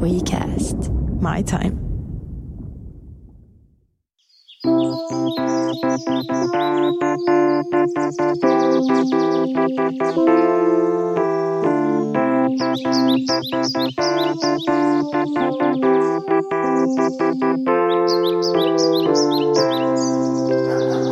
WeCast. 0.00 1.20
My 1.20 1.42
time. 1.42 1.86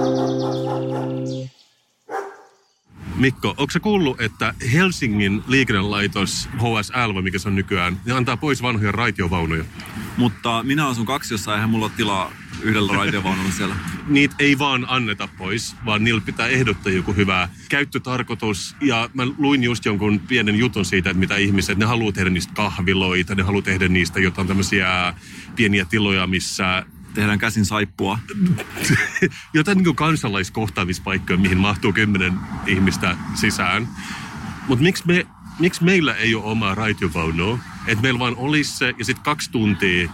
Mikko, 3.18 3.48
onko 3.48 3.70
se 3.70 3.80
kuullut, 3.80 4.20
että 4.20 4.54
Helsingin 4.72 5.42
liikennelaitos 5.46 6.48
HSL, 6.56 7.14
vai 7.14 7.22
mikä 7.22 7.38
se 7.38 7.48
on 7.48 7.54
nykyään, 7.54 8.00
ne 8.04 8.12
antaa 8.12 8.36
pois 8.36 8.62
vanhoja 8.62 8.92
raitiovaunuja? 8.92 9.64
Mutta 10.16 10.62
minä 10.62 10.86
asun 10.86 11.06
kaksiossa, 11.06 11.54
eihän 11.54 11.70
mulla 11.70 11.86
ole 11.86 11.92
tilaa 11.96 12.32
yhdellä 12.62 12.92
raitiovaunulla 12.92 13.50
siellä. 13.50 13.76
Niitä 14.06 14.34
ei 14.38 14.58
vaan 14.58 14.86
anneta 14.88 15.28
pois, 15.38 15.76
vaan 15.86 16.04
niillä 16.04 16.20
pitää 16.20 16.46
ehdottaa 16.48 16.92
joku 16.92 17.12
hyvä 17.12 17.48
käyttötarkoitus. 17.68 18.76
Ja 18.80 19.10
mä 19.14 19.26
luin 19.38 19.62
just 19.62 19.84
jonkun 19.84 20.20
pienen 20.20 20.56
jutun 20.56 20.84
siitä, 20.84 21.10
että 21.10 21.20
mitä 21.20 21.36
ihmiset, 21.36 21.78
ne 21.78 21.84
haluaa 21.84 22.12
tehdä 22.12 22.30
niistä 22.30 22.52
kahviloita, 22.54 23.34
ne 23.34 23.42
haluaa 23.42 23.62
tehdä 23.62 23.88
niistä 23.88 24.20
jotain 24.20 24.48
tämmöisiä 24.48 25.14
pieniä 25.56 25.84
tiloja, 25.84 26.26
missä 26.26 26.86
Tehdään 27.18 27.38
käsin 27.38 27.64
saippua. 27.64 28.18
jotain 29.54 29.78
niin 29.78 29.96
kansalaiskohtaamispaikkoja, 29.96 31.38
mihin 31.38 31.58
mahtuu 31.58 31.92
kymmenen 31.92 32.32
ihmistä 32.66 33.16
sisään. 33.34 33.88
Mutta 34.68 34.82
miksi, 34.82 35.02
me, 35.06 35.26
miksi 35.58 35.84
meillä 35.84 36.14
ei 36.14 36.34
ole 36.34 36.44
omaa 36.44 36.74
raitiovaunua? 36.74 37.58
Että 37.86 38.02
meillä 38.02 38.18
vaan 38.18 38.36
olisi 38.36 38.76
se 38.76 38.94
ja 38.98 39.04
sitten 39.04 39.24
kaksi 39.24 39.50
tuntia 39.50 40.10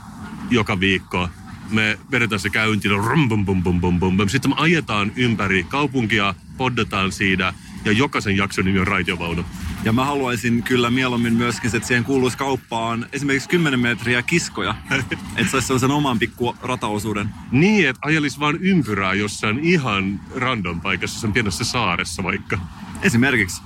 joka 0.50 0.80
viikko 0.80 1.28
me 1.70 1.98
vedetään 2.10 2.40
se 2.40 2.50
käyntiin, 2.50 2.94
bum, 3.28 3.44
bum, 3.44 3.62
bum, 3.62 3.80
bum, 3.80 4.16
bum. 4.16 4.28
Sitten 4.28 4.50
me 4.50 4.54
ajetaan 4.58 5.12
ympäri 5.16 5.64
kaupunkia, 5.64 6.34
poddataan 6.56 7.12
siitä 7.12 7.54
ja 7.84 7.92
jokaisen 7.92 8.36
jakson 8.36 8.64
nimi 8.64 8.78
on 8.78 8.86
raitiovaunu. 8.86 9.44
Ja 9.84 9.92
mä 9.92 10.04
haluaisin 10.04 10.62
kyllä 10.62 10.90
mieluummin 10.90 11.34
myöskin, 11.34 11.76
että 11.76 11.86
siihen 11.86 12.04
kuuluisi 12.04 12.38
kauppaan 12.38 13.06
esimerkiksi 13.12 13.48
10 13.48 13.80
metriä 13.80 14.22
kiskoja. 14.22 14.74
että 14.90 15.16
saisi 15.50 15.66
sellaisen 15.66 15.90
oman 15.90 16.18
pikku 16.18 16.56
rataosuuden. 16.62 17.28
Niin, 17.50 17.88
että 17.88 18.00
ajelisi 18.04 18.40
vaan 18.40 18.56
ympyrää 18.60 19.14
jossain 19.14 19.58
ihan 19.58 20.20
random 20.36 20.80
paikassa, 20.80 21.20
sen 21.20 21.32
pienessä 21.32 21.64
saaressa 21.64 22.22
vaikka. 22.22 22.58
Esimerkiksi. 23.02 23.62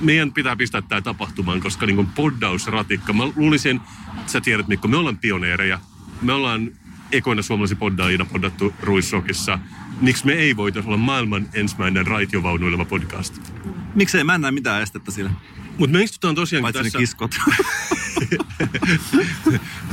Meidän 0.00 0.32
pitää 0.32 0.56
pistää 0.56 0.82
tämä 0.82 1.00
tapahtumaan, 1.00 1.60
koska 1.60 1.86
niin 1.86 1.96
kuin 1.96 2.08
poddausratikka, 2.14 3.12
mä 3.12 3.24
luulisin, 3.36 3.80
sä 4.26 4.40
tiedät 4.40 4.68
Mikko, 4.68 4.88
me 4.88 4.96
ollaan 4.96 5.18
pioneereja. 5.18 5.80
Me 6.22 6.32
ollaan 6.32 6.70
ekoina 7.12 7.42
suomalaisia 7.42 7.76
poddaajina 7.76 8.24
poddattu 8.24 8.74
Ruissokissa. 8.82 9.58
Miksi 10.00 10.26
me 10.26 10.32
ei 10.32 10.56
voitaisiin 10.56 10.88
olla 10.88 10.96
maailman 11.04 11.48
ensimmäinen 11.54 12.06
raitiovaunuileva 12.06 12.84
podcast? 12.84 13.52
Miksei 13.94 14.24
mä 14.24 14.34
en 14.34 14.40
näe 14.40 14.50
mitään 14.50 14.82
estettä 14.82 15.10
sillä. 15.10 15.30
Mutta 15.78 15.96
me 15.96 16.02
istutaan 16.02 16.34
tosiaankin 16.34 16.72
Paitsi 16.72 16.82
tässä... 16.82 16.98
ne 16.98 17.02
kiskot. 17.02 17.34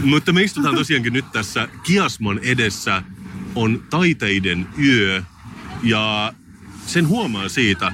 Mutta 0.12 0.34
me 0.34 0.44
istutaan 0.44 0.76
tosiaankin 0.76 1.14
nyt 1.14 1.32
tässä 1.32 1.68
Kiasmon 1.84 2.40
edessä 2.40 3.04
on 3.56 3.84
taiteiden 3.90 4.68
yö 4.84 5.24
ja 5.84 6.34
sen 6.86 7.08
huomaa 7.08 7.50
siitä, 7.50 7.92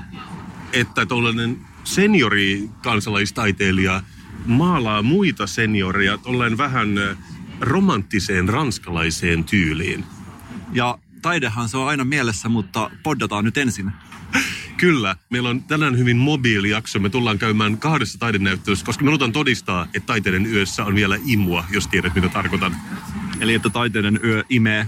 että 0.73 1.06
tuollainen 1.06 1.58
seniori 1.84 2.70
kansalaistaiteilija 2.84 4.04
maalaa 4.46 5.02
muita 5.02 5.48
senioria 5.48 6.18
tuollainen 6.18 6.58
vähän 6.58 6.90
romanttiseen 7.62 8.50
ranskalaiseen 8.50 9.44
tyyliin. 9.44 10.06
ja 10.73 10.98
taidehan 11.22 11.70
se 11.70 11.78
on 11.78 11.88
aina 11.88 12.04
mielessä, 12.04 12.49
mutta 12.49 12.92
poddataan 13.04 13.45
nyt 13.45 13.58
ensin. 13.58 13.92
Kyllä, 14.77 15.16
meillä 15.30 15.49
on 15.49 15.64
tänään 15.64 15.98
hyvin 15.98 16.17
mobiili 16.17 16.70
jakso. 16.70 16.99
Me 16.99 17.10
tullaan 17.10 17.39
käymään 17.39 17.77
kahdessa 17.77 18.20
taidenäyttelyssä, 18.20 18.86
koska 18.86 19.04
me 19.04 19.08
halutaan 19.08 19.32
todistaa, 19.32 19.88
että 19.94 20.08
taiteiden 20.08 20.45
yössä 20.45 20.86
on 20.86 20.95
vielä 20.95 21.17
imua, 21.26 21.66
jos 21.71 21.88
tiedät 21.88 22.16
mitä 22.16 22.30
tarkoitan. 22.30 22.76
Eli 23.39 23.54
että 23.54 23.70
taiteiden 23.70 24.20
yö 24.23 24.44
imee. 24.49 24.88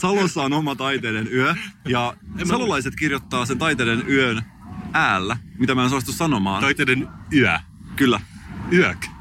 Salossa 0.00 0.42
on 0.42 0.52
oma 0.52 0.76
taiteiden 0.76 1.32
yö 1.32 1.54
ja 1.84 2.16
salolaiset 2.44 2.96
kirjoittaa 2.96 3.46
sen 3.46 3.58
taiteiden 3.58 4.04
yön 4.08 4.42
äällä, 4.92 5.36
mitä 5.58 5.74
mä 5.74 5.84
en 5.84 5.90
suostu 5.90 6.12
sanomaan. 6.12 6.60
Taiteiden 6.60 7.08
yö. 7.32 7.58
Kyllä. 7.96 8.20
Yök. 8.72 9.13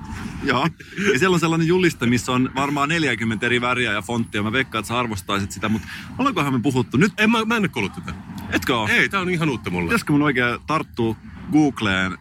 Joo. 0.50 0.68
Ja 1.14 1.20
siellä 1.20 1.34
on 1.34 1.40
sellainen 1.40 1.68
juliste, 1.68 2.06
missä 2.06 2.32
on 2.32 2.52
varmaan 2.56 2.90
40 2.90 3.46
eri 3.46 3.62
väriä 3.62 3.92
ja 3.92 4.02
fonttia. 4.02 4.44
Mä 4.44 4.52
veikkaan, 4.52 4.80
että 4.80 4.88
sä 4.88 5.00
arvostaisit 5.00 5.52
sitä, 5.52 5.70
mutta 5.70 5.88
ollaankohan 6.18 6.54
me 6.54 6.60
puhuttu? 6.60 6.98
Nyt 6.98 7.14
En, 7.18 7.32
mä, 7.32 7.46
mä 7.46 7.58
en 7.58 7.70
ole 7.76 7.90
tätä. 7.90 8.14
etkö 8.50 8.78
ole? 8.78 8.92
Ei, 8.92 9.10
tää 9.10 9.22
on 9.22 9.30
ihan 9.30 9.50
uutta 9.50 9.70
mulle. 9.70 9.86
Pitäisikö 9.88 10.12
mun 10.12 10.22
oikein 10.22 10.60
tarttua 10.68 11.16
Googleen? 11.52 12.18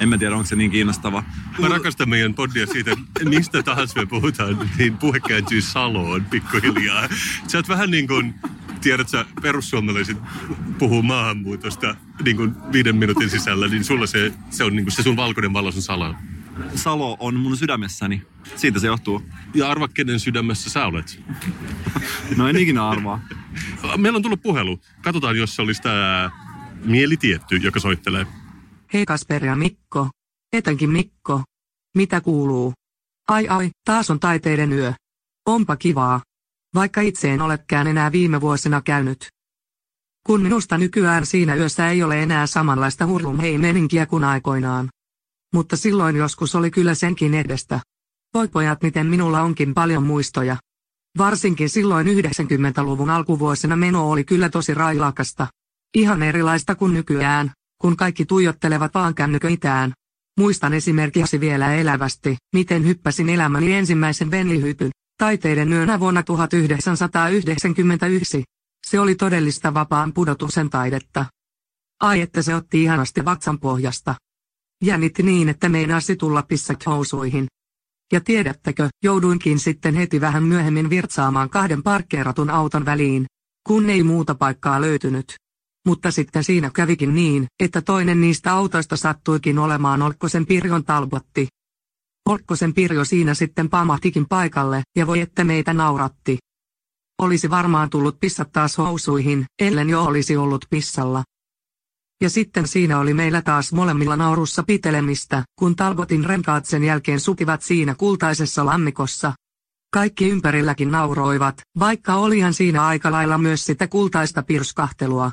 En 0.00 0.08
mä 0.08 0.18
tiedä, 0.18 0.34
onko 0.34 0.46
se 0.46 0.56
niin 0.56 0.70
kiinnostava. 0.70 1.24
Mä 1.58 1.68
rakastan 1.68 2.08
meidän 2.08 2.34
podia 2.34 2.66
siitä, 2.66 2.90
mistä 3.24 3.62
tahansa 3.62 4.00
me 4.00 4.06
puhutaan, 4.06 4.70
niin 4.78 4.96
puhe 4.96 5.20
kääntyy 5.20 5.60
Saloon 5.60 6.24
pikkuhiljaa. 6.24 7.08
Sä 7.46 7.58
oot 7.58 7.68
vähän 7.68 7.90
niin 7.90 8.08
kuin, 8.08 8.34
tiedät 8.80 9.08
sä, 9.08 9.24
perussuomalaiset 9.42 10.16
puhuu 10.78 11.02
maahanmuutosta 11.02 11.96
niin 12.24 12.36
kuin 12.36 12.52
viiden 12.72 12.96
minuutin 12.96 13.30
sisällä, 13.30 13.68
niin 13.68 13.84
sulla 13.84 14.06
se, 14.06 14.32
se 14.50 14.64
on 14.64 14.76
niin 14.76 14.84
kuin 14.84 14.92
se 14.92 15.02
sun 15.02 15.16
valkoinen 15.16 15.52
valo 15.52 15.72
sun 15.72 15.82
Salo. 15.82 16.14
Salo 16.74 17.16
on 17.20 17.40
mun 17.40 17.56
sydämessäni. 17.56 18.22
Siitä 18.56 18.80
se 18.80 18.86
johtuu. 18.86 19.22
Ja 19.54 19.70
arva, 19.70 19.88
kenen 19.88 20.20
sydämessä 20.20 20.70
sä 20.70 20.86
olet. 20.86 21.20
No 22.36 22.48
en 22.48 22.56
ikinä 22.56 22.88
arvaa. 22.88 23.20
Meillä 23.96 24.16
on 24.16 24.22
tullut 24.22 24.42
puhelu. 24.42 24.80
Katsotaan, 25.02 25.36
jos 25.36 25.56
se 25.56 25.62
olisi 25.62 25.82
tämä 25.82 26.30
mieli 26.84 27.16
tietty, 27.16 27.56
joka 27.56 27.80
soittelee. 27.80 28.26
Hei 28.92 29.06
Kasper 29.06 29.44
ja 29.44 29.56
Mikko. 29.56 30.08
Etenkin 30.52 30.90
Mikko. 30.90 31.42
Mitä 31.96 32.20
kuuluu? 32.20 32.72
Ai 33.28 33.48
ai, 33.48 33.70
taas 33.84 34.10
on 34.10 34.20
taiteiden 34.20 34.72
yö. 34.72 34.92
Onpa 35.46 35.76
kivaa. 35.76 36.20
Vaikka 36.74 37.00
itse 37.00 37.32
en 37.34 37.42
olekään 37.42 37.86
enää 37.86 38.12
viime 38.12 38.40
vuosina 38.40 38.82
käynyt. 38.82 39.28
Kun 40.26 40.42
minusta 40.42 40.78
nykyään 40.78 41.26
siinä 41.26 41.54
yössä 41.54 41.88
ei 41.88 42.02
ole 42.02 42.22
enää 42.22 42.46
samanlaista 42.46 43.06
hurlumhei-meninkiä 43.06 44.06
kuin 44.06 44.24
aikoinaan. 44.24 44.88
Mutta 45.54 45.76
silloin 45.76 46.16
joskus 46.16 46.54
oli 46.54 46.70
kyllä 46.70 46.94
senkin 46.94 47.34
edestä. 47.34 47.80
Voi 48.34 48.48
pojat, 48.48 48.82
miten 48.82 49.06
minulla 49.06 49.42
onkin 49.42 49.74
paljon 49.74 50.02
muistoja. 50.02 50.56
Varsinkin 51.18 51.68
silloin 51.68 52.06
90-luvun 52.06 53.10
alkuvuosina 53.10 53.76
meno 53.76 54.10
oli 54.10 54.24
kyllä 54.24 54.48
tosi 54.48 54.74
railakasta. 54.74 55.46
Ihan 55.94 56.22
erilaista 56.22 56.74
kuin 56.74 56.94
nykyään, 56.94 57.50
kun 57.80 57.96
kaikki 57.96 58.26
tuijottelevat 58.26 58.94
vaan 58.94 59.14
kännyköitään. 59.14 59.92
Muistan 60.38 60.74
esimerkiksi 60.74 61.40
vielä 61.40 61.74
elävästi, 61.74 62.36
miten 62.54 62.86
hyppäsin 62.86 63.28
elämäni 63.28 63.72
ensimmäisen 63.72 64.30
venlihypyn, 64.30 64.90
taiteiden 65.18 65.72
yönä 65.72 66.00
vuonna 66.00 66.22
1991. 66.22 68.44
Se 68.86 69.00
oli 69.00 69.14
todellista 69.14 69.74
vapaan 69.74 70.12
pudotuksen 70.12 70.70
taidetta. 70.70 71.26
Ai 72.00 72.20
että 72.20 72.42
se 72.42 72.54
otti 72.54 72.82
ihanasti 72.82 73.24
vatsan 73.24 73.58
pohjasta. 73.58 74.14
Jännitti 74.84 75.22
niin, 75.22 75.48
että 75.48 75.68
meinasi 75.68 76.16
tulla 76.16 76.42
pissat 76.42 76.86
housuihin. 76.86 77.46
Ja 78.12 78.20
tiedättekö, 78.20 78.88
jouduinkin 79.04 79.58
sitten 79.58 79.94
heti 79.94 80.20
vähän 80.20 80.42
myöhemmin 80.42 80.90
virtsaamaan 80.90 81.50
kahden 81.50 81.82
parkkeeratun 81.82 82.50
auton 82.50 82.84
väliin, 82.84 83.26
kun 83.68 83.90
ei 83.90 84.02
muuta 84.02 84.34
paikkaa 84.34 84.80
löytynyt. 84.80 85.34
Mutta 85.86 86.10
sitten 86.10 86.44
siinä 86.44 86.70
kävikin 86.74 87.14
niin, 87.14 87.46
että 87.60 87.82
toinen 87.82 88.20
niistä 88.20 88.52
autoista 88.52 88.96
sattuikin 88.96 89.58
olemaan 89.58 90.02
Olkkosen 90.02 90.46
Pirjon 90.46 90.84
talbotti. 90.84 91.48
Olkkosen 92.28 92.74
Pirjo 92.74 93.04
siinä 93.04 93.34
sitten 93.34 93.68
pamahtikin 93.70 94.28
paikalle, 94.28 94.82
ja 94.96 95.06
voi 95.06 95.20
että 95.20 95.44
meitä 95.44 95.72
nauratti. 95.72 96.38
Olisi 97.22 97.50
varmaan 97.50 97.90
tullut 97.90 98.20
pissat 98.20 98.52
taas 98.52 98.78
housuihin, 98.78 99.44
ellen 99.58 99.90
jo 99.90 100.04
olisi 100.04 100.36
ollut 100.36 100.64
pissalla. 100.70 101.24
Ja 102.20 102.30
sitten 102.30 102.68
siinä 102.68 102.98
oli 102.98 103.14
meillä 103.14 103.42
taas 103.42 103.72
molemmilla 103.72 104.16
naurussa 104.16 104.62
pitelemistä, 104.62 105.44
kun 105.58 105.76
Talbotin 105.76 106.24
renkaat 106.24 106.66
sen 106.66 106.84
jälkeen 106.84 107.20
sukivat 107.20 107.62
siinä 107.62 107.94
kultaisessa 107.94 108.66
lammikossa. 108.66 109.32
Kaikki 109.92 110.28
ympärilläkin 110.28 110.90
nauroivat, 110.90 111.60
vaikka 111.78 112.14
olihan 112.14 112.54
siinä 112.54 112.86
aika 112.86 113.12
lailla 113.12 113.38
myös 113.38 113.64
sitä 113.64 113.88
kultaista 113.88 114.42
pirskahtelua. 114.42 115.30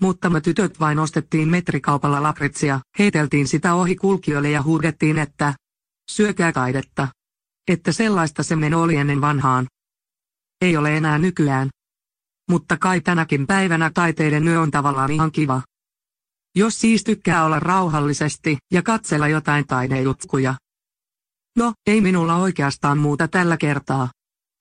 Mutta 0.00 0.30
me 0.30 0.40
tytöt 0.40 0.80
vain 0.80 0.98
ostettiin 0.98 1.48
metrikaupalla 1.48 2.22
lakritsia, 2.22 2.80
heiteltiin 2.98 3.48
sitä 3.48 3.74
ohi 3.74 3.96
kulkijoille 3.96 4.50
ja 4.50 4.62
huudettiin, 4.62 5.18
että 5.18 5.54
syökää 6.10 6.52
taidetta. 6.52 7.08
Että 7.68 7.92
sellaista 7.92 8.42
se 8.42 8.56
meno 8.56 8.82
oli 8.82 8.96
ennen 8.96 9.20
vanhaan. 9.20 9.66
Ei 10.60 10.76
ole 10.76 10.96
enää 10.96 11.18
nykyään. 11.18 11.68
Mutta 12.50 12.76
kai 12.76 13.00
tänäkin 13.00 13.46
päivänä 13.46 13.90
taiteiden 13.94 14.48
yö 14.48 14.60
on 14.60 14.70
tavallaan 14.70 15.10
ihan 15.10 15.32
kiva. 15.32 15.62
Jos 16.56 16.80
siis 16.80 17.04
tykkää 17.04 17.44
olla 17.44 17.60
rauhallisesti 17.60 18.56
ja 18.72 18.82
katsella 18.82 19.28
jotain 19.28 19.66
taidejutkuja. 19.66 20.54
No, 21.56 21.72
ei 21.86 22.00
minulla 22.00 22.36
oikeastaan 22.36 22.98
muuta 22.98 23.28
tällä 23.28 23.56
kertaa. 23.56 24.08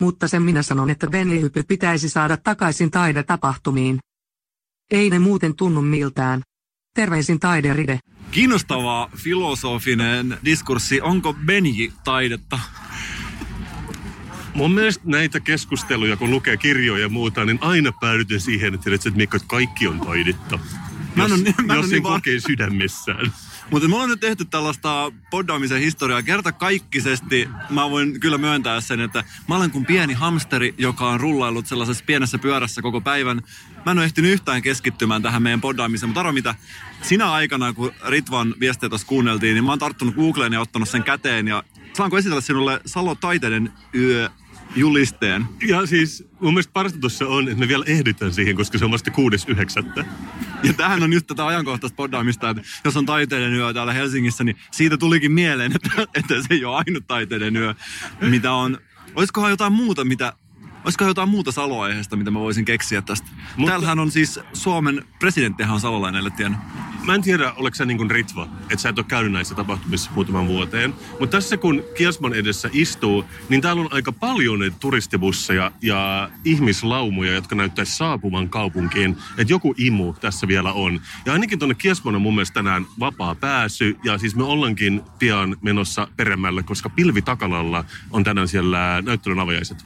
Mutta 0.02 0.28
sen 0.28 0.42
minä 0.42 0.64
sanon, 0.64 0.90
että 0.90 1.08
Benlihypy 1.08 1.64
pitäisi 1.64 2.10
saada 2.10 2.38
takaisin 2.38 2.92
taidetapahtumiin. 2.92 4.00
Ei 4.92 5.10
ne 5.10 5.20
muuten 5.20 5.56
tunnu 5.56 5.82
miltään. 5.82 6.42
Terveisin 6.96 7.40
taideride. 7.40 8.00
Kiinnostava 8.32 9.10
filosofinen 9.16 10.38
diskurssi. 10.46 11.02
Onko 11.02 11.34
Benji 11.34 11.94
taidetta? 12.04 12.60
Mun 14.54 14.72
mielestä 14.72 15.04
näitä 15.06 15.40
keskusteluja, 15.40 16.18
kun 16.18 16.32
lukee 16.32 16.58
kirjoja 16.58 17.02
ja 17.02 17.10
muuta, 17.10 17.46
niin 17.46 17.60
aina 17.62 17.92
päädytään 17.92 18.40
siihen, 18.40 18.74
että, 18.74 18.84
tiedät, 18.84 19.06
että 19.06 19.18
Mikko, 19.18 19.38
että 19.38 19.48
kaikki 19.48 19.88
on 19.88 20.00
taidetta. 20.00 20.60
Mä 21.16 21.24
en 21.26 21.30
jos, 21.30 21.44
niin- 21.44 21.56
mä 21.66 21.74
en 21.74 21.78
jos 21.80 21.86
niin 21.86 21.96
sen 21.96 22.04
va- 22.04 22.10
kokee 22.10 22.40
sydämessään. 22.40 23.34
Mutta 23.72 23.88
me 23.88 23.94
ollaan 23.96 24.10
nyt 24.10 24.20
tehty 24.20 24.46
tällaista 24.46 25.12
poddaamisen 25.32 25.80
historiaa. 25.82 26.24
Kerta 26.24 26.52
kaikkisesti 26.52 27.50
mä 27.70 27.90
voin 27.90 28.20
kyllä 28.20 28.38
myöntää 28.38 28.82
sen, 28.82 29.00
että 29.00 29.24
mä 29.48 29.56
olen 29.56 29.72
kuin 29.72 29.86
pieni 29.86 30.14
hamsteri, 30.14 30.76
joka 30.78 31.10
on 31.10 31.20
rullaillut 31.20 31.68
sellaisessa 31.68 32.04
pienessä 32.08 32.38
pyörässä 32.38 32.82
koko 32.82 33.02
päivän. 33.02 33.42
Mä 33.86 33.92
en 33.92 33.98
ole 33.98 34.06
ehtinyt 34.06 34.32
yhtään 34.32 34.62
keskittymään 34.62 35.22
tähän 35.22 35.44
meidän 35.44 35.62
poddaamiseen, 35.62 36.10
mutta 36.10 36.20
arvo 36.20 36.32
mitä, 36.32 36.56
sinä 37.02 37.32
aikana 37.32 37.74
kun 37.74 37.92
Ritvan 38.08 38.56
viestejä 38.60 38.90
tuossa 38.90 39.08
kuunneltiin, 39.08 39.54
niin 39.54 39.64
mä 39.64 39.72
oon 39.72 39.80
tarttunut 39.80 40.16
Googleen 40.16 40.54
ja 40.54 40.62
ottanut 40.62 40.90
sen 40.90 41.04
käteen 41.04 41.48
ja 41.48 41.64
saanko 41.94 42.18
esitellä 42.18 42.42
sinulle 42.42 42.82
Salo 42.86 43.16
Taiteiden 43.16 43.74
yö 43.96 44.30
julisteen. 44.80 45.46
Ja 45.68 45.86
siis 45.86 46.28
mun 46.40 46.54
mielestä 46.54 46.74
parasta 46.74 47.00
tuossa 47.00 47.28
on, 47.28 47.48
että 47.48 47.60
me 47.60 47.68
vielä 47.68 47.84
ehditään 47.88 48.34
siihen, 48.34 48.56
koska 48.56 48.78
se 48.78 48.86
on 48.86 48.92
vasta 48.92 49.12
6.9. 49.98 50.06
Ja 50.64 50.74
tähän 50.74 51.04
on 51.04 51.14
just 51.14 51.28
tätä 51.28 51.48
ajankohtaista 51.48 51.96
poddaamista, 51.96 52.50
että 52.50 52.64
jos 52.86 52.98
on 52.98 53.06
taiteiden 53.06 53.54
yö 53.54 53.74
täällä 53.74 53.94
Helsingissä, 53.94 54.44
niin 54.44 54.58
siitä 54.72 54.98
tulikin 54.98 55.32
mieleen, 55.32 55.72
että, 55.76 56.08
että 56.14 56.42
se 56.42 56.48
ei 56.50 56.66
ole 56.66 56.84
ainut 56.88 57.08
taiteiden 57.08 57.56
yö, 57.56 57.76
mitä 58.22 58.54
on. 58.54 58.78
Olisikohan 59.16 59.52
jotain 59.52 59.74
muuta, 59.74 60.06
mitä 60.06 60.34
Olisikohan 60.86 61.10
jotain 61.10 61.30
muuta 61.30 61.52
saloaiheesta, 61.52 62.16
mitä 62.16 62.32
mä 62.32 62.40
voisin 62.40 62.66
keksiä 62.66 63.02
tästä? 63.02 63.28
Mutta... 63.56 63.72
Täällähän 63.72 64.00
on 64.00 64.12
siis 64.12 64.40
Suomen 64.54 65.06
presidenttihän 65.20 65.74
on 65.74 65.80
salolainen, 65.80 66.20
ellei 66.20 66.32
tiennyt. 66.32 66.60
Mä 67.04 67.16
en 67.16 67.22
tiedä, 67.22 67.54
oletko 67.54 67.76
sä 67.76 67.86
niin 67.86 67.98
kuin 67.98 68.12
Ritva, 68.12 68.48
että 68.62 68.78
sä 68.78 68.90
et 68.90 68.98
ole 68.98 69.06
käynyt 69.10 69.32
näissä 69.32 69.56
tapahtumissa 69.56 70.12
muutaman 70.16 70.48
vuoteen. 70.48 70.94
Mutta 71.20 71.38
tässä 71.38 71.58
kun 71.58 71.84
Kiasman 71.98 72.34
edessä 72.34 72.70
istuu, 72.74 73.26
niin 73.50 73.62
täällä 73.62 73.82
on 73.82 73.94
aika 73.94 74.12
paljon 74.12 74.60
näitä 74.60 74.78
turistibusseja 74.80 75.72
ja 75.82 76.30
ihmislaumoja, 76.46 77.34
jotka 77.34 77.56
näyttäisi 77.56 77.98
saapuvan 77.98 78.50
kaupunkiin. 78.50 79.18
Että 79.38 79.54
joku 79.54 79.76
imu 79.78 80.14
tässä 80.14 80.48
vielä 80.48 80.74
on. 80.74 81.02
Ja 81.26 81.34
ainakin 81.34 81.60
tuonne 81.60 81.76
Kiasman 81.76 82.16
on 82.16 82.22
mun 82.22 82.36
mielestä 82.36 82.54
tänään 82.54 82.86
vapaa 83.00 83.36
pääsy. 83.36 83.98
Ja 84.04 84.18
siis 84.18 84.36
me 84.36 84.44
ollaankin 84.44 85.02
pian 85.20 85.58
menossa 85.62 86.08
peremmälle, 86.18 86.64
koska 86.64 86.90
Pilvi 86.90 87.22
Takalalla 87.22 87.86
on 88.12 88.24
tänään 88.24 88.48
siellä 88.48 89.02
näyttelyn 89.06 89.40
avajaiset. 89.40 89.86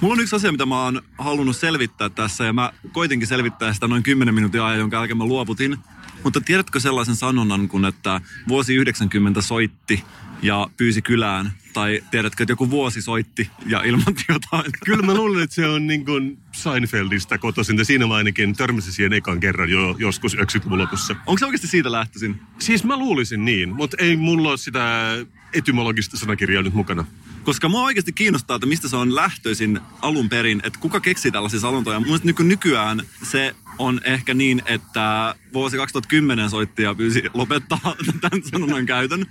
Mulla 0.00 0.12
on 0.12 0.20
yksi 0.20 0.36
asia, 0.36 0.52
mitä 0.52 0.66
mä 0.66 0.84
oon 0.84 1.02
halunnut 1.18 1.56
selvittää 1.56 2.08
tässä, 2.08 2.44
ja 2.44 2.52
mä 2.52 2.72
koitinkin 2.92 3.28
selvittää 3.28 3.72
sitä 3.72 3.88
noin 3.88 4.02
10 4.02 4.34
minuutin 4.34 4.62
ajan, 4.62 4.78
jonka 4.78 4.96
jälkeen 4.96 5.16
mä 5.16 5.24
luovutin. 5.24 5.76
Mutta 6.24 6.40
tiedätkö 6.40 6.80
sellaisen 6.80 7.16
sanonnan, 7.16 7.68
kun 7.68 7.84
että 7.84 8.20
vuosi 8.48 8.74
90 8.74 9.40
soitti 9.40 10.04
ja 10.42 10.68
pyysi 10.76 11.02
kylään, 11.02 11.52
tai 11.72 12.02
tiedätkö, 12.10 12.42
että 12.42 12.52
joku 12.52 12.70
vuosi 12.70 13.02
soitti 13.02 13.50
ja 13.66 13.82
ilmoitti 13.82 14.24
jotain? 14.28 14.72
Kyllä 14.86 15.02
mä 15.02 15.14
luulen, 15.14 15.42
että 15.42 15.54
se 15.54 15.66
on 15.66 15.86
niin 15.86 16.04
kuin 16.04 16.38
Seinfeldistä 16.52 17.38
kotoisin. 17.38 17.78
Ja 17.78 17.84
siinä 17.84 18.06
mä 18.06 18.14
ainakin 18.14 18.56
törmäsin 18.56 18.92
siihen 18.92 19.12
ekan 19.12 19.40
kerran 19.40 19.70
jo 19.70 19.96
joskus 19.98 20.36
90-luvun 20.36 20.78
lopussa. 20.78 21.16
Onko 21.26 21.38
se 21.38 21.44
oikeasti 21.44 21.66
siitä 21.66 21.92
lähtöisin? 21.92 22.40
Siis 22.58 22.84
mä 22.84 22.96
luulisin 22.96 23.44
niin, 23.44 23.74
mutta 23.74 23.96
ei 24.00 24.16
mulla 24.16 24.48
ole 24.48 24.56
sitä 24.56 25.12
etymologista 25.52 26.16
sanakirjaa 26.16 26.62
nyt 26.62 26.74
mukana. 26.74 27.04
Koska 27.46 27.68
mua 27.68 27.82
oikeasti 27.82 28.12
kiinnostaa, 28.12 28.54
että 28.54 28.66
mistä 28.66 28.88
se 28.88 28.96
on 28.96 29.14
lähtöisin 29.14 29.80
alun 30.02 30.28
perin, 30.28 30.60
että 30.64 30.78
kuka 30.78 31.00
keksi 31.00 31.30
tällaisia 31.30 31.60
sanontoja. 31.60 32.00
Mun 32.00 32.06
mielestä 32.06 32.26
nyky- 32.26 32.44
nykyään 32.44 33.02
se 33.22 33.54
on 33.78 34.00
ehkä 34.04 34.34
niin, 34.34 34.62
että 34.64 35.34
vuosi 35.52 35.76
2010 35.76 36.50
soitti 36.50 36.82
ja 36.82 36.94
pyysi 36.94 37.22
lopettaa 37.34 37.78
tämän 38.20 38.42
sanonnan 38.42 38.86
käytön. 38.86 39.26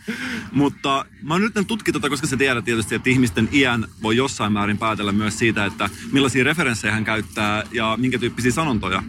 Mutta 0.52 1.06
mä 1.22 1.34
oon 1.34 1.42
nyt 1.42 1.68
tutki 1.68 1.92
tätä, 1.92 2.10
koska 2.10 2.28
se 2.28 2.38
tiedät 2.38 2.66
tietysti, 2.66 2.96
että 2.96 3.10
ihmisten 3.10 3.50
iän 3.52 3.88
voi 4.02 4.18
jossain 4.18 4.54
määrin 4.54 4.78
päätellä 4.78 5.12
myös 5.12 5.40
siitä, 5.40 5.66
että 5.66 5.90
millaisia 6.12 6.44
referenssejä 6.44 6.94
hän 6.94 7.06
käyttää 7.06 7.64
ja 7.72 7.98
minkä 8.00 8.20
tyyppisiä 8.20 8.52
sanontoja. 8.52 9.04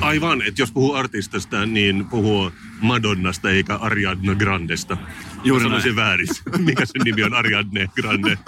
Aivan, 0.00 0.42
että 0.42 0.62
jos 0.62 0.72
puhuu 0.72 0.94
artistista, 0.94 1.66
niin 1.66 2.04
puhuu 2.04 2.50
Madonnasta 2.84 3.50
eikä 3.50 3.76
Ariadna 3.76 4.34
Grandesta. 4.34 4.96
Juuri 5.44 5.64
sanoisin 5.64 5.96
väärin. 5.96 6.28
Mikä 6.58 6.86
sen 6.86 7.02
nimi 7.04 7.22
on? 7.22 7.34
Ariadne 7.34 7.88
Grande. 8.00 8.38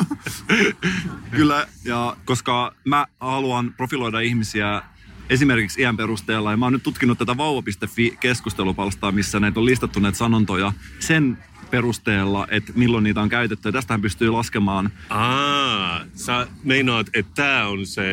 Kyllä, 1.37 1.67
ja 1.85 2.17
koska 2.25 2.75
mä 2.85 3.07
haluan 3.21 3.75
profiloida 3.77 4.21
ihmisiä 4.21 4.83
esimerkiksi 5.31 5.81
iän 5.81 5.97
perusteella, 5.97 6.51
ja 6.51 6.57
mä 6.57 6.67
oon 6.67 6.73
nyt 6.73 6.83
tutkinut 6.83 7.19
tätä 7.19 7.37
vauva.fi-keskustelupalstaa, 7.37 9.13
missä 9.13 9.41
näitä 9.41 9.61
on 9.61 9.67
listattu 9.67 10.01
näitä 10.01 10.19
sanontoja 10.19 10.73
sen 10.99 11.39
perusteella, 11.71 12.47
että 12.51 12.73
milloin 12.75 13.05
niitä 13.05 13.21
on 13.21 13.29
käytetty. 13.29 13.69
Ja 13.69 13.73
tästähän 13.73 14.03
pystyy 14.03 14.31
laskemaan. 14.31 14.91
Aa, 15.11 16.01
sä 16.15 16.47
meinaat, 16.65 17.07
että 17.15 17.33
tää 17.35 17.69
on 17.69 17.87
se 17.87 18.05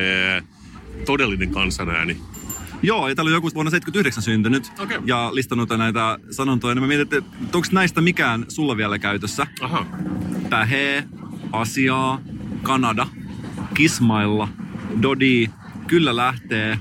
todellinen 1.06 1.52
kansanääni. 1.52 2.18
Joo, 2.84 3.08
ja 3.08 3.16
täällä 3.16 3.30
on 3.30 3.34
joku 3.34 3.50
vuonna 3.56 3.70
79 3.72 4.24
syntynyt 4.24 4.72
Okei. 4.80 5.00
ja 5.06 5.30
listannut 5.36 5.70
näitä 5.70 6.20
sanontoja. 6.32 6.76
Niin 6.76 6.84
mä 6.84 6.88
mietin, 6.88 7.18
että 7.18 7.32
onko 7.44 7.68
näistä 7.72 8.02
mikään 8.02 8.46
sulla 8.48 8.78
vielä 8.78 9.00
käytössä? 9.00 9.48
Aha. 9.62 9.86
Pähee, 10.50 11.04
asiaa, 11.52 12.22
Kanada, 12.64 13.08
Kismailla, 13.74 14.48
Dodi, 15.02 15.50
Kyllä 15.88 16.16
lähtee, 16.16 16.80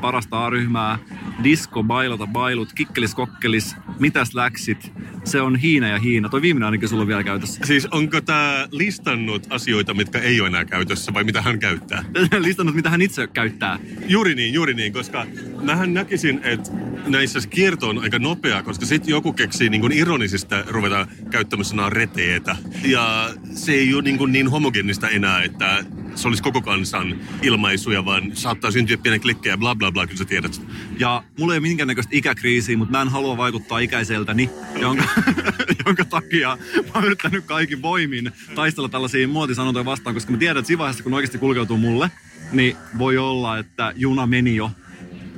parasta 0.00 0.46
A-ryhmää, 0.46 0.98
Disko, 1.44 1.82
Bailota, 1.82 2.26
Bailut, 2.26 2.72
Kikkelis, 2.72 3.14
Kokkelis, 3.14 3.76
Mitäs 3.98 4.34
läksit, 4.34 4.92
se 5.24 5.40
on 5.40 5.56
Hiina 5.56 5.88
ja 5.88 5.98
Hiina. 5.98 6.28
Toi 6.28 6.42
viimeinen 6.42 6.66
ainakin 6.66 6.88
sulla 6.88 7.02
on 7.02 7.08
vielä 7.08 7.24
käytössä. 7.24 7.60
Siis 7.64 7.86
onko 7.86 8.20
tää 8.20 8.68
listannut 8.70 9.46
asioita, 9.50 9.94
mitkä 9.94 10.18
ei 10.18 10.40
ole 10.40 10.48
enää 10.48 10.64
käytössä 10.64 11.14
vai 11.14 11.24
mitä 11.24 11.42
hän 11.42 11.58
käyttää? 11.58 12.04
Listannut, 12.38 12.74
mitä 12.74 12.90
hän 12.90 13.02
itse 13.02 13.26
käyttää. 13.26 13.78
Juuri 14.08 14.34
niin, 14.34 14.54
juuri 14.54 14.74
niin, 14.74 14.92
koska 14.92 15.26
mähän 15.62 15.94
näkisin, 15.94 16.40
että 16.42 16.70
näissä 17.06 17.40
kierto 17.50 17.88
on 17.88 17.98
aika 17.98 18.18
nopea, 18.18 18.62
koska 18.62 18.86
sitten 18.86 19.10
joku 19.10 19.32
keksii 19.32 19.68
niin 19.68 19.92
ironisista 19.92 20.64
ruveta 20.68 21.06
käyttämään 21.30 21.64
sanaa 21.64 21.90
reteetä. 21.90 22.56
Ja 22.84 23.30
se 23.54 23.72
ei 23.72 23.94
ole 23.94 24.02
niin, 24.02 24.18
kuin 24.18 24.32
niin 24.32 24.50
homogeenista 24.50 25.08
enää, 25.08 25.42
että 25.42 25.84
se 26.14 26.28
olisi 26.28 26.42
koko 26.42 26.62
kansan 26.62 27.20
ilmaisuja, 27.42 28.04
vaan 28.04 28.36
saattaa 28.36 28.70
syntyä 28.70 28.96
pienen 28.96 29.20
klikkejä, 29.20 29.56
bla 29.56 29.74
bla 29.74 29.92
bla, 29.92 30.06
kyllä 30.06 30.18
sä 30.18 30.24
tiedät. 30.24 30.62
Ja 30.98 31.22
mulla 31.38 31.54
ei 31.54 31.58
ole 31.58 31.68
minkäännäköistä 31.68 32.16
ikäkriisiä, 32.16 32.76
mutta 32.76 32.92
mä 32.92 33.02
en 33.02 33.08
halua 33.08 33.36
vaikuttaa 33.36 33.78
ikäiseltäni, 33.78 34.50
jonka, 34.80 35.04
jonka 35.86 36.04
takia 36.04 36.58
mä 36.76 36.90
oon 36.94 37.04
yrittänyt 37.04 37.44
kaikin 37.44 37.82
voimin 37.82 38.32
taistella 38.54 38.88
tällaisia 38.88 39.28
muotisanontoja 39.28 39.84
vastaan, 39.84 40.14
koska 40.14 40.32
mä 40.32 40.38
tiedän, 40.38 40.56
että 40.56 40.66
siinä 40.66 40.78
vaiheessa, 40.78 41.02
kun 41.02 41.14
oikeasti 41.14 41.38
kulkeutuu 41.38 41.76
mulle, 41.76 42.10
niin 42.52 42.76
voi 42.98 43.18
olla, 43.18 43.58
että 43.58 43.92
juna 43.96 44.26
meni 44.26 44.56
jo. 44.56 44.70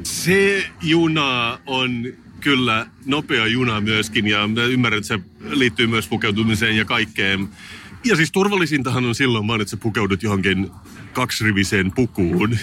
Se 0.02 0.70
juna 0.82 1.58
on 1.66 2.06
kyllä 2.40 2.86
nopea 3.04 3.46
juna 3.46 3.80
myöskin 3.80 4.26
ja 4.26 4.48
mä 4.48 4.64
ymmärrän, 4.64 4.98
että 4.98 5.08
se 5.08 5.20
liittyy 5.50 5.86
myös 5.86 6.08
pukeutumiseen 6.08 6.76
ja 6.76 6.84
kaikkeen. 6.84 7.48
Ja 8.04 8.16
siis 8.16 8.32
turvallisintahan 8.32 9.04
on 9.04 9.14
silloin 9.14 9.46
vaan, 9.46 9.60
että 9.60 9.70
sä 9.70 9.76
pukeudut 9.76 10.22
johonkin 10.22 10.70
kaksiriviseen 11.12 11.92
pukuun 11.92 12.50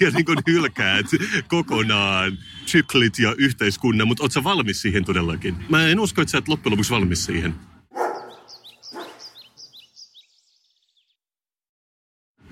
ja 0.00 0.10
niin 0.10 0.24
kuin 0.24 0.38
hylkäät 0.46 1.06
kokonaan 1.48 2.38
syklit 2.66 3.18
ja 3.18 3.34
yhteiskunnan, 3.38 4.08
mutta 4.08 4.24
oot 4.24 4.32
sä 4.32 4.44
valmis 4.44 4.82
siihen 4.82 5.04
todellakin? 5.04 5.56
Mä 5.68 5.86
en 5.86 6.00
usko, 6.00 6.22
että 6.22 6.32
sä 6.32 6.38
et 6.38 6.48
loppujen 6.48 6.72
lopuksi 6.72 6.92
valmis 6.92 7.24
siihen. 7.24 7.54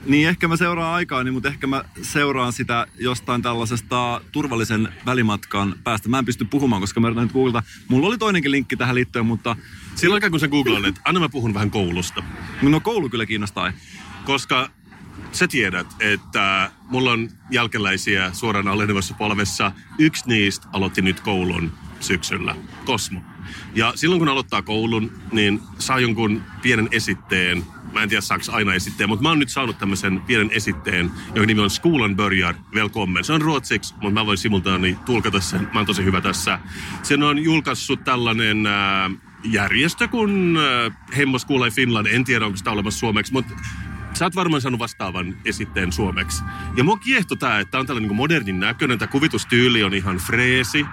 Niin 0.06 0.28
ehkä 0.28 0.48
mä 0.48 0.56
seuraan 0.56 0.94
aikaa, 0.94 1.24
niin, 1.24 1.34
mutta 1.34 1.48
ehkä 1.48 1.66
mä 1.66 1.84
seuraan 2.02 2.52
sitä 2.52 2.86
jostain 2.98 3.42
tällaisesta 3.42 4.20
turvallisen 4.32 4.88
välimatkan 5.06 5.74
päästä. 5.84 6.08
Mä 6.08 6.18
en 6.18 6.24
pysty 6.24 6.44
puhumaan, 6.44 6.80
koska 6.80 7.00
mä 7.00 7.08
yritän 7.08 7.24
nyt 7.24 7.32
googlata. 7.32 7.62
Mulla 7.88 8.06
oli 8.06 8.18
toinenkin 8.18 8.50
linkki 8.50 8.76
tähän 8.76 8.94
liittyen, 8.94 9.26
mutta 9.26 9.56
Silloin 9.94 10.16
aikaa, 10.16 10.30
kun 10.30 10.40
sä 10.40 10.48
googlaan, 10.48 10.84
että 10.84 11.00
anna 11.04 11.20
mä 11.20 11.28
puhun 11.28 11.54
vähän 11.54 11.70
koulusta. 11.70 12.22
no 12.62 12.80
koulu 12.80 13.08
kyllä 13.08 13.26
kiinnostaa. 13.26 13.72
koska 14.24 14.70
sä 15.32 15.48
tiedät, 15.48 15.86
että 16.00 16.70
mulla 16.82 17.12
on 17.12 17.28
jälkeläisiä 17.50 18.30
suoraan 18.32 18.68
alenevassa 18.68 19.14
polvessa. 19.14 19.72
Yksi 19.98 20.24
niistä 20.26 20.68
aloitti 20.72 21.02
nyt 21.02 21.20
koulun 21.20 21.72
syksyllä, 22.00 22.56
Kosmo. 22.84 23.20
Ja 23.74 23.92
silloin 23.94 24.18
kun 24.18 24.28
aloittaa 24.28 24.62
koulun, 24.62 25.12
niin 25.32 25.60
saa 25.78 26.00
jonkun 26.00 26.42
pienen 26.62 26.88
esitteen. 26.90 27.64
Mä 27.92 28.02
en 28.02 28.08
tiedä 28.08 28.20
saako 28.20 28.44
aina 28.52 28.74
esitteen, 28.74 29.08
mutta 29.08 29.22
mä 29.22 29.28
oon 29.28 29.38
nyt 29.38 29.48
saanut 29.48 29.78
tämmöisen 29.78 30.20
pienen 30.20 30.50
esitteen, 30.50 31.10
jonka 31.26 31.46
nimi 31.46 31.60
on 31.60 31.70
Skolan 31.70 32.16
börjar 32.16 32.54
välkommen. 32.74 33.24
Se 33.24 33.32
on 33.32 33.42
ruotsiksi, 33.42 33.94
mutta 33.94 34.10
mä 34.10 34.26
voin 34.26 34.38
simultaani 34.38 34.98
tulkata 35.06 35.40
sen. 35.40 35.68
Mä 35.72 35.78
oon 35.80 35.86
tosi 35.86 36.04
hyvä 36.04 36.20
tässä. 36.20 36.58
Sen 37.02 37.22
on 37.22 37.38
julkaissut 37.38 38.04
tällainen 38.04 38.66
äh, 38.66 39.10
järjestö 39.44 40.08
kuin 40.08 40.58
Hemmos 41.16 41.44
kuulee 41.44 41.70
Finland. 41.70 42.06
En 42.06 42.24
tiedä, 42.24 42.46
onko 42.46 42.56
sitä 42.56 42.70
olemassa 42.70 43.00
suomeksi, 43.00 43.32
mutta 43.32 43.54
Sä 44.14 44.24
oot 44.24 44.36
varmaan 44.36 44.60
saanut 44.60 44.80
vastaavan 44.80 45.36
esitteen 45.44 45.92
suomeksi. 45.92 46.42
Ja 46.76 46.84
mua 46.84 46.96
kiehto 46.96 47.36
tää, 47.36 47.60
että 47.60 47.78
on 47.78 47.86
tällainen 47.86 48.08
niin 48.08 48.16
modernin 48.16 48.60
näköinen, 48.60 48.98
tämä 48.98 49.12
kuvitustyyli 49.12 49.84
on 49.84 49.94
ihan 49.94 50.16
freesi. 50.16 50.86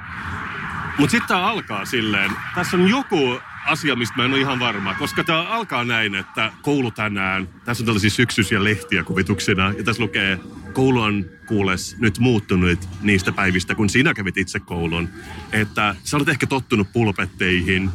Mutta 0.97 1.11
sitten 1.11 1.27
tää 1.27 1.47
alkaa 1.47 1.85
silleen, 1.85 2.31
tässä 2.55 2.77
on 2.77 2.87
joku 2.87 3.39
asia, 3.65 3.95
mistä 3.95 4.17
mä 4.17 4.25
en 4.25 4.31
ole 4.31 4.39
ihan 4.39 4.59
varma, 4.59 4.93
koska 4.93 5.23
tämä 5.23 5.41
alkaa 5.41 5.83
näin, 5.83 6.15
että 6.15 6.51
koulu 6.61 6.91
tänään, 6.91 7.49
tässä 7.65 7.81
on 7.81 7.85
tällaisia 7.85 8.09
syksyisiä 8.09 8.63
lehtiä 8.63 9.03
kuvituksina, 9.03 9.73
ja 9.77 9.83
tässä 9.83 10.03
lukee, 10.03 10.39
koulu 10.73 11.01
on 11.01 11.25
kuules 11.45 11.97
nyt 11.99 12.19
muuttunut 12.19 12.89
niistä 13.01 13.31
päivistä, 13.31 13.75
kun 13.75 13.89
sinä 13.89 14.13
kävit 14.13 14.37
itse 14.37 14.59
koulun. 14.59 15.09
Että 15.51 15.95
sä 16.03 16.17
olet 16.17 16.29
ehkä 16.29 16.47
tottunut 16.47 16.93
pulpetteihin, 16.93 17.89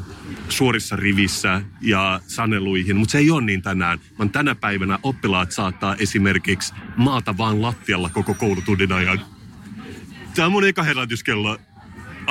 suorissa 0.49 0.97
rivissä 0.97 1.63
ja 1.81 2.21
saneluihin, 2.27 2.97
mutta 2.97 3.13
se 3.13 3.19
ei 3.19 3.31
ole 3.31 3.43
niin 3.43 3.63
tänään, 3.63 3.99
vaan 4.19 4.31
tänä 4.31 4.55
päivänä 4.55 4.99
oppilaat 5.03 5.53
saattaa 5.53 5.97
esimerkiksi 5.97 6.75
maata 6.97 7.39
vaan 7.39 7.63
lattialla 7.63 8.09
koko 8.09 8.35
koulutunnin 8.35 8.93
ajan. 8.93 9.21
Tämä 10.35 10.47
on 10.47 10.53
mun 10.53 10.69
eka 10.69 10.83
herätyskello. 10.83 11.59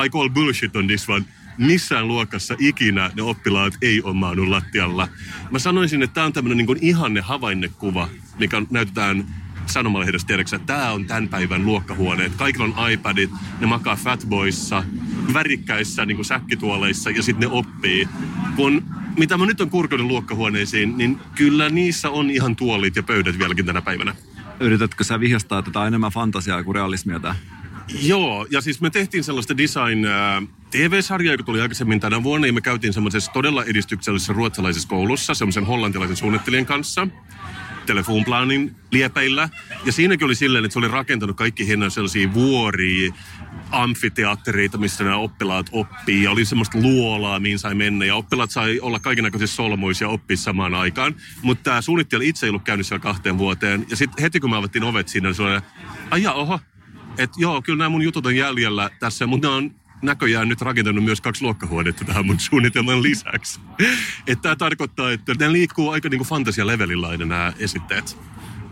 I 0.06 0.10
call 0.10 0.30
bullshit 0.30 0.75
on 0.75 0.88
this 0.88 1.10
one 1.10 1.25
missään 1.57 2.07
luokassa 2.07 2.55
ikinä 2.59 3.12
ne 3.15 3.21
oppilaat 3.21 3.74
ei 3.81 4.01
ole 4.01 4.13
maannut 4.13 4.47
lattialla. 4.47 5.07
Mä 5.51 5.59
sanoisin, 5.59 6.03
että 6.03 6.13
tämä 6.13 6.25
on 6.25 6.33
tämmöinen 6.33 6.65
niin 6.65 6.77
ihanne 6.81 7.21
havainnekuva, 7.21 8.09
mikä 8.39 8.62
näytetään 8.69 9.25
sanomalehdestä 9.65 10.27
tiedäksä, 10.27 10.55
että 10.55 10.74
tämä 10.74 10.91
on 10.91 11.05
tämän 11.05 11.27
päivän 11.27 11.65
luokkahuoneet. 11.65 12.35
Kaikilla 12.35 12.65
on 12.65 12.91
iPadit, 12.91 13.31
ne 13.59 13.67
makaa 13.67 13.95
Fatboyssa, 13.95 14.83
värikkäissä 15.33 16.05
niin 16.05 16.17
kuin 16.17 16.25
säkkituoleissa 16.25 17.09
ja 17.09 17.24
sitten 17.24 17.50
ne 17.50 17.55
oppii. 17.55 18.07
Kun 18.55 18.83
mitä 19.17 19.38
mä 19.38 19.45
nyt 19.45 19.62
on 19.62 19.69
kurkonut 19.69 20.07
luokkahuoneisiin, 20.07 20.97
niin 20.97 21.19
kyllä 21.35 21.69
niissä 21.69 22.09
on 22.09 22.29
ihan 22.29 22.55
tuolit 22.55 22.95
ja 22.95 23.03
pöydät 23.03 23.39
vieläkin 23.39 23.65
tänä 23.65 23.81
päivänä. 23.81 24.15
Yritätkö 24.59 25.03
sä 25.03 25.19
vihastaa 25.19 25.62
tätä 25.62 25.88
enemmän 25.88 26.12
fantasiaa 26.12 26.63
kuin 26.63 26.75
realismia 26.75 27.19
tää? 27.19 27.35
Joo, 27.88 28.48
ja 28.50 28.62
siis 28.62 28.82
me 28.82 28.89
tehtiin 28.89 29.24
sellaista 29.24 29.58
design 29.58 30.06
äh, 30.06 30.44
TV-sarjaa, 30.72 31.34
joka 31.34 31.44
tuli 31.44 31.62
aikaisemmin 31.62 32.00
tänä 32.00 32.24
vuonna, 32.24 32.48
ja 32.48 32.54
me 32.54 32.62
käytiin 32.62 32.94
semmoisessa 32.94 33.32
todella 33.32 33.63
edistyksellisessä 33.63 34.34
ruotsalaisessa 34.34 34.88
koulussa, 34.88 35.34
semmoisen 35.34 35.65
hollantilaisen 35.65 36.15
suunnittelijan 36.18 36.65
kanssa 36.65 37.08
telefonplanin 37.86 38.75
liepeillä. 38.92 39.50
Ja 39.86 39.92
siinäkin 39.92 40.25
oli 40.25 40.36
silleen, 40.36 40.65
että 40.65 40.74
se 40.74 40.80
oli 40.80 40.88
rakentanut 40.88 41.38
kaikki 41.38 41.68
hienoja 41.68 41.89
sellaisia 41.89 42.34
vuoria, 42.34 43.13
amfiteattereita, 43.72 44.77
missä 44.77 45.04
nämä 45.04 45.18
oppilaat 45.18 45.70
oppii. 45.72 46.24
Ja 46.24 46.32
oli 46.32 46.46
semmoista 46.46 46.77
luolaa, 46.77 47.39
mihin 47.39 47.60
sai 47.60 47.75
mennä. 47.75 48.06
Ja 48.06 48.15
oppilaat 48.15 48.51
sai 48.51 48.80
olla 48.80 49.00
kaikenlaisissa 49.00 49.56
solmuissa 49.56 50.06
ja 50.06 50.10
oppia 50.10 50.38
samaan 50.38 50.74
aikaan. 50.74 51.15
Mutta 51.42 51.63
tämä 51.63 51.82
suunnittelija 51.82 52.30
itse 52.30 52.46
ei 52.46 52.50
ollut 52.50 52.63
käynyt 52.63 52.88
siellä 52.88 53.04
kahteen 53.04 53.38
vuoteen. 53.38 53.86
Ja 53.89 53.96
sitten 53.96 54.22
heti 54.22 54.39
kun 54.39 54.50
me 54.50 54.58
avattiin 54.58 54.84
ovet 54.84 55.08
siinä, 55.08 55.30
niin 55.30 55.36
se 55.36 55.44
oli, 55.44 55.60
ai 56.12 56.27
oho, 56.27 56.60
että 57.17 57.38
joo, 57.38 57.62
kyllä 57.62 57.77
nämä 57.77 57.89
mun 57.89 58.01
jutut 58.01 58.25
on 58.25 58.36
jäljellä 58.36 58.89
tässä, 59.00 59.27
mutta 59.27 59.48
ne 59.48 59.53
on 59.53 59.72
näköjään 60.01 60.50
nyt 60.50 60.62
rakentanut 60.62 61.03
myös 61.03 61.22
kaksi 61.22 61.43
luokkahuonetta 61.43 62.05
tähän 62.05 62.25
mun 62.25 62.39
suunnitelman 62.39 63.03
lisäksi. 63.03 63.60
että 64.27 64.41
tämä 64.41 64.55
tarkoittaa, 64.55 65.12
että 65.12 65.34
ne 65.39 65.51
liikkuu 65.51 65.89
aika 65.89 66.10
niinku 66.10 66.25
fantasialevelillä 66.25 67.07
aina 67.07 67.25
nämä 67.25 67.53
esitteet. 67.60 68.17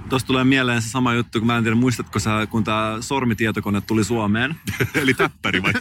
Tuosta 0.10 0.28
tulee 0.28 0.44
mieleen 0.44 0.82
se 0.82 0.90
sama 0.90 1.14
juttu, 1.14 1.40
kun 1.40 1.48
mä 1.48 1.58
en 1.58 1.64
tiedä, 1.64 1.76
muistatko 1.76 2.20
sä, 2.20 2.48
kun 2.50 2.64
tämä 2.64 2.98
sormitietokone 3.00 3.82
tuli 3.82 4.04
Suomeen? 4.04 4.56
Eli 5.02 5.14
täppäri 5.14 5.64
vai? 5.64 5.74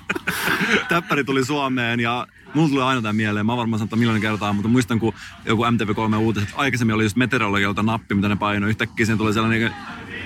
täppäri 0.88 1.24
tuli 1.24 1.44
Suomeen 1.44 2.00
ja 2.00 2.26
mulla 2.54 2.68
tuli 2.68 2.82
aina 2.82 3.02
tämä 3.02 3.12
mieleen. 3.12 3.46
Mä 3.46 3.56
varmaan 3.56 3.78
sanonut 3.78 3.98
miljoona 3.98 4.20
kertaa, 4.20 4.52
mutta 4.52 4.68
muistan, 4.68 4.98
kun 5.00 5.14
joku 5.44 5.62
MTV3 5.64 6.16
uutiset, 6.16 6.48
aikaisemmin 6.54 6.94
oli 6.94 7.04
just 7.04 7.16
meteorologilta 7.16 7.82
nappi, 7.82 8.14
mitä 8.14 8.28
ne 8.28 8.36
painoi. 8.36 8.70
Yhtäkkiä 8.70 9.06
siinä 9.06 9.16
tuli 9.16 9.34
sellainen 9.34 9.74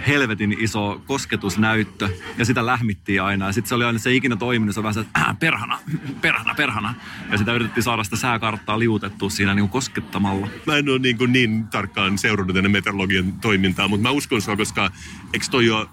helvetin 0.07 0.57
iso 0.61 1.03
kosketusnäyttö 1.07 2.09
ja 2.39 2.45
sitä 2.45 2.67
lähmittiin 2.67 3.23
aina. 3.23 3.47
Ja 3.47 3.53
sitten 3.53 3.69
se 3.69 3.75
oli 3.75 3.85
aina 3.85 3.99
se 3.99 4.15
ikinä 4.15 4.37
toiminut, 4.37 4.75
se 4.75 4.81
on 4.81 4.85
vähän 4.85 4.95
se, 4.95 5.01
että 5.01 5.21
äh, 5.21 5.39
perhana, 5.39 5.79
perhana, 6.21 6.55
perhana. 6.55 6.95
Ja 7.31 7.39
sitä 7.39 7.53
yritettiin 7.53 7.85
saada 7.85 8.05
sitä 8.05 8.17
sääkarttaa 8.17 8.79
liutettua 8.79 9.31
siinä 9.31 9.55
niin 9.55 9.63
kuin 9.63 9.71
koskettamalla. 9.71 10.49
Mä 10.67 10.77
en 10.77 10.89
ole 10.89 10.99
niin, 10.99 11.19
kuin 11.19 11.33
niin 11.33 11.67
tarkkaan 11.67 12.19
seurannut 12.19 12.55
tänne 12.55 12.69
meteorologian 12.69 13.33
toimintaa, 13.33 13.89
mutta 13.89 14.03
mä 14.03 14.11
uskon 14.11 14.43
sua, 14.43 14.57
koska 14.57 14.91
eikö 15.33 15.47
toi 15.51 15.71
ole 15.71 15.87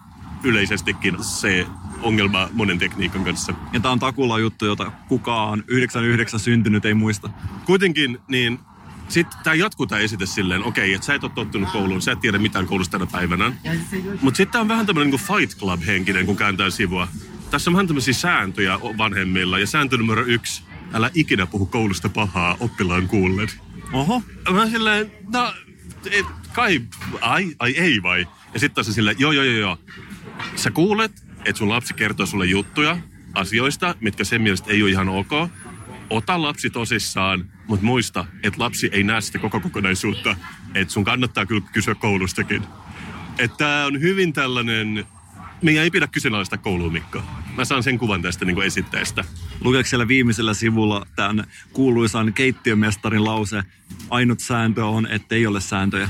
yleisestikin 0.44 1.24
se 1.24 1.68
ongelma 2.02 2.50
monen 2.54 2.80
tekniikan 2.80 3.24
kanssa. 3.24 3.54
Ja 3.74 3.80
tämä 3.80 3.92
on 3.92 4.00
takulla 4.00 4.40
juttu, 4.40 4.66
jota 4.66 4.92
kukaan 5.08 5.64
99 5.68 6.40
syntynyt 6.40 6.86
ei 6.86 6.94
muista. 6.94 7.30
Kuitenkin 7.66 8.20
niin 8.28 8.60
sitten 9.12 9.40
tämä 9.44 9.54
jatkuu 9.54 9.88
tämä 9.88 10.02
esite 10.02 10.26
silleen, 10.26 10.64
okei, 10.64 10.84
okay, 10.84 10.96
että 10.96 11.06
sä 11.06 11.14
et 11.14 11.24
ole 11.24 11.32
tottunut 11.36 11.70
kouluun, 11.72 12.02
sä 12.02 12.12
et 12.12 12.20
tiedä 12.20 12.38
mitään 12.38 12.66
koulusta 12.66 12.92
tänä 12.92 13.12
päivänä. 13.12 13.54
Mutta 14.22 14.38
sitten 14.38 14.62
on 14.62 14.68
vähän 14.68 14.86
tämmöinen 14.86 15.12
niin 15.12 15.22
Fight 15.22 15.60
Club-henkinen, 15.60 16.26
kun 16.26 16.38
kääntää 16.38 16.70
sivua. 16.70 17.08
Tässä 17.52 17.70
on 17.70 17.74
vähän 17.74 17.88
tämmöisiä 17.88 18.14
sääntöjä 18.14 18.80
vanhemmilla. 18.98 19.60
Ja 19.60 19.68
sääntö 19.68 19.98
numero 19.98 20.24
yksi, 20.26 20.64
älä 20.94 21.10
ikinä 21.14 21.46
puhu 21.46 21.66
koulusta 21.66 22.10
pahaa 22.10 22.58
oppilaan 22.60 23.08
kuullen. 23.08 23.48
Oho. 23.94 24.24
Mä 24.52 24.68
silleen, 24.68 25.12
no, 25.34 25.54
et, 26.12 26.26
kai, 26.54 26.82
ai, 27.22 27.56
ai 27.60 27.78
ei 27.78 28.04
vai? 28.04 28.28
Ja 28.54 28.60
sitten 28.60 28.76
taas 28.86 28.96
silleen, 28.96 29.16
joo, 29.20 29.32
joo, 29.32 29.44
joo, 29.44 29.58
joo. 29.58 29.78
Sä 30.56 30.72
kuulet, 30.72 31.12
että 31.46 31.60
sun 31.60 31.70
lapsi 31.70 31.94
kertoo 31.94 32.26
sulle 32.26 32.46
juttuja 32.46 32.98
asioista, 33.34 33.96
mitkä 34.00 34.24
sen 34.24 34.42
mielestä 34.42 34.72
ei 34.72 34.84
ole 34.84 34.92
ihan 34.92 35.10
ok 35.10 35.32
ota 36.12 36.42
lapsi 36.42 36.70
tosissaan, 36.70 37.46
mutta 37.68 37.86
muista, 37.86 38.26
että 38.44 38.60
lapsi 38.60 38.90
ei 38.92 39.04
näe 39.04 39.22
sitä 39.22 39.40
koko 39.40 39.60
kokonaisuutta. 39.60 40.36
Että 40.76 40.94
sun 40.94 41.04
kannattaa 41.04 41.46
kyllä 41.46 41.68
kysyä 41.74 41.96
koulustakin. 41.96 42.64
Että 43.38 43.58
tämä 43.58 43.86
on 43.86 44.02
hyvin 44.02 44.34
tällainen, 44.34 45.06
meidän 45.62 45.84
ei 45.84 45.92
pidä 45.92 46.08
kyseenalaista 46.08 46.58
kouluun, 46.58 46.94
Mikko. 46.94 47.24
Mä 47.58 47.66
saan 47.66 47.84
sen 47.84 47.98
kuvan 47.98 48.22
tästä 48.22 48.46
niin 48.46 48.64
esitteestä. 48.64 49.24
Lukeeko 49.62 49.90
siellä 49.90 50.08
viimeisellä 50.08 50.54
sivulla 50.54 51.06
tämän 51.16 51.44
kuuluisan 51.74 52.34
keittiömestarin 52.34 53.26
lause, 53.26 53.64
ainut 54.10 54.40
sääntö 54.40 54.86
on, 54.86 55.08
että 55.08 55.36
ei 55.36 55.48
ole 55.48 55.62
sääntöjä. 55.62 56.10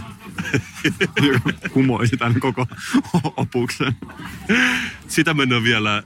Kumoisi 1.73 2.17
tämän 2.17 2.39
koko 2.39 2.67
opuksen. 3.37 3.95
Sitä 5.07 5.33
mennään 5.33 5.63
vielä 5.63 6.03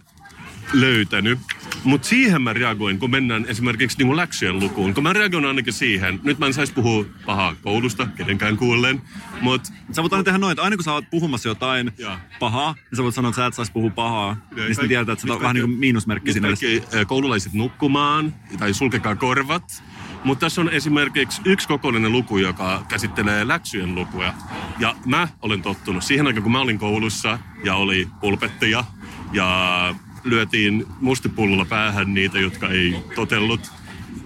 löytänyt. 0.74 1.40
Mutta 1.84 2.08
siihen 2.08 2.42
mä 2.42 2.54
reagoin, 2.54 3.00
kun 3.00 3.12
mennään 3.12 3.46
esimerkiksi 3.46 4.04
niin 4.04 4.18
läksyjen 4.18 4.60
lukuun. 4.60 4.94
Kun 4.94 5.04
mä 5.04 5.14
reagoin 5.14 5.46
ainakin 5.46 5.74
siihen, 5.74 6.20
nyt 6.24 6.40
mä 6.40 6.46
en 6.46 6.54
saisi 6.54 6.74
puhua 6.74 7.06
pahaa 7.26 7.56
koulusta, 7.62 8.08
kenenkään 8.16 8.58
kuullen, 8.58 9.02
mutta... 9.42 9.72
Sä 9.92 10.02
voit 10.02 10.14
aina 10.14 10.24
tehdä 10.24 10.38
noin, 10.38 10.52
että 10.52 10.64
aina 10.64 10.76
kun 10.76 10.84
sä 10.84 10.94
oot 10.94 11.10
puhumassa 11.12 11.50
jotain 11.50 11.92
ja. 11.98 12.20
pahaa, 12.40 12.74
niin 12.74 12.98
sä 12.98 13.04
voit 13.04 13.16
sanoa, 13.16 13.30
että 13.30 13.42
sä 13.42 13.46
et 13.46 13.54
saisi 13.54 13.72
puhua 13.72 13.90
pahaa. 13.90 14.38
Ja, 14.52 14.64
niin 14.64 14.76
sitten 14.76 15.02
että 15.02 15.16
se 15.16 15.32
on 15.32 15.42
vähän 15.42 15.56
niin 15.56 15.66
kuin 15.66 15.80
miinusmerkki 15.80 16.34
sinne. 16.34 16.50
koululaiset 17.08 17.54
nukkumaan, 17.54 18.34
tai 18.60 18.74
sulkekaa 18.74 19.16
korvat. 19.16 19.84
Mutta 20.24 20.46
tässä 20.46 20.62
on 20.62 20.70
esimerkiksi 20.70 21.42
yksi 21.46 21.68
kokonainen 21.68 22.12
luku, 22.12 22.38
joka 22.38 22.86
käsittelee 22.88 23.48
läksyjen 23.48 23.96
lukuja. 23.96 24.34
Ja 24.80 24.96
mä 25.06 25.28
olen 25.42 25.62
tottunut 25.62 26.04
siihen 26.04 26.28
aikaan, 26.28 26.44
kun 26.44 26.52
mä 26.52 26.60
olin 26.60 26.80
koulussa 26.80 27.40
ja 27.64 27.76
oli 27.76 28.08
pulpetteja 28.22 28.84
ja 29.34 29.96
lyötiin 30.26 30.86
mustipullolla 31.02 31.66
päähän 31.66 32.14
niitä, 32.14 32.40
jotka 32.40 32.70
ei 32.70 32.96
totellut, 33.16 33.72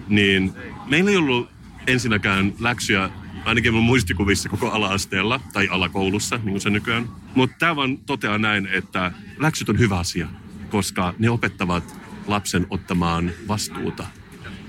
niin 0.07 0.53
meillä 0.85 1.11
ei 1.11 1.17
ollut 1.17 1.49
ensinnäkään 1.87 2.53
läksyjä 2.59 3.09
ainakin 3.45 3.73
mun 3.73 3.83
muistikuvissa 3.83 4.49
koko 4.49 4.71
ala-asteella 4.71 5.39
tai 5.53 5.67
alakoulussa, 5.71 6.35
niin 6.37 6.49
kuin 6.49 6.61
se 6.61 6.69
nykyään. 6.69 7.09
Mutta 7.35 7.55
tämä 7.59 7.75
vaan 7.75 7.97
toteaa 7.97 8.37
näin, 8.37 8.67
että 8.67 9.11
läksyt 9.37 9.69
on 9.69 9.79
hyvä 9.79 9.97
asia, 9.97 10.27
koska 10.69 11.13
ne 11.19 11.29
opettavat 11.29 11.95
lapsen 12.27 12.67
ottamaan 12.69 13.31
vastuuta. 13.47 14.07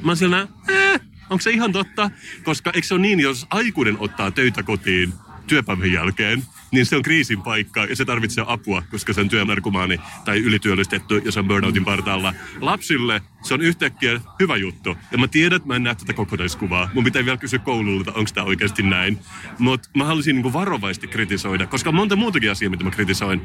Mä 0.03 0.15
siellä, 0.15 0.49
eh, 0.69 1.01
onko 1.31 1.43
se 1.43 1.51
ihan 1.51 1.73
totta? 1.73 2.11
Koska 2.45 2.71
eikö 2.75 2.87
se 2.87 2.95
ole 2.95 3.03
niin, 3.03 3.21
jos 3.21 3.47
aikuinen 3.51 3.97
ottaa 3.99 4.31
töitä 4.31 4.63
kotiin 4.63 5.13
työpäivän 5.47 5.93
jälkeen, 5.93 6.43
niin 6.71 6.87
se 6.87 6.97
on 6.97 7.03
kriisin 7.03 7.43
paikka 7.43 7.85
ja 7.85 7.97
se 7.97 8.05
tarvitsee 8.05 8.45
apua, 8.47 8.83
koska 8.91 9.13
se 9.13 9.21
on 9.21 9.29
työmarkumaani 9.29 10.01
tai 10.25 10.39
ylityöllistetty 10.39 11.23
ja 11.25 11.33
se 11.33 11.39
on 11.39 11.49
burnoutin 11.49 11.85
partaalla. 11.85 12.35
Lapsille 12.61 13.23
se 13.43 13.55
on 13.55 13.61
yhtäkkiä 13.61 14.21
hyvä 14.41 14.57
juttu. 14.57 14.97
Ja 15.13 15.19
mä 15.19 15.29
tiedän, 15.29 15.57
että 15.57 15.69
mä 15.69 15.77
en 15.77 15.83
näe 15.83 15.95
tätä 15.95 16.13
kokonaiskuvaa. 16.13 16.91
Mun 16.95 17.05
pitää 17.05 17.25
vielä 17.25 17.37
kysyä 17.37 17.59
koululta, 17.59 18.13
onko 18.13 18.31
tämä 18.35 18.47
oikeasti 18.47 18.83
näin. 18.83 19.19
Mutta 19.59 19.89
mä 19.97 20.05
haluaisin 20.05 20.37
niin 20.37 20.53
varovaisesti 20.53 21.07
kritisoida, 21.07 21.67
koska 21.67 21.91
on 21.91 21.95
monta 21.95 22.17
muutakin 22.17 22.51
asiaa, 22.51 22.71
mitä 22.71 22.85
mä 22.85 22.91
kritisoin. 22.91 23.43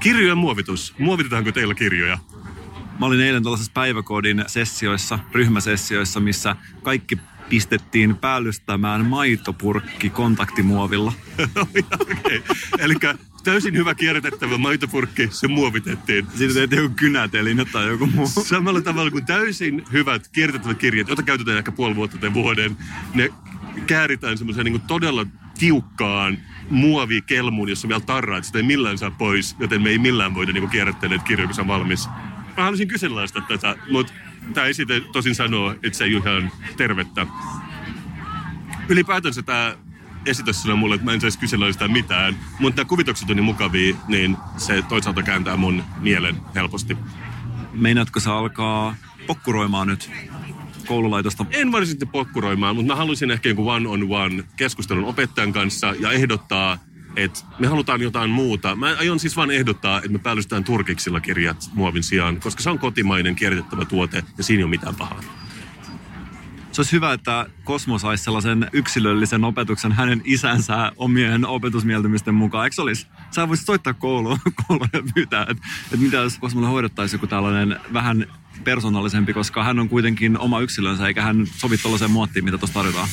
Kirjojen 0.00 0.38
muovitus. 0.38 0.94
Muovitetaanko 0.98 1.52
teillä 1.52 1.74
kirjoja? 1.74 2.18
Mä 3.00 3.06
olin 3.06 3.20
eilen 3.20 3.42
tällaisessa 3.42 3.72
päiväkodin 3.74 4.44
sessioissa, 4.46 5.18
ryhmäsessioissa, 5.32 6.20
missä 6.20 6.56
kaikki 6.82 7.18
pistettiin 7.48 8.16
päällystämään 8.16 9.06
maitopurkki 9.06 10.10
kontaktimuovilla. 10.10 11.12
okay. 12.00 12.42
Eli 12.78 12.94
täysin 13.44 13.74
hyvä 13.74 13.94
kierrätettävä 13.94 14.58
maitopurkki, 14.58 15.28
se 15.30 15.48
muovitettiin. 15.48 16.26
Siitä 16.34 16.54
teet 16.54 16.72
joku 16.72 16.94
kynätelin 16.96 17.66
tai 17.72 17.88
joku 17.88 18.06
muu. 18.06 18.26
Samalla 18.26 18.80
tavalla 18.80 19.10
kuin 19.10 19.26
täysin 19.26 19.84
hyvät 19.92 20.28
kierrätettävät 20.28 20.78
kirjat, 20.78 21.08
joita 21.08 21.22
käytetään 21.22 21.58
ehkä 21.58 21.72
puoli 21.72 21.96
vuotta 21.96 22.18
tai 22.18 22.34
vuoden, 22.34 22.76
ne 23.14 23.30
kääritään 23.86 24.38
semmoiseen 24.38 24.64
niin 24.64 24.80
todella 24.80 25.26
tiukkaan 25.58 26.38
muovikelmuun, 26.70 27.68
jossa 27.68 27.88
vielä 27.88 28.00
tarraa, 28.00 28.38
että 28.38 28.46
sitä 28.46 28.58
ei 28.58 28.62
millään 28.62 28.98
saa 28.98 29.10
pois, 29.10 29.56
joten 29.58 29.82
me 29.82 29.90
ei 29.90 29.98
millään 29.98 30.34
voida 30.34 30.52
niin 30.52 30.70
kierrättää 30.70 31.08
näitä 31.08 31.24
kirjoja, 31.24 31.46
kun 31.46 31.54
se 31.54 31.60
on 31.60 31.68
valmis. 31.68 32.08
Mä 32.56 32.62
haluaisin 32.62 32.88
kyseenalaistaa 32.88 33.46
tätä, 33.48 33.76
mutta 33.90 34.12
tämä 34.54 34.66
esite 34.66 35.00
tosin 35.00 35.34
sanoo, 35.34 35.70
että 35.70 35.98
se 35.98 36.04
ei 36.04 36.14
ole 36.14 36.22
ihan 36.24 36.52
tervettä. 36.76 37.26
Ylipäätänsä 38.88 39.42
tämä 39.42 39.76
esitys 40.26 40.62
sanoo 40.62 40.76
mulle, 40.76 40.94
että 40.94 41.04
mä 41.04 41.12
en 41.12 41.20
saisi 41.20 41.38
kyseenalaistaa 41.38 41.88
mitään, 41.88 42.36
mutta 42.58 42.80
nämä 42.80 42.88
kuvitukset 42.88 43.30
on 43.30 43.36
niin 43.36 43.44
mukavia, 43.44 43.96
niin 44.08 44.36
se 44.56 44.82
toisaalta 44.82 45.22
kääntää 45.22 45.56
mun 45.56 45.84
mielen 45.98 46.36
helposti. 46.54 46.96
Meinaatko 47.72 48.20
sä 48.20 48.34
alkaa 48.34 48.96
pokkuroimaan 49.26 49.86
nyt 49.88 50.10
koululaitosta? 50.86 51.46
En 51.50 51.72
varsinaisesti 51.72 52.06
pokkuroimaan, 52.06 52.76
mutta 52.76 52.92
mä 52.92 52.96
haluaisin 52.96 53.30
ehkä 53.30 53.48
joku 53.48 53.68
one-on-one 53.68 54.44
keskustelun 54.56 55.04
opettajan 55.04 55.52
kanssa 55.52 55.94
ja 56.00 56.12
ehdottaa, 56.12 56.78
että 57.16 57.40
me 57.58 57.66
halutaan 57.66 58.00
jotain 58.00 58.30
muuta. 58.30 58.76
Mä 58.76 58.96
aion 58.98 59.20
siis 59.20 59.36
vain 59.36 59.50
ehdottaa, 59.50 59.98
että 59.98 60.08
me 60.08 60.18
päällystetään 60.18 60.64
turkiksilla 60.64 61.20
kirjat 61.20 61.70
muovin 61.74 62.02
sijaan, 62.02 62.40
koska 62.40 62.62
se 62.62 62.70
on 62.70 62.78
kotimainen 62.78 63.34
kierrätettävä 63.34 63.84
tuote 63.84 64.24
ja 64.38 64.44
siinä 64.44 64.60
ei 64.60 64.64
ole 64.64 64.70
mitään 64.70 64.94
pahaa. 64.94 65.20
Se 66.74 66.80
olisi 66.80 66.92
hyvä, 66.92 67.12
että 67.12 67.46
Kosmo 67.64 67.98
saisi 67.98 68.24
sellaisen 68.24 68.70
yksilöllisen 68.72 69.44
opetuksen 69.44 69.92
hänen 69.92 70.22
isänsä 70.24 70.92
omien 70.96 71.46
opetusmieltymisten 71.46 72.34
mukaan. 72.34 72.64
Eikö 72.64 72.82
olisi? 72.82 73.06
Sä 73.30 73.48
voisit 73.48 73.66
soittaa 73.66 73.94
kouluun, 73.94 74.38
kouluun 74.66 74.88
ja 74.92 75.02
pyytää, 75.14 75.42
että, 75.42 75.66
että 75.84 75.96
mitä 75.96 76.16
jos 76.16 76.38
Kosmolle 76.38 76.68
hoidettaisiin 76.68 77.18
joku 77.18 77.26
tällainen 77.26 77.80
vähän 77.92 78.26
persoonallisempi, 78.64 79.32
koska 79.32 79.64
hän 79.64 79.78
on 79.78 79.88
kuitenkin 79.88 80.38
oma 80.38 80.60
yksilönsä, 80.60 81.06
eikä 81.06 81.22
hän 81.22 81.46
sovi 81.46 81.78
tuollaiseen 81.78 82.10
muottiin, 82.10 82.44
mitä 82.44 82.58
tuossa 82.58 82.74
tarjotaan. 82.74 83.08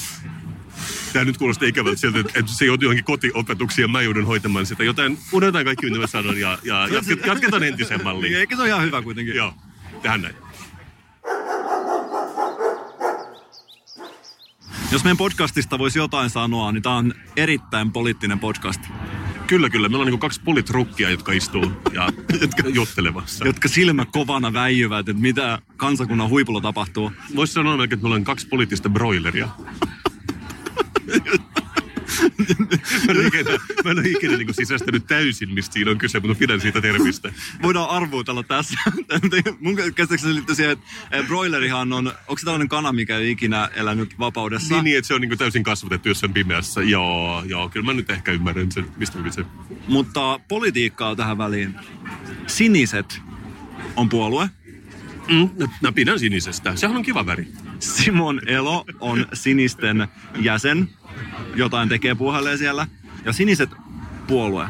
Tämä 1.13 1.25
nyt 1.25 1.37
kuulostaa 1.37 1.67
ikävältä 1.67 1.99
sieltä, 1.99 2.19
että 2.19 2.43
se 2.45 2.65
joutuu 2.65 2.83
johonkin 2.83 3.05
kotiopetuksiin 3.05 3.83
ja 3.83 3.87
mä 3.87 4.01
joudun 4.01 4.25
hoitamaan 4.25 4.65
sitä. 4.65 4.83
Joten 4.83 5.17
unohdetaan 5.31 5.65
kaikki, 5.65 5.85
mitä 5.85 5.99
mä 5.99 6.07
sanon 6.07 6.37
ja, 6.39 6.57
ja 6.63 6.87
jatket- 6.87 7.27
jatketaan 7.27 7.63
entisen 7.63 8.03
malliin. 8.03 8.35
Eikö 8.37 8.55
se 8.55 8.61
ole 8.61 8.69
ihan 8.69 8.83
hyvä 8.83 9.01
kuitenkin? 9.01 9.35
Joo, 9.35 9.53
tehdään 10.01 10.21
näin. 10.21 10.35
Jos 14.91 15.03
meidän 15.03 15.17
podcastista 15.17 15.79
voisi 15.79 15.99
jotain 15.99 16.29
sanoa, 16.29 16.71
niin 16.71 16.83
tämä 16.83 16.95
on 16.95 17.13
erittäin 17.35 17.91
poliittinen 17.91 18.39
podcast. 18.39 18.81
Kyllä, 19.47 19.69
kyllä. 19.69 19.89
Meillä 19.89 20.03
on 20.03 20.07
niin 20.11 20.19
kaksi 20.19 20.41
politrukkia, 20.45 21.09
jotka 21.09 21.31
istuu 21.31 21.71
ja 21.93 22.09
jotka 22.41 22.69
juttelevassa. 22.69 23.45
Jotka 23.45 23.67
silmä 23.67 24.05
kovana 24.05 24.53
väijyvät, 24.53 25.09
että 25.09 25.21
mitä 25.21 25.59
kansakunnan 25.77 26.29
huipulla 26.29 26.61
tapahtuu. 26.61 27.11
Voisi 27.35 27.53
sanoa 27.53 27.77
melkein, 27.77 27.97
että 27.97 28.03
meillä 28.03 28.15
on 28.15 28.23
kaksi 28.23 28.47
poliittista 28.47 28.89
broileria. 28.89 29.49
Mä 33.05 33.11
en 33.11 33.17
ole 33.17 33.27
ikinä, 33.27 33.51
mä 33.83 33.91
en 33.91 33.99
ole 33.99 34.07
ikinä 34.07 34.37
niin 34.37 34.53
sisäistänyt 34.53 35.07
täysin, 35.07 35.53
mistä 35.53 35.73
siinä 35.73 35.91
on 35.91 35.97
kyse, 35.97 36.19
mutta 36.19 36.35
pidän 36.35 36.61
siitä 36.61 36.81
termistä. 36.81 37.33
Voidaan 37.61 37.89
arvuutella 37.89 38.43
tässä. 38.43 38.79
Mun 39.59 39.75
käsittääkseni 39.75 40.19
se 40.19 40.33
liittyy 40.33 40.55
siihen, 40.55 40.71
että 40.71 40.85
eh, 41.11 41.27
broilerihan 41.27 41.93
on, 41.93 42.07
onko 42.07 42.37
se 42.37 42.45
tällainen 42.45 42.69
kana, 42.69 42.91
mikä 42.93 43.17
ei 43.17 43.31
ikinä 43.31 43.69
elänyt 43.75 44.19
vapaudessa? 44.19 44.73
Niin, 44.75 44.83
niin 44.83 44.97
että 44.97 45.07
se 45.07 45.13
on 45.13 45.21
niin 45.21 45.37
täysin 45.37 45.63
kasvatettu 45.63 46.09
jossain 46.09 46.33
pimeässä. 46.33 46.81
Joo, 46.81 47.43
joo, 47.45 47.69
kyllä 47.69 47.85
mä 47.85 47.93
nyt 47.93 48.09
ehkä 48.09 48.31
ymmärrän 48.31 48.71
sen, 48.71 48.85
mistä 48.97 49.19
kyse. 49.19 49.45
Mutta 49.87 50.39
politiikkaa 50.47 51.15
tähän 51.15 51.37
väliin. 51.37 51.75
Siniset 52.47 53.21
on 53.95 54.09
puolue. 54.09 54.49
Mm, 55.27 55.49
mä 55.81 55.91
pidän 55.91 56.19
sinisestä. 56.19 56.75
Sehän 56.75 56.97
on 56.97 57.03
kiva 57.03 57.25
väri. 57.25 57.47
Simon 57.79 58.41
Elo 58.47 58.85
on 58.99 59.25
sinisten 59.33 60.07
jäsen. 60.41 60.89
Jotain 61.55 61.89
tekee 61.89 62.15
puhalleen 62.15 62.57
siellä. 62.57 62.87
Ja 63.25 63.33
siniset 63.33 63.69
puolue. 64.27 64.67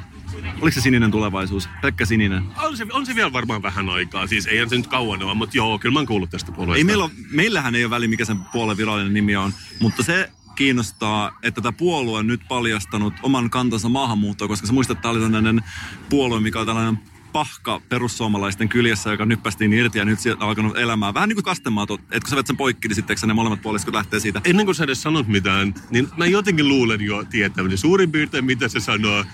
Oliko 0.61 0.75
se 0.75 0.81
sininen 0.81 1.11
tulevaisuus? 1.11 1.69
Pekka 1.81 2.05
Sininen. 2.05 2.43
On 2.63 2.77
se, 2.77 2.85
on 2.93 3.05
se 3.05 3.15
vielä 3.15 3.33
varmaan 3.33 3.61
vähän 3.61 3.89
aikaa. 3.89 4.27
Siis 4.27 4.47
eihän 4.47 4.69
se 4.69 4.77
nyt 4.77 4.87
kauan 4.87 5.23
ole, 5.23 5.33
mutta 5.33 5.57
joo, 5.57 5.79
kyllä 5.79 5.93
mä 5.93 5.99
oon 5.99 6.07
kuullut 6.07 6.29
tästä 6.29 6.51
puolueesta. 6.51 6.77
Ei 6.77 6.83
meillä 6.83 7.03
ole, 7.03 7.11
meillähän 7.31 7.75
ei 7.75 7.83
ole 7.85 7.89
väli, 7.89 8.07
mikä 8.07 8.25
sen 8.25 8.39
puolueen 8.51 8.77
virallinen 8.77 9.13
nimi 9.13 9.35
on. 9.35 9.53
Mutta 9.79 10.03
se 10.03 10.29
kiinnostaa, 10.55 11.37
että 11.43 11.61
tämä 11.61 11.71
puolue 11.71 12.19
on 12.19 12.27
nyt 12.27 12.41
paljastanut 12.47 13.13
oman 13.23 13.49
kantansa 13.49 13.89
maahanmuuttoon, 13.89 14.49
koska 14.49 14.67
sä 14.67 14.73
muistat, 14.73 14.97
että 14.97 15.01
tämä 15.01 15.11
oli 15.11 15.19
tällainen 15.19 15.63
puolue, 16.09 16.39
mikä 16.39 16.59
on 16.59 16.65
tällainen 16.65 16.99
pahka 17.31 17.81
perussuomalaisten 17.89 18.69
kyljessä, 18.69 19.11
joka 19.11 19.25
nyppästiin 19.25 19.73
irti 19.73 19.99
ja 19.99 20.05
nyt 20.05 20.19
sieltä 20.19 20.45
alkanut 20.45 20.77
elämään. 20.77 21.13
Vähän 21.13 21.29
niin 21.29 21.35
kuin 21.35 21.45
kastemaat, 21.45 21.91
että 21.91 22.19
kun 22.19 22.29
sä 22.29 22.35
vet 22.35 22.47
sen 22.47 22.57
poikki, 22.57 22.87
niin 22.87 22.95
sitten 22.95 23.17
ne 23.25 23.33
molemmat 23.33 23.61
puoliskot 23.61 23.93
lähtee 23.93 24.19
siitä. 24.19 24.41
Ennen 24.43 24.65
kuin 24.65 24.75
sä 24.75 24.83
edes 24.83 25.01
sanot 25.01 25.27
mitään, 25.27 25.73
niin 25.89 26.07
mä 26.17 26.25
jotenkin 26.25 26.67
luulen 26.67 27.01
jo 27.01 27.23
tietäväni 27.23 27.77
suurin 27.77 28.11
piirtein, 28.11 28.45
mitä 28.45 28.67
se 28.67 28.79
sanoo. 28.79 29.25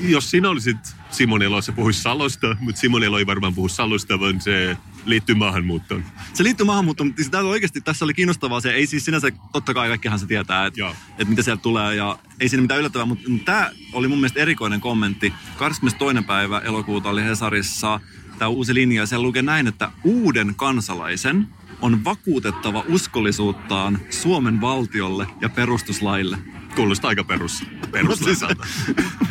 Jos 0.00 0.30
sinä 0.30 0.50
olisit 0.50 0.76
Simon 1.10 1.42
Elo, 1.42 1.62
se 1.62 1.72
puhuisi 1.72 2.02
Salosta, 2.02 2.56
mutta 2.60 2.80
Simon 2.80 3.04
Elo 3.04 3.18
ei 3.18 3.26
varmaan 3.26 3.54
puhu 3.54 3.68
Salosta, 3.68 4.20
vaan 4.20 4.40
se 4.40 4.76
liittyy 5.04 5.34
maahanmuuttoon. 5.34 6.04
Se 6.32 6.44
liittyy 6.44 6.66
maahanmuuttoon, 6.66 7.06
mutta 7.08 7.22
siis 7.22 7.34
oikeasti 7.34 7.80
tässä 7.80 8.04
oli 8.04 8.14
kiinnostavaa 8.14 8.60
se, 8.60 8.70
ei 8.70 8.86
siis 8.86 9.04
sinänsä, 9.04 9.28
totta 9.52 9.74
kai 9.74 9.88
kaikkihan 9.88 10.18
se 10.18 10.26
tietää, 10.26 10.66
että, 10.66 10.88
että 11.08 11.24
mitä 11.24 11.42
sieltä 11.42 11.62
tulee 11.62 11.94
ja 11.94 12.18
ei 12.40 12.48
siinä 12.48 12.62
mitään 12.62 12.80
yllättävää, 12.80 13.06
mutta, 13.06 13.30
mutta 13.30 13.52
tämä 13.52 13.70
oli 13.92 14.08
mun 14.08 14.18
mielestä 14.18 14.40
erikoinen 14.40 14.80
kommentti. 14.80 15.32
22. 15.56 16.22
päivä 16.22 16.58
elokuuta 16.58 17.08
oli 17.08 17.24
Hesarissa 17.24 18.00
tämä 18.38 18.48
uusi 18.48 18.74
linja 18.74 19.02
ja 19.02 19.06
siellä 19.06 19.22
lukee 19.26 19.42
näin, 19.42 19.66
että 19.66 19.90
uuden 20.04 20.54
kansalaisen 20.54 21.48
on 21.80 22.04
vakuutettava 22.04 22.84
uskollisuuttaan 22.88 23.98
Suomen 24.10 24.60
valtiolle 24.60 25.26
ja 25.40 25.48
perustuslaille. 25.48 26.38
Kuulostaa 26.76 27.08
aika 27.08 27.24
perus, 27.24 27.64
Mutta 27.70 27.88
peruslaisalta. 27.88 28.66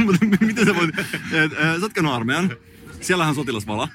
mutta 0.05 0.25
miten 0.45 0.65
sä 0.65 0.75
voit... 0.75 0.99
et, 1.31 1.51
Sä 1.51 2.01
oot 2.01 2.13
armeijan. 2.13 2.51
Siellähän 3.01 3.29
on 3.29 3.35
sotilasvala. 3.35 3.87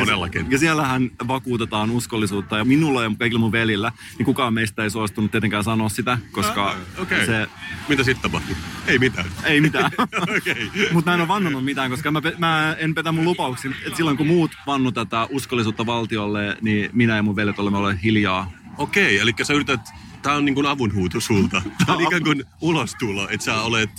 Todellakin. 0.00 0.46
Ja 0.50 0.58
siellähän 0.58 1.10
vakuutetaan 1.28 1.90
uskollisuutta. 1.90 2.58
Ja 2.58 2.64
minulla 2.64 3.02
ja 3.02 3.10
kaikilla 3.18 3.40
mun 3.40 3.52
velillä, 3.52 3.92
niin 4.18 4.26
kukaan 4.26 4.54
meistä 4.54 4.82
ei 4.82 4.90
suostunut 4.90 5.30
tietenkään 5.30 5.64
sanoa 5.64 5.88
sitä, 5.88 6.18
koska 6.32 6.66
Ah, 6.70 6.76
Okei. 6.98 7.26
se... 7.26 7.46
Mitä 7.88 8.02
sitten 8.04 8.30
tapahtui? 8.30 8.56
Ei 8.86 8.98
mitään. 8.98 9.26
Ei 9.44 9.60
mitään. 9.60 9.90
Okei. 10.38 10.70
Mutta 10.92 11.10
mä 11.10 11.14
en 11.14 11.20
ole 11.20 11.28
vannonut 11.28 11.64
mitään, 11.64 11.90
koska 11.90 12.10
mä, 12.10 12.20
mä 12.38 12.76
en 12.78 12.94
petä 12.94 13.12
mun 13.12 13.24
lupauksia. 13.24 13.70
Et 13.86 13.96
silloin 13.96 14.16
kun 14.16 14.26
muut 14.26 14.50
vannu 14.66 14.92
tätä 14.92 15.26
uskollisuutta 15.30 15.86
valtiolle, 15.86 16.56
niin 16.62 16.90
minä 16.92 17.16
ja 17.16 17.22
mun 17.22 17.36
veljet 17.36 17.58
olemme 17.58 17.78
olleet 17.78 18.02
hiljaa. 18.02 18.52
Okei, 18.78 19.18
eli 19.18 19.34
sä 19.42 19.54
yrität, 19.54 19.80
tää 20.22 20.34
on 20.34 20.44
niin 20.44 20.54
kuin 20.54 20.66
avunhuuto 20.66 21.20
sulta. 21.20 21.62
Tää 21.86 21.94
on 21.94 22.02
ikään 22.02 22.22
kuin 22.22 22.44
ulostulo, 22.60 23.28
että 23.30 23.44
sä 23.44 23.60
olet 23.62 23.90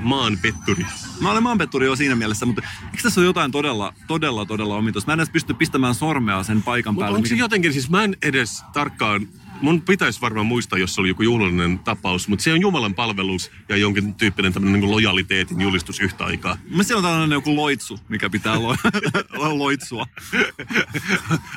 maan 0.00 0.38
petturi. 0.42 0.86
Mä 1.22 1.30
olen 1.30 1.42
maanpetturi 1.42 1.86
jo 1.86 1.96
siinä 1.96 2.14
mielessä, 2.14 2.46
mutta 2.46 2.62
eikö 2.84 3.02
tässä 3.02 3.20
ole 3.20 3.26
jotain 3.26 3.52
todella, 3.52 3.94
todella, 4.06 4.46
todella 4.46 4.76
omituista? 4.76 5.08
Mä 5.08 5.12
en 5.12 5.20
edes 5.20 5.30
pysty 5.30 5.54
pistämään 5.54 5.94
sormea 5.94 6.42
sen 6.42 6.62
paikan 6.62 6.94
Mutta 6.94 7.04
päälle. 7.04 7.16
onko 7.16 7.28
se 7.28 7.34
jotenkin, 7.34 7.72
siis 7.72 7.90
mä 7.90 8.04
en 8.04 8.16
edes 8.22 8.62
tarkkaan, 8.72 9.28
mun 9.60 9.80
pitäisi 9.82 10.20
varmaan 10.20 10.46
muistaa, 10.46 10.78
jos 10.78 10.94
se 10.94 11.00
oli 11.00 11.08
joku 11.08 11.22
juhlallinen 11.22 11.78
tapaus, 11.78 12.28
mutta 12.28 12.42
se 12.42 12.52
on 12.52 12.60
Jumalan 12.60 12.94
palvelus 12.94 13.50
ja 13.68 13.76
jonkin 13.76 14.14
tyyppinen 14.14 14.52
tämmöinen 14.52 14.80
niin 14.80 14.90
lojaliteetin 14.90 15.60
julistus 15.60 16.00
yhtä 16.00 16.24
aikaa. 16.24 16.54
Mielestäni 16.54 16.84
siellä 16.84 16.98
on 16.98 17.04
tällainen 17.04 17.36
joku 17.36 17.56
loitsu, 17.56 18.00
mikä 18.08 18.30
pitää 18.30 18.62
lo- 18.62 18.76
loitsua. 19.58 20.06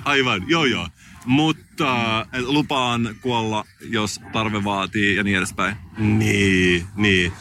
Aivan, 0.05 0.43
joo 0.47 0.65
joo. 0.65 0.87
Mutta 1.25 2.25
Et 2.33 2.45
lupaan 2.47 3.15
kuolla, 3.21 3.65
jos 3.89 4.19
tarve 4.33 4.63
vaatii 4.63 5.15
ja 5.15 5.23
niin 5.23 5.37
edespäin. 5.37 5.75
Niin, 5.97 6.85
niin. 6.95 7.31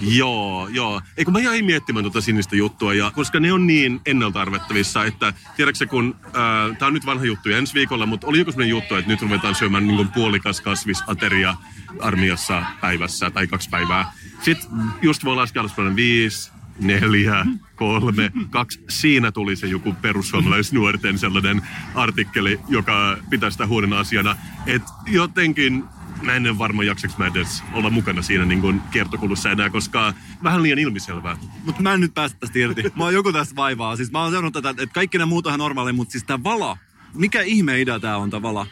Joo, 0.00 0.68
joo. 0.68 1.00
Eikö 1.16 1.30
mä 1.30 1.40
jäin 1.40 1.64
miettimään 1.64 2.04
tuota 2.04 2.20
sinistä 2.20 2.56
juttua, 2.56 2.94
ja, 2.94 3.10
koska 3.10 3.40
ne 3.40 3.52
on 3.52 3.66
niin 3.66 4.00
ennalta 4.06 4.40
arvettavissa, 4.40 5.04
että 5.04 5.32
tiedätkö 5.56 5.86
kun, 5.86 6.16
äh, 6.26 6.76
tää 6.78 6.88
on 6.88 6.94
nyt 6.94 7.06
vanha 7.06 7.24
juttu 7.24 7.48
ensi 7.48 7.74
viikolla, 7.74 8.06
mutta 8.06 8.26
oli 8.26 8.38
joku 8.38 8.50
sellainen 8.50 8.70
juttu, 8.70 8.94
että 8.94 9.10
nyt 9.10 9.22
ruvetaan 9.22 9.54
syömään 9.54 9.86
niin 9.86 10.08
puolikas 10.08 10.60
kasvisateria 10.60 11.54
armiassa 12.00 12.62
päivässä 12.80 13.30
tai 13.30 13.46
kaksi 13.46 13.70
päivää. 13.70 14.12
Sitten 14.42 14.70
just 15.02 15.24
voi 15.24 15.36
laskea 15.36 15.60
alaspäin 15.60 15.96
viisi, 15.96 16.52
neljä, 16.80 17.46
kolme, 17.76 18.32
kaksi. 18.50 18.80
Siinä 18.88 19.32
tuli 19.32 19.56
se 19.56 19.66
joku 19.66 19.92
perussuomalaisnuorten 20.02 21.18
sellainen 21.18 21.62
artikkeli, 21.94 22.60
joka 22.68 23.18
pitää 23.30 23.50
sitä 23.50 23.66
huonona 23.66 23.98
asiana. 23.98 24.36
Että 24.66 24.92
jotenkin 25.06 25.84
mä 26.24 26.36
en 26.36 26.46
ole 26.46 26.58
varma 26.58 26.84
jaksaks 26.84 27.18
mä 27.18 27.26
edes 27.26 27.62
olla 27.72 27.90
mukana 27.90 28.22
siinä 28.22 28.44
niin 28.44 28.60
kuin 28.60 28.80
kiertokulussa 28.90 29.50
enää, 29.50 29.70
koska 29.70 30.14
vähän 30.42 30.62
liian 30.62 30.78
ilmiselvää. 30.78 31.36
Mutta 31.64 31.82
mä 31.82 31.94
en 31.94 32.00
nyt 32.00 32.14
päästä 32.14 32.38
tästä 32.40 32.58
irti. 32.58 32.82
Mä 32.96 33.04
oon 33.04 33.14
joku 33.14 33.32
tästä 33.32 33.56
vaivaa. 33.56 33.96
Siis 33.96 34.12
mä 34.12 34.22
oon 34.22 34.30
seurannut 34.30 34.52
tätä, 34.52 34.70
että 34.70 34.94
kaikki 34.94 35.18
ne 35.18 35.24
muut 35.24 35.46
on 35.46 35.50
ihan 35.50 35.58
normaaleja, 35.58 35.94
mutta 35.94 36.12
siis 36.12 36.24
tää 36.24 36.42
vala. 36.42 36.78
Mikä 37.14 37.42
ihme 37.42 37.80
idea 37.80 38.00
tää 38.00 38.16
on 38.16 38.30
tää 38.30 38.42
vala? 38.42 38.66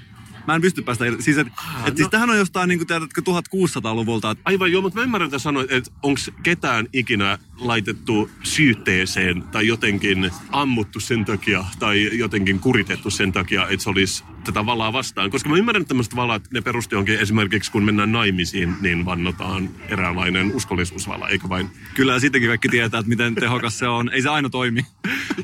Mä 0.47 0.55
en 0.55 0.61
pysty 0.61 0.83
päästä 0.83 1.05
irti. 1.07 1.23
Siis, 1.23 1.39
et, 1.39 1.47
et 1.47 1.53
no- 1.93 1.97
siis 1.97 2.09
tähän 2.09 2.31
on 2.31 2.37
jostain, 2.39 2.69
niin 2.69 2.79
kuin, 2.79 2.87
tiedätkö, 2.87 3.21
1600-luvulta. 3.21 4.31
Et, 4.31 4.39
Aivan 4.45 4.73
joo, 4.73 4.83
mutta 4.83 4.99
mä 4.99 5.03
ymmärrän, 5.05 5.27
että 5.27 5.39
sanoit, 5.39 5.73
että 5.73 5.91
onko 6.03 6.21
ketään 6.43 6.87
ikinä 6.93 7.39
laitettu 7.59 8.31
syytteeseen 8.43 9.43
tai 9.43 9.67
jotenkin 9.67 10.31
ammuttu 10.51 11.01
sen 11.01 11.25
takia 11.25 11.65
tai 11.79 12.19
jotenkin 12.19 12.59
kuritettu 12.61 13.11
sen 13.11 13.33
takia, 13.33 13.69
että 13.69 13.83
se 13.83 13.91
olisi 13.91 14.25
tätä 14.45 14.67
valaa 14.67 14.93
vastaan. 14.93 15.31
Koska 15.31 15.49
mä 15.49 15.57
ymmärrän, 15.57 15.81
että 15.81 15.89
tämmöiset 15.89 16.17
valat, 16.17 16.43
ne 16.53 16.61
perusti 16.61 16.97
onkin 16.97 17.19
esimerkiksi, 17.19 17.73
kun 17.73 17.85
mennään 17.85 18.13
naimisiin, 18.13 18.75
niin 18.81 19.05
vannotaan 19.05 19.69
eräänlainen 19.89 20.53
uskollisuusvala, 20.55 21.29
eikä 21.29 21.49
vain 21.49 21.71
kyllä 21.95 22.13
ja 22.13 22.21
sittenkin 22.21 22.51
kaikki 22.51 22.69
tietää, 22.69 23.01
että 23.01 23.09
miten 23.09 23.35
tehokas 23.35 23.79
se 23.79 23.89
on. 23.89 24.11
Ei 24.13 24.23
se 24.23 24.29
aina 24.29 24.51
toimi. 24.51 24.87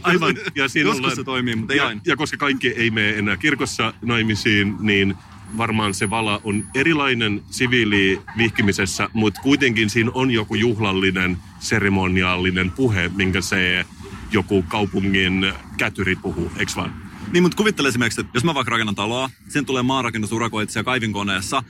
Aivan. 0.02 0.36
Ja 0.54 0.68
siinä 0.68 0.88
Joskus 0.88 1.00
ollaan- 1.00 1.16
se 1.16 1.24
toimii, 1.24 1.56
mutta 1.56 1.72
ei 1.72 1.76
ja, 1.78 1.86
aina. 1.86 2.00
ja 2.06 2.16
koska 2.16 2.36
kaikki 2.36 2.68
ei 2.68 2.90
mene 2.90 3.10
enää 3.18 3.36
kirkossa 3.36 3.94
naimisiin, 4.02 4.74
niin 4.88 5.14
varmaan 5.56 5.94
se 5.94 6.10
vala 6.10 6.40
on 6.44 6.64
erilainen 6.74 7.42
siviili 7.50 8.20
vihkimisessä, 8.38 9.08
mutta 9.12 9.40
kuitenkin 9.40 9.90
siinä 9.90 10.10
on 10.14 10.30
joku 10.30 10.54
juhlallinen, 10.54 11.38
seremoniaalinen 11.60 12.70
puhe, 12.70 13.10
minkä 13.16 13.40
se 13.40 13.86
joku 14.32 14.62
kaupungin 14.68 15.52
kätyri 15.76 16.16
puhuu, 16.16 16.52
eikö 16.56 16.72
vaan? 16.76 16.94
Niin, 17.32 17.42
mutta 17.42 17.56
kuvittele 17.56 17.88
esimerkiksi, 17.88 18.20
että 18.20 18.30
jos 18.34 18.44
mä 18.44 18.54
vaikka 18.54 18.70
rakennan 18.70 18.94
taloa, 18.94 19.30
sen 19.48 19.66
tulee 19.66 19.82
maanrakennusurakoitsija 19.82 20.84
kaivinkoneessa, 20.84 21.62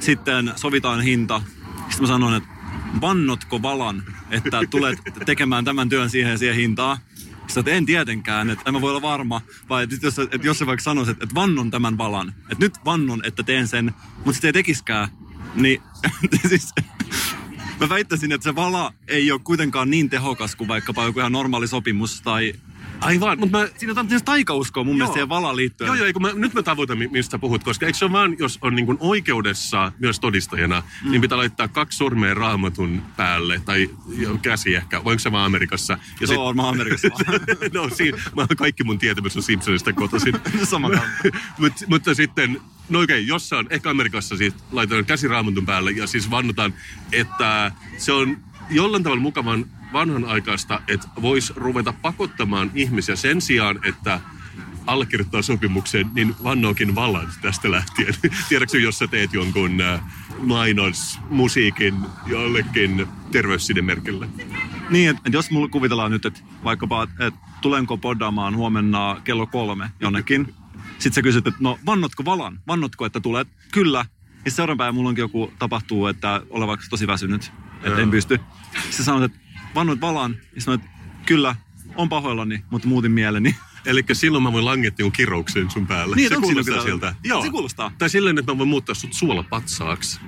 sitten 0.00 0.52
sovitaan 0.56 1.00
hinta, 1.00 1.42
sitten 1.88 2.00
mä 2.00 2.06
sanon, 2.06 2.34
että 2.34 2.48
vannotko 3.00 3.62
valan, 3.62 4.02
että 4.30 4.60
tulet 4.70 4.98
tekemään 5.26 5.64
tämän 5.64 5.88
työn 5.88 6.10
siihen 6.10 6.30
ja 6.30 6.38
siihen 6.38 6.56
hintaan. 6.56 6.98
Sitten 7.46 7.60
että 7.60 7.70
en 7.70 7.86
tietenkään, 7.86 8.50
että 8.50 8.62
en 8.66 8.74
mä 8.74 8.80
voi 8.80 8.90
olla 8.90 9.02
varma, 9.02 9.40
vai 9.68 9.84
että 9.84 9.96
jos, 10.02 10.18
että 10.18 10.38
jos 10.42 10.58
se 10.58 10.66
vaikka 10.66 10.82
sanoisi, 10.82 11.10
että, 11.10 11.24
että 11.24 11.34
vannon 11.34 11.70
tämän 11.70 11.98
valan, 11.98 12.28
että 12.28 12.64
nyt 12.64 12.84
vannon, 12.84 13.20
että 13.24 13.42
teen 13.42 13.68
sen, 13.68 13.94
mutta 14.16 14.32
sitten 14.32 14.48
ei 14.48 14.52
tekiskään, 14.52 15.08
niin 15.54 15.82
siis 16.48 16.72
mä 17.80 17.88
väittäisin, 17.88 18.32
että 18.32 18.44
se 18.44 18.54
vala 18.54 18.92
ei 19.08 19.32
ole 19.32 19.40
kuitenkaan 19.44 19.90
niin 19.90 20.10
tehokas 20.10 20.56
kuin 20.56 20.68
vaikkapa 20.68 21.04
joku 21.04 21.18
ihan 21.18 21.32
normaali 21.32 21.68
sopimus 21.68 22.20
tai 22.20 22.52
Aivan, 23.00 23.38
mutta 23.38 23.58
mä... 23.58 23.68
Siinä 23.76 24.00
on 24.00 24.08
taikauskoa 24.24 24.84
mun 24.84 24.94
mielestä 24.94 25.08
Joo. 25.08 25.14
siihen 25.14 25.28
valaan 25.28 25.56
liittyen. 25.56 25.88
Joo, 25.88 25.94
joo, 25.94 26.06
eikö 26.06 26.20
mä, 26.20 26.32
nyt 26.34 26.54
mä 26.54 26.62
tavoitan, 26.62 26.98
mi- 26.98 27.08
mistä 27.08 27.38
puhut, 27.38 27.64
koska 27.64 27.86
eikö 27.86 27.98
se 27.98 28.04
ole 28.04 28.12
vaan, 28.12 28.36
jos 28.38 28.58
on 28.62 28.76
niin 28.76 28.86
kuin 28.86 28.98
oikeudessa 29.00 29.92
myös 29.98 30.20
todistajana, 30.20 30.82
mm. 31.04 31.10
niin 31.10 31.20
pitää 31.20 31.38
laittaa 31.38 31.68
kaksi 31.68 31.98
sormea 31.98 32.34
raamatun 32.34 33.02
päälle, 33.16 33.60
tai 33.64 33.90
käsi 34.42 34.74
ehkä, 34.74 35.04
voiko 35.04 35.18
se 35.18 35.32
vaan 35.32 35.46
Amerikassa? 35.46 35.98
Ja 36.20 36.26
Se 36.26 36.38
on 36.38 36.44
varmaan 36.44 36.68
Amerikassa 36.68 37.08
vaan. 37.08 37.40
no, 37.74 37.88
siinä, 37.88 38.18
mä, 38.36 38.46
kaikki 38.56 38.84
mun 38.84 38.98
tietämys 38.98 39.36
on 39.36 39.42
Simpsonista 39.42 39.92
kotoisin. 39.92 40.34
Sama 40.64 40.90
kanssa. 40.90 41.08
Mut, 41.58 41.72
mutta 41.86 42.14
sitten, 42.14 42.60
no 42.88 43.00
okei, 43.00 43.26
jossain, 43.26 43.66
ehkä 43.70 43.90
Amerikassa 43.90 44.36
siis 44.36 44.54
laitetaan 44.72 45.04
käsi 45.04 45.28
raamatun 45.28 45.66
päälle 45.66 45.90
ja 45.90 46.06
siis 46.06 46.30
vannotaan, 46.30 46.74
että 47.12 47.72
se 47.98 48.12
on 48.12 48.36
jollain 48.70 49.02
tavalla 49.02 49.22
mukavan 49.22 49.66
vanhanaikaista, 49.92 50.80
että 50.88 51.08
voisi 51.22 51.52
ruveta 51.56 51.92
pakottamaan 52.02 52.70
ihmisiä 52.74 53.16
sen 53.16 53.40
sijaan, 53.40 53.78
että 53.84 54.20
allekirjoittaa 54.86 55.42
sopimuksen, 55.42 56.10
niin 56.14 56.34
vannookin 56.44 56.94
vallan 56.94 57.28
tästä 57.42 57.70
lähtien. 57.70 58.14
Tiedätkö, 58.48 58.78
jos 58.78 58.98
sä 58.98 59.06
teet 59.06 59.32
jonkun 59.32 59.80
äh, 59.80 60.00
mainos, 60.38 61.18
musiikin 61.30 61.94
jollekin 62.26 63.06
terveyssidemerkille? 63.32 64.28
Niin, 64.90 65.10
että 65.10 65.28
jos 65.32 65.50
mulla 65.50 65.68
kuvitellaan 65.68 66.10
nyt, 66.10 66.26
että 66.26 66.40
vaikkapa, 66.64 67.02
että 67.02 67.40
tulenko 67.60 67.96
poddaamaan 67.96 68.56
huomenna 68.56 69.20
kello 69.24 69.46
kolme 69.46 69.90
jonnekin. 70.00 70.46
Sitten 70.98 71.12
sä 71.12 71.22
kysyt, 71.22 71.46
että 71.46 71.60
no 71.60 71.78
vannotko 71.86 72.24
valan? 72.24 72.60
Vannotko, 72.66 73.06
että 73.06 73.20
tulet? 73.20 73.48
Kyllä. 73.72 74.04
Ja 74.44 74.50
seuraavan 74.50 74.78
päivän 74.78 74.94
mulla 74.94 75.08
onkin 75.08 75.22
joku 75.22 75.52
tapahtuu, 75.58 76.06
että 76.06 76.42
olen 76.50 76.68
vaikka 76.68 76.86
tosi 76.90 77.06
väsynyt, 77.06 77.52
että 77.82 78.02
en 78.02 78.10
pysty. 78.10 78.40
Sitten 78.82 79.04
sanot, 79.04 79.22
että 79.22 79.38
vannoit 79.76 80.00
valan. 80.00 80.36
Ja 80.54 80.60
sanoit, 80.60 80.80
että 80.84 80.96
kyllä, 81.26 81.56
on 81.96 82.08
pahoillani, 82.08 82.64
mutta 82.70 82.88
muutin 82.88 83.12
mieleni. 83.12 83.56
Eli 83.86 84.04
silloin 84.12 84.42
mä 84.42 84.52
voin 84.52 84.64
langettaa 84.64 85.02
jonkun 85.04 85.16
kirouksen 85.16 85.70
sun 85.70 85.86
päälle. 85.86 86.16
Niin, 86.16 86.28
se 86.28 86.34
kuulostaa 86.34 86.64
kyllä- 86.64 86.82
siltä. 86.82 87.14
Se 87.42 87.50
kuulostaa. 87.50 87.92
Tai 87.98 88.10
silleen, 88.10 88.38
että 88.38 88.52
mä 88.52 88.58
voin 88.58 88.68
muuttaa 88.68 88.94
sut 88.94 89.12
suolapatsaaksi. 89.12 90.20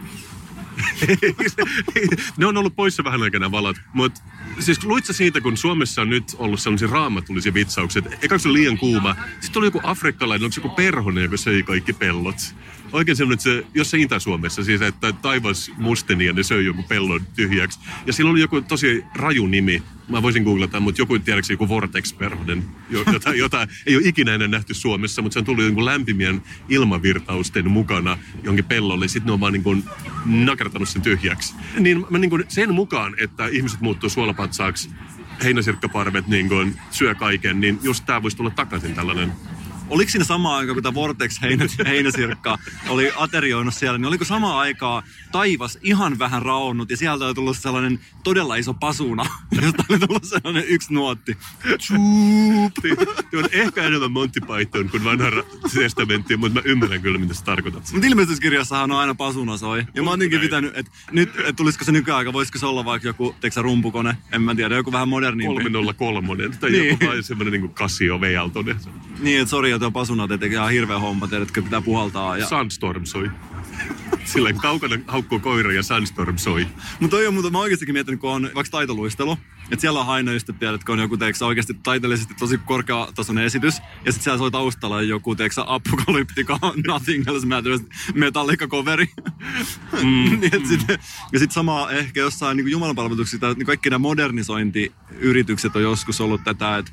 ne 2.36 2.46
on 2.46 2.56
ollut 2.56 2.76
poissa 2.76 3.04
vähän 3.04 3.22
aikana 3.22 3.50
valat. 3.50 3.76
Mutta 3.92 4.20
siis 4.58 4.84
luit 4.84 5.04
sä 5.04 5.12
siitä, 5.12 5.40
kun 5.40 5.56
Suomessa 5.56 6.02
on 6.02 6.10
nyt 6.10 6.24
ollut 6.38 6.60
sellaisia 6.60 6.88
raamatullisia 6.88 7.54
vitsauksia, 7.54 8.02
että 8.22 8.38
se 8.38 8.48
oli 8.48 8.58
liian 8.58 8.78
kuuma. 8.78 9.16
Sitten 9.40 9.60
oli 9.60 9.66
joku 9.66 9.80
afrikkalainen, 9.82 10.44
onko 10.44 10.52
se 10.52 10.60
joku 10.60 10.74
perhonen, 10.74 11.22
joka 11.22 11.36
söi 11.36 11.62
kaikki 11.62 11.92
pellot. 11.92 12.36
Oikein 12.92 13.16
semmoinen, 13.16 13.34
että 13.34 13.44
se, 13.44 13.66
jos 13.74 13.90
se 13.90 13.98
Itä-Suomessa, 13.98 14.64
siis 14.64 14.82
että 14.82 15.12
taivas 15.12 15.70
musteni 15.76 16.24
ja 16.24 16.32
ne 16.32 16.42
söi 16.42 16.64
joku 16.64 16.82
pellon 16.82 17.20
tyhjäksi. 17.36 17.78
Ja 18.06 18.12
sillä 18.12 18.30
oli 18.30 18.40
joku 18.40 18.60
tosi 18.60 19.04
raju 19.14 19.46
nimi. 19.46 19.82
Mä 20.08 20.22
voisin 20.22 20.42
googlata, 20.42 20.80
mutta 20.80 21.02
joku, 21.02 21.18
tiedätkö, 21.18 21.52
joku 21.52 21.68
Vortex-perhonen, 21.68 22.62
jo- 22.90 23.04
jota, 23.12 23.34
jota 23.34 23.68
ei 23.86 23.96
ole 23.96 24.08
ikinä 24.08 24.34
ennen 24.34 24.50
nähty 24.50 24.74
Suomessa, 24.74 25.22
mutta 25.22 25.32
se 25.32 25.38
on 25.38 25.44
tullut 25.44 25.64
jonkun 25.64 25.84
lämpimien 25.84 26.42
ilmavirtausten 26.68 27.70
mukana 27.70 28.18
jonkin 28.42 28.64
pellolle. 28.64 29.08
Sitten 29.08 29.26
ne 29.26 29.32
on 29.32 29.40
vaan 29.40 29.52
niin 29.52 29.62
kuin 29.62 29.84
nakertanut 30.26 30.88
sen 30.88 31.02
tyhjäksi. 31.02 31.54
Niin 31.78 32.06
mä 32.10 32.18
niin 32.18 32.30
kuin 32.30 32.44
sen 32.48 32.74
mukaan, 32.74 33.14
että 33.18 33.46
ihmiset 33.46 33.80
muuttuu 33.80 34.08
suolapatsaaksi, 34.10 34.90
heinäsirkkaparvet 35.44 36.26
niin 36.26 36.48
kuin 36.48 36.76
syö 36.90 37.14
kaiken, 37.14 37.60
niin 37.60 37.78
just 37.82 38.06
tää 38.06 38.22
voisi 38.22 38.36
tulla 38.36 38.50
takaisin 38.50 38.94
tällainen 38.94 39.32
Oliko 39.90 40.10
siinä 40.10 40.24
sama 40.24 40.56
aika, 40.56 40.74
kun 40.74 40.82
tämä 40.82 40.94
Vortex 40.94 41.42
heinä, 41.42 41.66
heinäsirkka 41.86 42.58
oli 42.88 43.12
aterioinut 43.16 43.74
siellä, 43.74 43.98
niin 43.98 44.06
oliko 44.06 44.24
sama 44.24 44.60
aikaa 44.60 45.02
taivas 45.32 45.78
ihan 45.82 46.18
vähän 46.18 46.42
raonnut 46.42 46.90
ja 46.90 46.96
sieltä 46.96 47.24
oli 47.26 47.34
tullut 47.34 47.56
sellainen 47.58 48.00
todella 48.24 48.56
iso 48.56 48.74
pasuna, 48.74 49.24
josta 49.62 49.84
oli 49.90 49.98
tullut 49.98 50.24
sellainen 50.24 50.64
yksi 50.68 50.94
nuotti. 50.94 51.36
Tuo 53.30 53.40
on 53.40 53.48
ehkä 53.52 53.82
enemmän 53.82 54.12
Monty 54.12 54.40
Python 54.40 54.88
kuin 54.90 55.04
vanha 55.04 55.30
testamentti, 55.74 56.36
mutta 56.36 56.54
mä 56.54 56.62
ymmärrän 56.64 57.02
kyllä, 57.02 57.18
mitä 57.18 57.34
sä 57.34 57.44
tarkoitat. 57.44 57.82
Mutta 57.92 58.06
ilmestyskirjassahan 58.06 58.90
on 58.90 58.98
aina 58.98 59.14
pasuna 59.14 59.56
soi. 59.56 59.84
Ja 59.94 60.02
mä 60.02 60.10
oon 60.10 60.20
Okei. 60.26 60.38
pitänyt, 60.38 60.72
että 60.76 60.90
nyt, 61.10 61.28
että 61.38 61.52
tulisiko 61.52 61.84
se 61.84 61.92
nykyaika, 61.92 62.32
voisiko 62.32 62.58
se 62.58 62.66
olla 62.66 62.84
vaikka 62.84 63.08
joku, 63.08 63.34
teksä 63.40 63.62
rumpukone, 63.62 64.16
en 64.32 64.42
mä 64.42 64.54
tiedä, 64.54 64.76
joku 64.76 64.92
vähän 64.92 65.08
modernimpi. 65.08 65.54
303 65.70 66.48
tai 66.60 66.70
Niin. 66.70 66.88
joku 67.00 67.22
semmoinen 67.22 67.60
niin 67.60 67.74
Casio 67.74 68.20
V-Aaltonen. 68.20 68.76
Niin, 69.20 69.40
että 69.40 69.50
sori, 69.50 69.77
on 69.86 69.92
pasunat, 69.92 70.30
että 70.30 70.46
ihan 70.46 70.70
hirveä 70.70 70.98
homma, 70.98 71.28
tiedätkö, 71.28 71.62
pitää 71.62 71.80
puhaltaa. 71.80 72.36
Ja... 72.36 72.46
Sunstorm 72.46 73.04
soi. 73.04 73.30
Silleen 74.24 74.56
kaukana 74.56 74.96
haukkuu 75.06 75.38
koira 75.38 75.72
ja 75.72 75.82
Sunstorm 75.82 76.38
soi. 76.38 76.66
Mutta 77.00 77.16
toi 77.16 77.26
on 77.26 77.34
muuta, 77.34 77.50
mä 77.50 77.58
oikeastikin 77.58 77.92
miettinyt, 77.92 78.20
kun 78.20 78.30
on 78.30 78.50
vaikka 78.54 78.70
taitoluistelu, 78.70 79.38
että 79.70 79.80
siellä 79.80 80.00
on 80.00 80.06
aina 80.06 80.32
just, 80.32 80.48
että 80.48 80.60
tiedätkö, 80.60 80.92
on 80.92 80.98
joku 80.98 81.16
teeksä 81.16 81.46
oikeasti 81.46 81.74
taiteellisesti 81.74 82.34
tosi 82.34 82.58
korkeatasoinen 82.58 83.44
esitys, 83.44 83.78
ja 84.04 84.12
sitten 84.12 84.24
siellä 84.24 84.38
soi 84.38 84.50
taustalla 84.50 85.02
joku 85.02 85.34
teeksä 85.34 85.64
apokalyptika, 85.66 86.58
nothing 86.86 87.28
else 87.28 87.46
matters, 87.46 87.80
metallica 88.14 88.66
coveri. 88.66 89.08
Mm. 89.92 90.40
niin, 90.40 90.68
sit, 90.68 90.88
ja 91.32 91.38
sitten 91.38 91.54
sama 91.54 91.90
ehkä 91.90 92.20
jossain 92.20 92.56
niin 92.56 92.70
jumalanpalveluksissa, 92.70 93.54
niin 93.54 93.66
kaikki 93.66 93.90
nämä 93.90 93.98
modernisointiyritykset 93.98 95.76
on 95.76 95.82
joskus 95.82 96.20
ollut 96.20 96.44
tätä, 96.44 96.78
että 96.78 96.92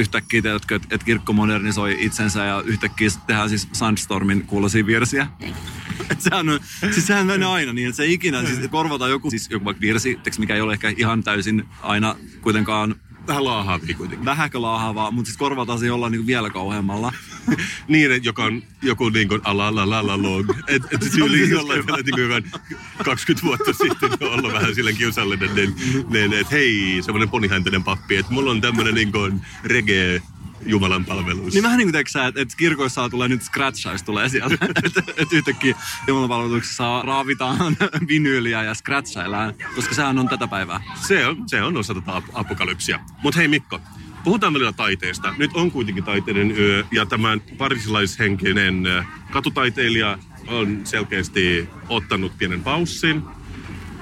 yhtäkkiä 0.00 0.42
tiedätkö, 0.42 0.76
että, 0.76 0.88
että 0.90 1.04
kirkko 1.04 1.32
modernisoi 1.32 1.96
itsensä 1.98 2.44
ja 2.44 2.62
yhtäkkiä 2.66 3.08
tehdään 3.26 3.48
siis 3.48 3.68
Sandstormin 3.72 4.46
kuulosia 4.46 4.86
virsiä. 4.86 5.26
Et 6.10 6.20
sehän 6.20 6.48
on, 6.48 6.60
siis 6.90 7.06
sehän 7.06 7.26
menee 7.26 7.48
aina 7.48 7.72
niin, 7.72 7.88
että 7.88 7.96
se 7.96 8.06
ikinä, 8.06 8.46
siis 8.46 8.70
korvataan 8.70 9.10
joku, 9.10 9.30
siis 9.30 9.50
joku 9.50 9.64
vaikka 9.64 9.80
virsi, 9.80 10.18
mikä 10.38 10.54
ei 10.54 10.60
ole 10.60 10.72
ehkä 10.72 10.92
ihan 10.96 11.22
täysin 11.22 11.64
aina 11.82 12.16
kuitenkaan 12.40 12.94
Vähän 13.26 13.44
laahaavia 13.44 13.96
kuitenkin. 13.96 14.24
vähäkö 14.24 14.62
laahavaa, 14.62 15.10
mutta 15.10 15.26
siis 15.28 15.38
korvataan 15.38 15.78
se 15.78 15.86
jollain 15.86 16.12
niin 16.12 16.26
vielä 16.26 16.50
kauheammalla. 16.50 17.12
Niin, 17.88 18.12
että 18.12 18.28
joka 18.28 18.44
on 18.44 18.62
joku 18.82 19.08
niin 19.08 19.28
kuin 19.28 19.40
ala 19.44 19.74
la 19.74 19.90
la 19.90 20.06
la 20.06 20.22
long. 20.22 20.50
Että 20.68 20.88
et 20.92 21.00
tyyli 21.14 21.50
jollain 21.50 21.86
tavalla 21.86 22.04
niin 22.16 22.42
kuin 22.42 22.62
20 23.04 23.46
vuotta 23.46 23.72
sitten 23.72 24.10
on 24.20 24.38
ollut 24.38 24.52
vähän 24.52 24.74
silleen 24.74 24.96
kiusallinen, 24.96 25.54
niin, 25.54 25.74
niin 26.08 26.32
että 26.32 26.54
hei, 26.54 26.98
semmoinen 27.02 27.28
ponihäntäinen 27.28 27.84
pappi, 27.84 28.16
että 28.16 28.32
mulla 28.32 28.50
on 28.50 28.60
tämmöinen 28.60 28.94
niin 28.94 29.12
kuin 29.12 29.40
reggae 29.64 30.22
Jumalan 30.66 31.04
palvelus. 31.04 31.54
Niin 31.54 31.62
vähän 31.62 31.78
niin 31.78 31.86
kuin 31.86 31.92
teksää, 31.92 32.26
että, 32.26 32.40
että 32.40 32.56
kirkoissa 32.56 33.08
tulee 33.08 33.28
nyt 33.28 33.42
scratchaus 33.42 34.02
tulee 34.02 34.28
sieltä. 34.28 34.54
että, 34.84 35.02
että 35.16 35.36
yhtäkkiä 35.36 35.74
jumalanpalveluksessa 36.06 37.02
raavitaan 37.02 37.76
vinyyliä 38.08 38.62
ja 38.62 38.74
scratchaillaan, 38.74 39.54
koska 39.74 39.94
sehän 39.94 40.18
on 40.18 40.28
tätä 40.28 40.48
päivää. 40.48 40.80
Se 41.08 41.26
on, 41.26 41.48
se 41.48 41.62
on 41.62 41.76
osa 41.76 41.94
tätä 41.94 42.16
ap- 42.16 42.30
apokalypsia. 42.34 43.00
Mutta 43.22 43.38
hei 43.38 43.48
Mikko, 43.48 43.80
puhutaan 44.24 44.52
välillä 44.52 44.72
taiteesta. 44.72 45.34
Nyt 45.38 45.50
on 45.54 45.70
kuitenkin 45.70 46.04
taiteiden 46.04 46.50
yö 46.58 46.84
ja 46.92 47.06
tämä 47.06 47.38
parisilaishenkinen 47.58 48.84
katutaiteilija 49.30 50.18
on 50.46 50.80
selkeästi 50.84 51.68
ottanut 51.88 52.38
pienen 52.38 52.62
paussin. 52.62 53.22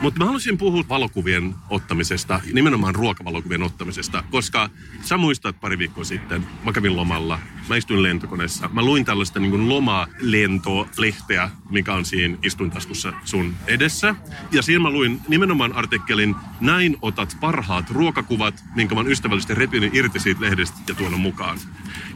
Mutta 0.00 0.18
mä 0.18 0.24
haluaisin 0.24 0.58
puhua 0.58 0.84
valokuvien 0.88 1.54
ottamisesta, 1.70 2.40
nimenomaan 2.52 2.94
ruokavalokuvien 2.94 3.62
ottamisesta, 3.62 4.24
koska 4.30 4.70
sä 5.02 5.16
muistat 5.16 5.60
pari 5.60 5.78
viikkoa 5.78 6.04
sitten, 6.04 6.46
mä 6.64 6.72
kävin 6.72 6.96
lomalla, 6.96 7.38
mä 7.68 7.76
istuin 7.76 8.02
lentokoneessa, 8.02 8.70
mä 8.72 8.82
luin 8.82 9.04
tällaista 9.04 9.40
niin 9.40 9.68
lomalentolehteä, 9.68 11.50
mikä 11.70 11.94
on 11.94 12.04
siinä 12.04 12.38
istuintaskussa 12.42 13.12
sun 13.24 13.54
edessä. 13.66 14.14
Ja 14.52 14.62
siinä 14.62 14.82
mä 14.82 14.90
luin 14.90 15.20
nimenomaan 15.28 15.72
artikkelin, 15.72 16.34
näin 16.60 16.96
otat 17.02 17.36
parhaat 17.40 17.90
ruokakuvat, 17.90 18.64
minkä 18.74 18.94
mä 18.94 19.00
oon 19.00 19.10
ystävällisesti 19.10 19.54
repinyt 19.54 19.94
irti 19.94 20.20
siitä 20.20 20.40
lehdestä 20.40 20.78
ja 20.88 20.94
tuonut 20.94 21.20
mukaan. 21.20 21.58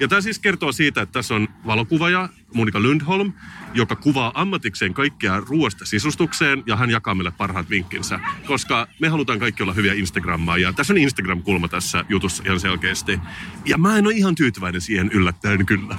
Ja 0.01 0.09
tämä 0.09 0.21
siis 0.21 0.39
kertoo 0.39 0.73
siitä, 0.73 1.03
että 1.03 1.13
tässä 1.13 1.35
on 1.35 1.49
valokuvaaja 1.67 2.29
Monika 2.55 2.81
Lundholm, 2.81 3.33
joka 3.75 3.97
kuvaa 3.97 4.33
ammatikseen 4.35 4.95
kaikkea 4.95 5.41
ruoasta 5.41 5.85
sisustukseen 5.87 6.63
ja 6.67 6.77
hän 6.77 6.91
jakaa 6.91 7.15
meille 7.15 7.31
parhaat 7.31 7.71
vinkkinsä. 7.73 8.21
Koska 8.47 8.87
me 9.01 9.09
halutaan 9.09 9.39
kaikki 9.39 9.63
olla 9.63 9.73
hyviä 9.73 9.95
Instagrammaa 9.95 10.59
ja 10.59 10.73
tässä 10.73 10.93
on 10.93 10.99
Instagram-kulma 10.99 11.69
tässä 11.69 12.05
jutussa 12.09 12.43
ihan 12.47 12.61
selkeästi. 12.61 13.19
Ja 13.65 13.79
mä 13.79 13.99
en 13.99 14.07
ole 14.07 14.15
ihan 14.15 14.35
tyytyväinen 14.35 14.81
siihen 14.81 15.11
yllättäen 15.13 15.67
kyllä. 15.67 15.97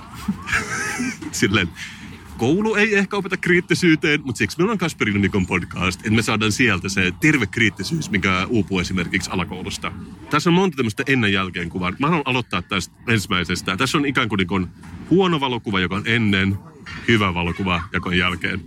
Silleen, 1.32 1.70
koulu 2.38 2.76
ei 2.76 2.96
ehkä 2.96 3.18
opeta 3.18 3.38
kriittisyyteen, 3.38 4.22
mutta 4.24 4.38
siksi 4.38 4.58
meillä 4.58 4.72
on 4.72 4.78
Kasperin 4.78 5.18
Unikon 5.18 5.48
podcast, 5.48 6.00
että 6.00 6.12
me 6.12 6.22
saadaan 6.22 6.52
sieltä 6.52 6.90
se 6.90 7.14
terve 7.20 7.46
kriittisyys, 7.46 8.10
mikä 8.10 8.46
uupuu 8.50 8.80
esimerkiksi 8.80 9.30
alakoulusta. 9.32 9.92
Tässä 10.30 10.50
on 10.50 10.54
monta 10.54 10.78
tämmöistä 10.78 11.04
ennen 11.08 11.34
jälkeen 11.34 11.70
kuvaa. 11.70 11.94
Mä 12.00 12.08
haluan 12.08 12.28
aloittaa 12.28 12.62
tästä 12.62 12.96
ensimmäisestä. 13.08 13.78
Tässä 13.78 13.98
on 13.98 14.06
ikään 14.06 14.30
kuin, 14.30 14.38
niin 14.38 14.48
kuin 14.48 14.68
huono 15.10 15.40
valokuva, 15.40 15.80
joka 15.80 15.96
on 15.96 16.04
ennen, 16.06 16.58
hyvä 17.08 17.34
valokuva, 17.34 17.82
joka 17.94 18.10
on 18.10 18.18
jälkeen. 18.18 18.62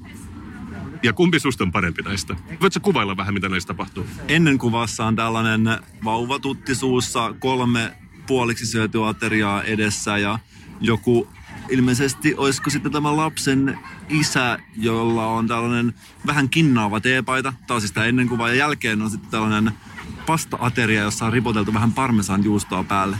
Ja 1.07 1.12
kumpi 1.12 1.40
susta 1.40 1.64
on 1.64 1.73
parempi 1.73 2.03
näistä? 2.03 2.37
Voitko 2.61 2.81
kuvailla 2.81 3.16
vähän, 3.16 3.35
mitä 3.35 3.49
näistä 3.49 3.66
tapahtuu? 3.66 4.07
Ennen 4.29 4.59
kuvassa 4.59 5.07
on 5.07 5.16
tällainen 5.16 5.79
vauvatutti 6.05 6.75
suussa, 6.75 7.35
kolme 7.38 7.92
puoliksi 8.27 8.66
syötyä 8.66 9.09
ateriaa 9.09 9.62
edessä 9.62 10.19
ja 10.19 10.38
joku 10.81 11.29
ilmeisesti 11.71 12.35
olisiko 12.37 12.71
sitten 12.71 12.92
tämä 12.92 13.16
lapsen 13.16 13.79
isä, 14.09 14.59
jolla 14.77 15.27
on 15.27 15.49
tällainen 15.49 15.95
vähän 16.27 16.49
kinnaava 16.49 17.01
teepaita. 17.01 17.53
Tämä 17.66 17.75
on 17.75 17.81
siis 17.81 17.92
tämä 17.92 18.07
ennen 18.07 18.29
kuva 18.29 18.49
ja 18.49 18.55
jälkeen 18.55 19.03
on 19.03 19.11
sitten 19.11 19.31
tällainen 19.31 19.73
pasta-ateria, 20.27 21.03
jossa 21.03 21.27
on 21.27 21.33
ripoteltu 21.33 21.75
vähän 21.75 21.92
parmesan 21.92 22.45
juustoa 22.45 22.85
päälle. 22.85 23.16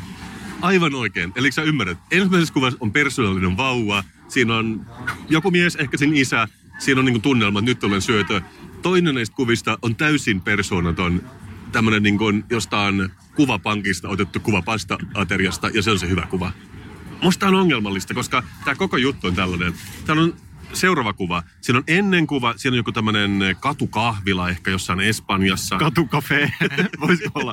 Aivan 0.61 0.95
oikein. 0.95 1.33
Eli 1.37 1.53
sä 1.53 1.63
ymmärrät. 1.63 1.99
Ensimmäisessä 2.11 2.55
kuvassa 2.55 2.79
on 2.81 2.93
persoonallinen 2.93 3.57
vauva. 3.57 4.05
Siinä 4.29 4.57
on 4.57 4.87
joku 5.29 5.51
mies, 5.51 5.77
ehkä 5.77 5.97
sen 5.97 6.17
isä. 6.17 6.49
Siinä 6.79 6.99
on 6.99 7.05
niin 7.05 7.23
tunnelma, 7.23 7.59
että 7.59 7.71
nyt 7.71 7.85
olen 7.85 8.03
syötö. 8.03 8.41
Toinen 8.83 9.15
näistä 9.15 9.37
kuvista 9.37 9.79
on 9.83 9.97
täysin 9.97 10.41
persoonaton. 10.41 11.23
Tämmöinen 11.73 12.03
niin 12.03 12.19
kuin 12.19 12.45
jostain 12.51 13.09
kuvapankista 13.37 14.09
otettu 14.09 14.41
kuva 14.41 14.63
pasta-ateriasta 14.63 15.71
ja 15.75 15.83
se 15.83 15.91
on 15.91 15.99
se 15.99 16.09
hyvä 16.09 16.27
kuva. 16.31 16.53
Musta 17.23 17.49
on 17.49 17.55
ongelmallista, 17.55 18.15
koska 18.15 18.43
tämä 18.65 18.75
koko 18.75 18.97
juttu 18.97 19.27
on 19.27 19.35
tällainen. 19.35 19.75
Täällä 20.07 20.23
on 20.23 20.35
seuraava 20.73 21.13
kuva. 21.13 21.43
Siinä 21.61 21.79
on 21.79 21.85
ennen 21.87 22.27
kuva, 22.27 22.55
siinä 22.57 22.75
on 22.75 22.77
joku 22.77 22.93
tämmöinen 22.93 23.57
katukahvila 23.61 24.49
ehkä 24.49 24.71
jossain 24.71 25.01
Espanjassa. 25.01 25.77
Katukafe, 25.77 26.53
voisi 27.01 27.25
olla. 27.35 27.53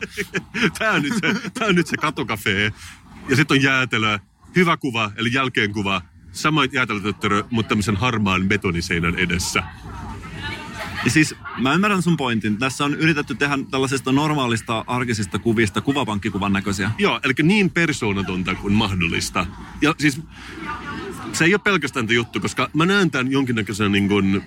tämä, 0.79 0.91
on 0.91 1.01
nyt 1.01 1.13
se, 1.13 1.49
tämä 1.53 1.67
on 1.67 1.75
nyt 1.75 1.88
se 1.88 1.97
katukafe. 1.97 2.73
Ja 3.29 3.36
sitten 3.36 3.57
on 3.57 3.63
jäätelö. 3.63 4.19
Hyvä 4.55 4.77
kuva, 4.77 5.12
eli 5.15 5.33
jälkeen 5.33 5.73
kuva. 5.73 6.01
Sama 6.34 6.65
jäätelötöttörö, 6.65 7.43
mutta 7.50 7.69
tämmöisen 7.69 7.96
harmaan 7.96 8.48
betoniseinän 8.48 9.15
edessä. 9.15 9.63
Ja 11.06 11.12
siis 11.12 11.36
mä 11.58 11.74
ymmärrän 11.74 12.02
sun 12.02 12.17
pointin. 12.17 12.58
Tässä 12.58 12.86
on 12.86 12.96
yritetty 12.96 13.36
tehdä 13.36 13.60
tällaisesta 13.72 14.12
normaalista 14.12 14.84
arkisista 14.88 15.39
kuvista 15.39 15.82
kuvapankkikuvan 15.82 16.54
näköisiä. 16.54 16.91
Joo, 16.98 17.19
eli 17.24 17.34
niin 17.43 17.69
persoonatonta 17.69 18.56
kuin 18.56 18.74
mahdollista. 18.74 19.46
Ja 19.82 19.96
siis 19.98 20.22
se 21.34 21.46
ei 21.46 21.54
ole 21.54 21.62
pelkästään 21.63 22.08
tämä 22.08 22.15
juttu, 22.15 22.39
koska 22.39 22.69
mä 22.74 22.86
näen 22.86 23.12
tämän 23.12 23.32
jonkinnäköisen 23.32 23.91
niin 23.91 24.08
kuin 24.08 24.43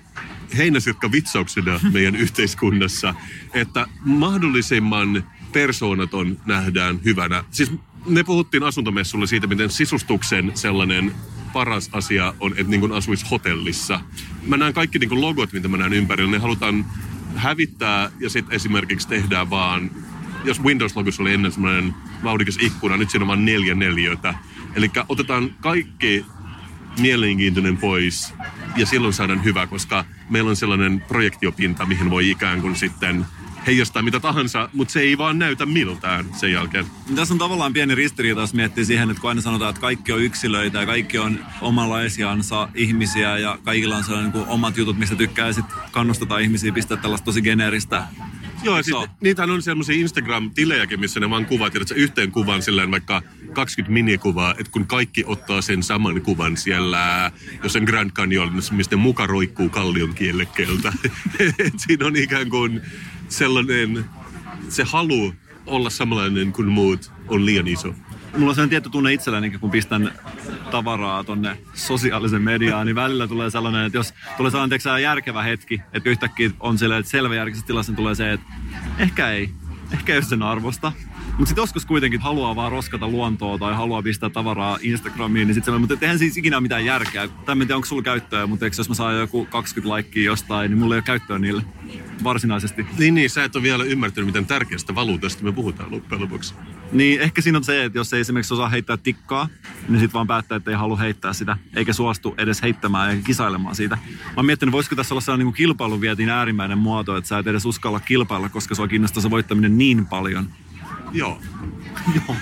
heinäsirkka 0.57 1.11
vitsauksena 1.11 1.79
meidän 1.93 2.15
yhteiskunnassa, 2.15 3.13
että 3.53 3.87
mahdollisimman 3.99 5.23
persoonaton 5.53 6.37
nähdään 6.45 6.99
hyvänä. 7.05 7.43
Siis 7.51 7.71
me 8.05 8.23
puhuttiin 8.23 8.63
asuntomessulla 8.63 9.25
siitä, 9.25 9.47
miten 9.47 9.69
sisustuksen 9.69 10.51
sellainen 10.55 11.15
paras 11.57 11.89
asia 11.91 12.33
on, 12.39 12.51
että 12.51 12.71
niin 12.71 12.91
asuisi 12.91 13.25
hotellissa. 13.31 13.99
Mä 14.47 14.57
näen 14.57 14.73
kaikki 14.73 14.99
niin 14.99 15.21
logot, 15.21 15.53
mitä 15.53 15.67
mä 15.67 15.77
näen 15.77 15.93
ympärillä, 15.93 16.31
ne 16.31 16.37
halutaan 16.37 16.85
hävittää 17.35 18.11
ja 18.19 18.29
sitten 18.29 18.55
esimerkiksi 18.55 19.07
tehdään 19.07 19.49
vaan, 19.49 19.91
jos 20.43 20.63
Windows-logossa 20.63 21.21
oli 21.21 21.33
ennen 21.33 21.51
semmoinen 21.51 21.93
vauhdikas 22.23 22.57
ikkuna, 22.61 22.97
nyt 22.97 23.09
siinä 23.09 23.23
on 23.23 23.27
vain 23.27 23.45
neljä 23.45 23.75
neljöitä. 23.75 24.33
Eli 24.75 24.91
otetaan 25.09 25.55
kaikki 25.61 26.25
mielenkiintoinen 26.99 27.77
pois 27.77 28.33
ja 28.75 28.85
silloin 28.85 29.13
saadaan 29.13 29.43
hyvä, 29.43 29.67
koska 29.67 30.05
meillä 30.29 30.49
on 30.49 30.55
sellainen 30.55 31.03
projektiopinta, 31.07 31.85
mihin 31.85 32.09
voi 32.09 32.29
ikään 32.29 32.61
kuin 32.61 32.75
sitten 32.75 33.25
heijastaa 33.67 34.01
mitä 34.01 34.19
tahansa, 34.19 34.69
mutta 34.73 34.91
se 34.91 34.99
ei 34.99 35.17
vaan 35.17 35.39
näytä 35.39 35.65
miltään 35.65 36.25
sen 36.35 36.51
jälkeen. 36.51 36.85
Tässä 37.15 37.33
on 37.33 37.37
tavallaan 37.37 37.73
pieni 37.73 37.95
ristiriita, 37.95 38.41
jos 38.41 38.53
miettii 38.53 38.85
siihen, 38.85 39.09
että 39.09 39.21
kun 39.21 39.29
aina 39.29 39.41
sanotaan, 39.41 39.69
että 39.69 39.81
kaikki 39.81 40.11
on 40.11 40.21
yksilöitä 40.21 40.79
ja 40.79 40.85
kaikki 40.85 41.17
on 41.17 41.45
omalaisiansa 41.61 42.69
ihmisiä 42.75 43.37
ja 43.37 43.59
kaikilla 43.63 43.97
on 43.97 44.03
sellainen 44.03 44.31
niin 44.31 44.47
omat 44.47 44.77
jutut, 44.77 44.97
mistä 44.97 45.15
tykkää 45.15 45.47
ja 45.47 45.53
sitten 45.53 45.77
kannustetaan 45.91 46.41
ihmisiä 46.41 46.71
pistää 46.71 46.97
tällaista 46.97 47.25
tosi 47.25 47.41
geneeristä 47.41 48.03
Joo, 48.63 48.83
siis 48.83 48.97
niitähän 49.21 49.49
on 49.49 49.61
semmoisia 49.61 49.95
Instagram-tilejäkin, 49.95 50.99
missä 50.99 51.19
ne 51.19 51.29
vaan 51.29 51.45
kuvat, 51.45 51.75
että 51.75 51.95
yhteen 51.95 52.31
kuvan 52.31 52.61
silleen 52.61 52.91
vaikka 52.91 53.21
20 53.53 53.93
minikuvaa, 53.93 54.51
että 54.51 54.71
kun 54.71 54.87
kaikki 54.87 55.23
ottaa 55.25 55.61
sen 55.61 55.83
saman 55.83 56.21
kuvan 56.21 56.57
siellä 56.57 57.31
jossain 57.63 57.85
Grand 57.85 58.11
Canyonissa, 58.11 58.73
mistä 58.73 58.97
muka 58.97 59.27
roikkuu 59.27 59.69
kallion 59.69 60.13
kielekkeeltä. 60.13 60.93
siinä 61.87 62.05
on 62.05 62.15
ikään 62.15 62.49
kuin 62.49 62.81
sellainen, 63.29 64.05
se 64.69 64.83
halu 64.83 65.33
olla 65.65 65.89
samanlainen 65.89 66.53
kuin 66.53 66.67
muut 66.67 67.11
on 67.27 67.45
liian 67.45 67.67
iso. 67.67 67.93
Mulla 68.37 68.55
on 68.61 68.69
tietty 68.69 68.89
tunne 68.89 69.13
itselläni, 69.13 69.49
kun 69.49 69.71
pistän 69.71 70.11
tavaraa 70.71 71.23
tonne 71.23 71.57
sosiaalisen 71.73 72.41
mediaan, 72.41 72.85
niin 72.85 72.95
välillä 72.95 73.27
tulee 73.27 73.49
sellainen, 73.49 73.85
että 73.85 73.97
jos 73.97 74.13
tulee 74.37 74.51
sellainen 74.51 74.69
teksää, 74.69 74.99
järkevä 74.99 75.43
hetki, 75.43 75.81
että 75.93 76.09
yhtäkkiä 76.09 76.49
on 76.59 76.77
sellainen, 76.77 76.99
että 76.99 77.67
tilassa 77.67 77.91
niin 77.91 77.97
tulee 77.97 78.15
se, 78.15 78.33
että 78.33 78.45
ehkä 78.97 79.29
ei, 79.29 79.49
ehkä 79.93 80.15
ei 80.15 80.23
sen 80.23 80.43
arvosta. 80.43 80.91
Mutta 81.37 81.49
sitten 81.49 81.61
joskus 81.61 81.85
kuitenkin 81.85 82.21
haluaa 82.21 82.55
vaan 82.55 82.71
roskata 82.71 83.07
luontoa 83.07 83.57
tai 83.57 83.75
haluaa 83.75 84.01
pistää 84.03 84.29
tavaraa 84.29 84.77
Instagramiin, 84.81 85.47
niin 85.47 85.55
sitten 85.55 85.73
se 85.73 85.79
mutta 85.79 85.95
eihän 86.01 86.19
siis 86.19 86.37
ikinä 86.37 86.61
mitään 86.61 86.85
järkeä. 86.85 87.27
Tai 87.27 87.53
en 87.53 87.59
tiedä, 87.59 87.75
onko 87.75 87.85
sulla 87.85 88.01
käyttöä, 88.01 88.47
mutta 88.47 88.65
eikö 88.65 88.75
jos 88.77 88.89
mä 88.89 88.95
saan 88.95 89.19
joku 89.19 89.45
20 89.45 89.89
laikkia 89.89 90.23
jostain, 90.23 90.71
niin 90.71 90.79
mulla 90.79 90.95
ei 90.95 90.97
ole 90.97 91.03
käyttöä 91.03 91.39
niille 91.39 91.63
varsinaisesti. 92.23 92.85
Niin, 92.97 93.15
niin, 93.15 93.29
sä 93.29 93.43
et 93.43 93.55
ole 93.55 93.63
vielä 93.63 93.83
ymmärtänyt, 93.83 94.25
miten 94.25 94.45
tärkeästä 94.45 94.95
valuutasta 94.95 95.43
me 95.43 95.51
puhutaan 95.51 95.91
loppujen 95.91 96.21
lopuksi. 96.21 96.53
Niin, 96.91 97.21
ehkä 97.21 97.41
siinä 97.41 97.57
on 97.57 97.63
se, 97.63 97.83
että 97.83 97.99
jos 97.99 98.13
ei 98.13 98.21
esimerkiksi 98.21 98.53
osaa 98.53 98.69
heittää 98.69 98.97
tikkaa, 98.97 99.49
niin 99.89 99.99
sitten 99.99 100.13
vaan 100.13 100.27
päättää, 100.27 100.55
että 100.55 100.71
ei 100.71 100.77
halua 100.77 100.97
heittää 100.97 101.33
sitä, 101.33 101.57
eikä 101.75 101.93
suostu 101.93 102.35
edes 102.37 102.61
heittämään 102.61 103.15
ja 103.15 103.23
kisailemaan 103.23 103.75
siitä. 103.75 103.95
Mä 103.95 104.33
oon 104.35 104.45
miettinyt, 104.45 104.71
voisiko 104.71 104.95
tässä 104.95 105.13
olla 105.13 105.21
sellainen 105.21 105.47
niin 105.47 105.55
kilpailun 105.55 106.01
vietiin 106.01 106.29
äärimmäinen 106.29 106.77
muoto, 106.77 107.17
että 107.17 107.27
sä 107.27 107.39
et 107.39 107.47
edes 107.47 107.65
uskalla 107.65 107.99
kilpailla, 107.99 108.49
koska 108.49 108.75
sua 108.75 108.87
kiinnostaa 108.87 109.23
se 109.23 109.29
voittaminen 109.29 109.77
niin 109.77 110.05
paljon. 110.05 110.49
Joo. 111.11 111.41
Joo. 112.15 112.35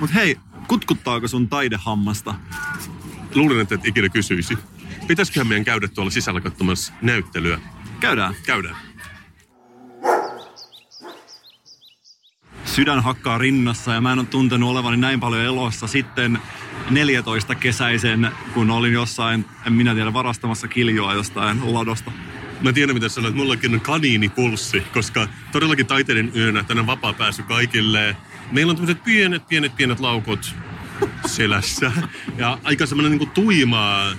Mut 0.00 0.14
hei, 0.14 0.36
kutkuttaako 0.68 1.28
sun 1.28 1.48
taidehammasta? 1.48 2.34
Luulen, 3.34 3.60
että 3.60 3.74
et 3.74 3.86
ikinä 3.86 4.08
kysyisi. 4.08 4.58
Pitäisiköhän 5.06 5.46
meidän 5.46 5.64
käydä 5.64 5.88
tuolla 5.88 6.10
sisällä 6.10 6.40
katsomassa 6.40 6.92
näyttelyä? 7.02 7.60
Käydään. 8.00 8.34
Käydään. 8.46 8.76
Sydän 12.64 13.02
hakkaa 13.02 13.38
rinnassa 13.38 13.94
ja 13.94 14.00
mä 14.00 14.12
en 14.12 14.18
ole 14.18 14.26
tuntenut 14.26 14.70
olevani 14.70 14.96
näin 14.96 15.20
paljon 15.20 15.42
elossa 15.42 15.86
sitten 15.86 16.38
14 16.90 17.54
kesäisen, 17.54 18.30
kun 18.54 18.70
olin 18.70 18.92
jossain, 18.92 19.44
en 19.66 19.72
minä 19.72 19.94
tiedä, 19.94 20.12
varastamassa 20.12 20.68
kiljoa 20.68 21.14
jostain 21.14 21.74
ladosta. 21.74 22.12
Mä 22.60 22.72
tiedän, 22.72 22.96
mitä 22.96 23.08
sanoit. 23.08 23.34
Mullakin 23.34 23.74
on 23.74 23.80
kaniinipulssi, 23.80 24.80
koska 24.80 25.28
todellakin 25.52 25.86
taiteiden 25.86 26.32
yönä 26.36 26.62
tänne 26.62 26.86
vapaa 26.86 27.12
pääsy 27.12 27.42
kaikille. 27.42 28.16
Meillä 28.52 28.70
on 28.70 28.76
tämmöiset 28.76 29.04
pienet, 29.04 29.48
pienet, 29.48 29.76
pienet 29.76 30.00
laukut 30.00 30.54
selässä. 31.26 31.92
Ja 32.36 32.58
aika 32.64 32.86
semmoinen 32.86 33.18
niin 33.18 33.30
tuimaa 33.30 34.12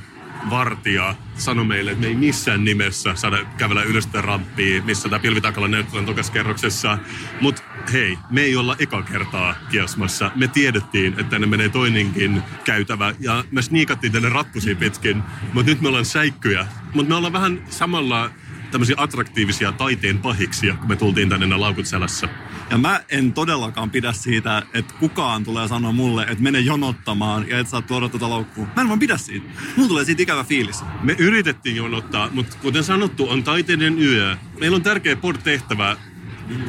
vartija 0.49 1.15
sanoi 1.35 1.65
meille, 1.65 1.91
että 1.91 2.01
me 2.01 2.07
ei 2.07 2.15
missään 2.15 2.63
nimessä 2.63 3.15
saada 3.15 3.37
kävellä 3.57 3.83
ylös 3.83 4.03
sitä 4.03 4.21
ramppia, 4.21 4.81
missä 4.83 5.09
tämä 5.09 5.19
pilvitakalla 5.19 5.67
näyttelyn 5.67 6.05
tokaskerroksessa. 6.05 6.97
Mutta 7.41 7.61
hei, 7.93 8.17
me 8.29 8.41
ei 8.41 8.55
olla 8.55 8.75
eka 8.79 9.01
kertaa 9.01 9.55
kiasmassa. 9.69 10.31
Me 10.35 10.47
tiedettiin, 10.47 11.13
että 11.13 11.23
tänne 11.23 11.47
menee 11.47 11.69
toinenkin 11.69 12.43
käytävä 12.63 13.13
ja 13.19 13.43
me 13.51 13.61
sniikattiin 13.61 14.13
tänne 14.13 14.29
rappusiin 14.29 14.77
pitkin, 14.77 15.23
mutta 15.53 15.71
nyt 15.71 15.81
me 15.81 15.87
ollaan 15.87 16.05
säikkyjä. 16.05 16.67
Mutta 16.93 17.09
me 17.09 17.15
ollaan 17.15 17.33
vähän 17.33 17.63
samalla 17.69 18.29
tämmöisiä 18.71 18.95
attraktiivisia 18.97 19.71
taiteen 19.71 20.17
pahiksia, 20.17 20.75
kun 20.75 20.87
me 20.87 20.95
tultiin 20.95 21.29
tänne 21.29 21.47
nämä 21.47 21.61
laukut 21.61 21.85
selässä. 21.85 22.29
Ja 22.69 22.77
mä 22.77 23.01
en 23.09 23.33
todellakaan 23.33 23.89
pidä 23.89 24.11
siitä, 24.11 24.63
että 24.73 24.93
kukaan 24.99 25.43
tulee 25.43 25.67
sanoa 25.67 25.91
mulle, 25.91 26.23
että 26.23 26.43
mene 26.43 26.59
jonottamaan 26.59 27.49
ja 27.49 27.59
et 27.59 27.67
saa 27.67 27.81
tuoda 27.81 28.09
tätä 28.09 28.29
laukkua. 28.29 28.67
Mä 28.75 28.81
en 28.81 28.87
vaan 28.87 28.99
pidä 28.99 29.17
siitä. 29.17 29.45
Mulla 29.75 29.89
tulee 29.89 30.05
siitä 30.05 30.23
ikävä 30.23 30.43
fiilis. 30.43 30.83
Me 31.01 31.15
yritettiin 31.19 31.75
jonottaa, 31.75 32.29
mutta 32.33 32.57
kuten 32.61 32.83
sanottu, 32.83 33.29
on 33.29 33.43
taiteiden 33.43 33.99
yö. 33.99 34.37
Meillä 34.59 34.75
on 34.75 34.83
tärkeä 34.83 35.15
pod-tehtävä. 35.15 35.97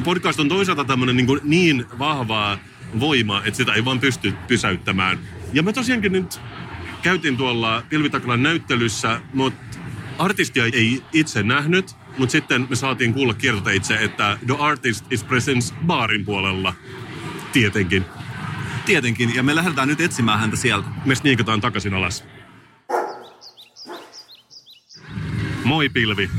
Podcast 0.03 0.39
on 0.39 0.49
toisaalta 0.49 0.85
tämmöinen 0.85 1.17
niin, 1.17 1.27
niin 1.43 1.85
vahvaa 1.99 2.57
voima, 2.99 3.41
että 3.45 3.57
sitä 3.57 3.73
ei 3.73 3.85
vaan 3.85 3.99
pysty 3.99 4.33
pysäyttämään. 4.47 5.19
Ja 5.53 5.63
me 5.63 5.73
tosiaankin 5.73 6.11
nyt 6.11 6.41
käytiin 7.01 7.37
tuolla 7.37 7.83
Pilvitakalan 7.89 8.43
näyttelyssä, 8.43 9.21
mutta 9.33 9.77
artistia 10.19 10.63
ei 10.65 11.01
itse 11.13 11.43
nähnyt, 11.43 11.95
mutta 12.17 12.31
sitten 12.31 12.67
me 12.69 12.75
saatiin 12.75 13.13
kuulla 13.13 13.33
kiertoteitse, 13.33 13.95
että 13.95 14.37
The 14.45 14.55
Artist 14.59 15.11
is 15.11 15.23
Presence 15.23 15.75
baarin 15.85 16.25
puolella. 16.25 16.73
Tietenkin. 17.53 18.05
Tietenkin, 18.85 19.35
ja 19.35 19.43
me 19.43 19.55
lähdetään 19.55 19.87
nyt 19.87 20.01
etsimään 20.01 20.39
häntä 20.39 20.57
sieltä. 20.57 20.87
Me 21.05 21.15
sniikataan 21.15 21.61
takaisin 21.61 21.93
alas. 21.93 22.23
Moi 25.63 25.89
Pilvi. 25.89 26.29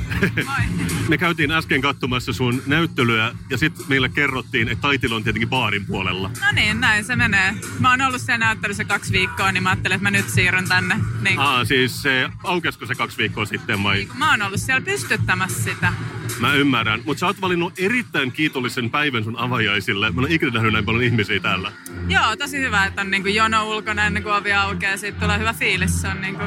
Me 1.09 1.19
käytiin 1.19 1.51
äsken 1.51 1.81
katsomassa 1.81 2.33
sun 2.33 2.63
näyttelyä 2.67 3.35
ja 3.51 3.59
sitten 3.59 3.87
meille 3.89 4.09
kerrottiin, 4.09 4.69
että 4.69 4.83
taiteily 4.83 5.15
on 5.17 5.25
tietenkin 5.25 5.49
baarin 5.49 5.87
puolella. 5.87 6.29
No 6.41 6.47
niin, 6.55 6.81
näin 6.81 7.05
se 7.05 7.17
menee. 7.17 7.55
Mä 7.79 7.91
oon 7.91 8.01
ollut 8.01 8.21
siellä 8.21 8.47
näyttelyssä 8.47 8.85
kaksi 8.85 9.13
viikkoa, 9.13 9.53
niin 9.53 9.63
mä 9.63 9.71
ajattelin, 9.71 9.95
että 9.95 10.03
mä 10.03 10.11
nyt 10.11 10.29
siirryn 10.29 10.69
tänne. 10.69 10.97
Niin, 11.23 11.39
Aa, 11.39 11.65
siis 11.65 12.03
se, 12.03 12.31
aukesko 12.45 12.87
se 12.87 12.95
kaksi 12.95 13.19
viikkoa 13.19 13.45
sitten 13.45 13.83
vai? 13.83 14.09
mä 14.19 14.31
oon 14.31 14.43
ollut 14.43 14.61
siellä 14.61 14.81
pystyttämässä 14.81 15.63
sitä. 15.63 15.93
Mä 16.41 16.55
ymmärrän, 16.55 17.01
mutta 17.05 17.21
sä 17.21 17.27
oot 17.27 17.41
valinnut 17.41 17.73
erittäin 17.79 18.33
kiitollisen 18.33 18.91
päivän 18.91 19.25
sun 19.25 19.39
avajaisille. 19.39 20.11
Mä 20.11 20.21
en 20.21 20.27
ole 20.27 20.35
ikinä 20.35 20.53
nähnyt 20.53 20.73
näin 20.73 20.85
paljon 20.85 21.05
ihmisiä 21.05 21.41
täällä. 21.41 21.73
Joo, 22.09 22.37
tosi 22.37 22.59
hyvä, 22.59 22.85
että 22.87 23.01
on 23.01 23.11
niinku 23.11 23.29
jono 23.29 23.65
ulkona 23.69 24.07
ennen 24.07 24.23
kuin 24.23 24.35
ovi 24.35 24.53
aukeaa. 24.53 24.97
Siitä 24.97 25.21
tulee 25.21 25.39
hyvä 25.39 25.53
fiilis. 25.53 26.01
Se 26.03 26.09
on 26.09 26.21
niinku... 26.21 26.43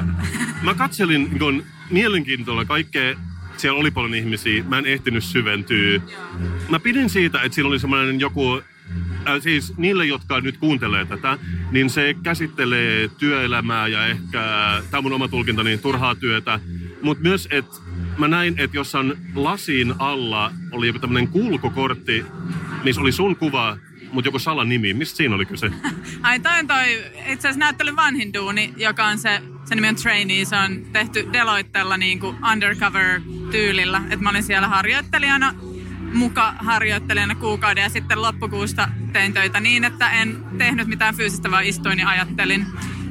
Mä 0.61 0.73
katselin 0.73 1.23
niin 1.23 1.39
kun, 1.39 1.63
mielenkiintoilla 1.89 2.65
kaikkea, 2.65 3.15
siellä 3.58 3.80
oli 3.80 3.91
paljon 3.91 4.15
ihmisiä, 4.15 4.63
mä 4.63 4.78
en 4.78 4.86
ehtinyt 4.86 5.23
syventyä. 5.23 6.02
Mä 6.69 6.80
pidin 6.80 7.10
siitä, 7.10 7.41
että 7.41 7.56
siinä 7.56 7.67
oli 7.67 7.80
semmoinen 7.80 8.19
joku, 8.19 8.62
äh, 9.28 9.41
siis 9.41 9.78
niille, 9.78 10.06
jotka 10.06 10.41
nyt 10.41 10.58
kuuntelee 10.58 11.06
tätä, 11.06 11.38
niin 11.71 11.89
se 11.89 12.15
käsittelee 12.23 13.10
työelämää 13.17 13.88
ja 13.88 14.08
ehkä, 14.08 14.41
tämä 14.91 14.97
on 14.97 15.04
mun 15.04 15.13
oma 15.13 15.28
tulkinta, 15.28 15.63
niin 15.63 15.80
turhaa 15.80 16.15
työtä. 16.15 16.60
Mutta 17.02 17.23
myös, 17.23 17.47
että 17.52 17.78
mä 18.17 18.28
näin, 18.28 18.56
että 18.58 18.78
jossain 18.78 19.13
lasin 19.36 19.93
alla 20.00 20.52
oli 20.71 20.88
joku 20.88 21.00
tämmöinen 21.00 21.28
kulkukortti, 21.28 22.26
missä 22.84 23.02
oli 23.02 23.12
sun 23.12 23.36
kuva, 23.36 23.78
mutta 24.11 24.27
joku 24.27 24.39
salanimi. 24.39 24.93
Mistä 24.93 25.17
siinä 25.17 25.35
oli 25.35 25.45
kyse? 25.45 25.71
Ai 26.23 26.39
toi 26.39 26.59
on 26.59 26.67
toi 26.67 27.03
itse 27.17 27.47
asiassa 27.47 27.59
näyttelyn 27.59 27.95
vanhin 27.95 28.33
duuni, 28.33 28.73
joka 28.77 29.05
on 29.05 29.17
se, 29.17 29.41
se 29.65 29.75
nimi 29.75 29.87
on 29.87 29.95
Trainee. 29.95 30.45
Se 30.45 30.55
on 30.55 30.85
tehty 30.93 31.29
Deloittella 31.33 31.97
niinku 31.97 32.35
undercover-tyylillä. 32.51 34.01
Et 34.09 34.19
mä 34.19 34.29
olin 34.29 34.43
siellä 34.43 34.67
harjoittelijana, 34.67 35.53
muka 36.13 36.53
harjoittelijana 36.57 37.35
kuukauden 37.35 37.81
ja 37.81 37.89
sitten 37.89 38.21
loppukuusta 38.21 38.89
tein 39.13 39.33
töitä 39.33 39.59
niin, 39.59 39.83
että 39.83 40.09
en 40.09 40.43
tehnyt 40.57 40.87
mitään 40.87 41.15
fyysistä, 41.15 41.51
vaan 41.51 41.65
istuin 41.65 41.99
ja 41.99 42.09
ajattelin. 42.09 42.65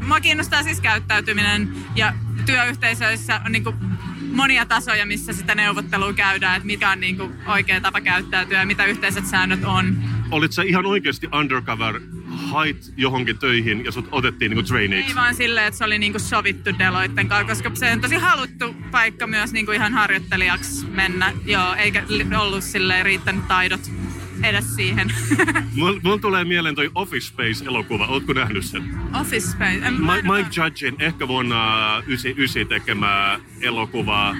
Mua 0.07 0.21
kiinnostaa 0.21 0.63
siis 0.63 0.81
käyttäytyminen 0.81 1.69
ja 1.95 2.13
työyhteisöissä 2.47 3.41
on 3.47 3.53
niinku 3.53 3.75
monia 4.33 4.67
tasoja, 4.67 5.07
missä 5.07 5.33
sitä 5.33 5.55
neuvottelua 5.55 6.13
käydään, 6.13 6.57
että 6.57 6.67
mikä 6.67 6.91
on 6.91 7.01
niinku 7.01 7.33
oikea 7.47 7.81
tapa 7.81 8.01
käyttäytyä 8.01 8.61
ja 8.61 8.67
mitä 8.67 8.85
yhteiset 8.85 9.27
säännöt 9.27 9.65
on. 9.65 9.97
Olit 10.31 10.53
sä 10.53 10.63
ihan 10.63 10.87
oikeasti 10.87 11.29
undercover, 11.39 12.01
hait 12.51 12.93
johonkin 12.97 13.39
töihin 13.39 13.85
ja 13.85 13.93
sut 13.93 14.09
otettiin 14.13 14.51
niinku 14.51 14.63
traineeksi? 14.63 15.11
Ei 15.11 15.15
vaan 15.15 15.35
silleen, 15.35 15.67
että 15.67 15.79
se 15.79 15.85
oli 15.85 15.99
niinku 15.99 16.19
sovittu 16.19 16.71
Deloitten 16.79 17.29
kanssa, 17.29 17.47
koska 17.47 17.71
se 17.75 17.93
on 17.93 18.01
tosi 18.01 18.15
haluttu 18.15 18.75
paikka 18.91 19.27
myös 19.27 19.53
niinku 19.53 19.73
ihan 19.73 19.93
harjoittelijaksi 19.93 20.87
mennä. 20.87 21.33
Joo, 21.45 21.75
eikä 21.75 22.03
ollut 22.39 22.65
silleen 22.65 23.05
riittänyt 23.05 23.49
taidot 23.49 23.81
edes 24.45 24.77
siihen. 24.77 25.13
Mulla 25.77 26.01
mul 26.03 26.17
tulee 26.17 26.45
mieleen 26.45 26.75
toi 26.75 26.91
Office 26.95 27.27
Space-elokuva. 27.27 28.07
Ootko 28.07 28.33
nähnyt 28.33 28.65
sen? 28.65 28.83
Office 29.21 29.51
Space. 29.51 29.91
Ma- 29.91 30.15
Mike 30.37 30.51
Judgein 30.57 30.97
ehkä 30.99 31.29
vuonna 31.29 32.03
99 32.07 32.67
tekemää 32.67 33.41
elokuvaa. 33.61 34.37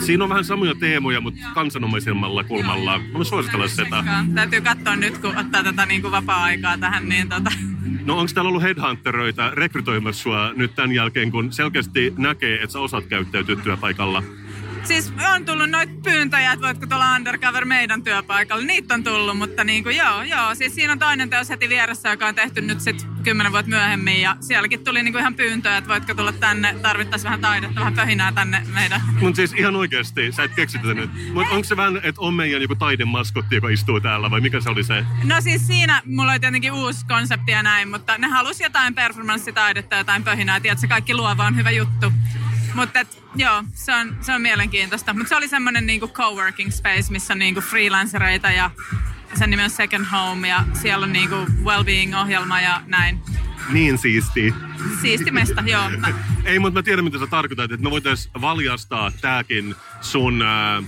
Siinä 0.00 0.24
on 0.24 0.30
vähän 0.30 0.44
samoja 0.44 0.74
teemoja, 0.74 1.20
mutta 1.20 1.40
kansanomaisemmalla 1.54 2.44
kulmalla. 2.44 2.98
Mä 3.18 3.24
suosittelen 3.24 3.68
sitä. 3.68 4.04
Täytyy 4.34 4.60
katsoa 4.60 4.96
nyt, 4.96 5.18
kun 5.18 5.36
ottaa 5.36 5.62
tätä 5.62 5.86
niinku 5.86 6.10
vapaa-aikaa 6.10 6.78
tähän, 6.78 7.08
niin 7.08 7.28
tota... 7.28 7.50
No 8.04 8.18
onko 8.18 8.32
täällä 8.34 8.48
ollut 8.48 8.62
headhunteroita 8.62 9.50
rekrytoimassa 9.50 10.22
sua 10.22 10.52
nyt 10.56 10.74
tämän 10.74 10.92
jälkeen, 10.92 11.30
kun 11.30 11.52
selkeästi 11.52 12.14
näkee, 12.16 12.54
että 12.54 12.72
sä 12.72 12.78
osaat 12.78 13.06
käyttäytyä 13.06 13.56
työpaikalla? 13.56 14.22
Siis 14.84 15.12
on 15.34 15.44
tullut 15.44 15.70
noita 15.70 15.92
pyyntöjä, 16.04 16.52
että 16.52 16.66
voitko 16.66 16.86
tulla 16.86 17.16
undercover 17.16 17.64
meidän 17.64 18.02
työpaikalle. 18.02 18.64
Niitä 18.64 18.94
on 18.94 19.04
tullut, 19.04 19.38
mutta 19.38 19.64
niin 19.64 19.82
kuin, 19.82 19.96
joo, 19.96 20.22
joo. 20.22 20.54
Siis 20.54 20.74
siinä 20.74 20.92
on 20.92 20.98
toinen 20.98 21.30
teos 21.30 21.48
heti 21.48 21.68
vieressä, 21.68 22.08
joka 22.08 22.26
on 22.26 22.34
tehty 22.34 22.60
nyt 22.60 22.80
sitten 22.80 23.08
kymmenen 23.22 23.52
vuotta 23.52 23.68
myöhemmin. 23.68 24.20
Ja 24.20 24.36
sielläkin 24.40 24.84
tuli 24.84 25.02
niin 25.02 25.12
kuin 25.12 25.20
ihan 25.20 25.34
pyyntöjä, 25.34 25.76
että 25.76 25.88
voitko 25.88 26.14
tulla 26.14 26.32
tänne. 26.32 26.74
Tarvittaisiin 26.82 27.24
vähän 27.24 27.40
taidetta, 27.40 27.80
vähän 27.80 27.94
pöhinää 27.94 28.32
tänne 28.32 28.62
meidän. 28.74 29.00
Mutta 29.20 29.36
siis 29.36 29.52
ihan 29.52 29.76
oikeasti, 29.76 30.32
sä 30.32 30.42
et 30.42 30.54
keksi 30.54 30.78
tätä 30.78 30.94
nyt. 30.94 31.10
Mutta 31.32 31.54
onko 31.54 31.64
se 31.64 31.76
vähän, 31.76 31.96
että 31.96 32.20
on 32.20 32.34
meidän 32.34 32.62
joku 32.62 32.74
taidemaskotti, 32.74 33.54
joka 33.54 33.68
istuu 33.68 34.00
täällä, 34.00 34.30
vai 34.30 34.40
mikä 34.40 34.60
se 34.60 34.70
oli 34.70 34.84
se? 34.84 35.04
No 35.24 35.40
siis 35.40 35.66
siinä 35.66 36.02
mulla 36.06 36.32
oli 36.32 36.40
tietenkin 36.40 36.72
uusi 36.72 37.06
konsepti 37.06 37.52
ja 37.52 37.62
näin, 37.62 37.88
mutta 37.88 38.18
ne 38.18 38.28
halusi 38.28 38.62
jotain 38.62 38.94
performanssitaidetta, 38.94 39.96
jotain 39.96 40.24
pöhinää. 40.24 40.60
Tiedätkö, 40.60 40.88
kaikki 40.88 41.14
luova 41.14 41.46
on 41.46 41.56
hyvä 41.56 41.70
juttu. 41.70 42.12
Mutta 42.74 43.06
joo, 43.36 43.64
se 43.74 43.94
on, 43.94 44.16
se 44.20 44.34
on 44.34 44.42
mielenkiintoista. 44.42 45.14
Mutta 45.14 45.28
se 45.28 45.36
oli 45.36 45.48
semmoinen 45.48 45.86
niinku 45.86 46.08
coworking 46.08 46.70
space, 46.70 47.12
missä 47.12 47.34
on 47.34 47.38
niinku 47.38 47.60
freelancereita 47.60 48.50
ja 48.50 48.70
sen 49.34 49.50
nimi 49.50 49.62
on 49.62 49.70
Second 49.70 50.06
Home 50.12 50.48
ja 50.48 50.64
siellä 50.72 51.04
on 51.04 51.12
niinku 51.12 51.36
well-being-ohjelma 51.64 52.60
ja 52.60 52.82
näin. 52.86 53.20
Niin 53.68 53.98
siisti. 53.98 54.54
Siisti 55.02 55.30
mesta, 55.30 55.62
joo. 55.66 55.90
Mä, 55.90 56.08
Ei, 56.44 56.58
mutta 56.58 56.78
mä 56.78 56.82
tiedän, 56.82 57.04
mitä 57.04 57.18
sä 57.18 57.26
tarkoitat, 57.26 57.72
että 57.72 57.84
me 57.84 57.90
voitais 57.90 58.30
valjastaa 58.40 59.12
tääkin 59.20 59.74
sun 60.00 60.42
äh, 60.42 60.84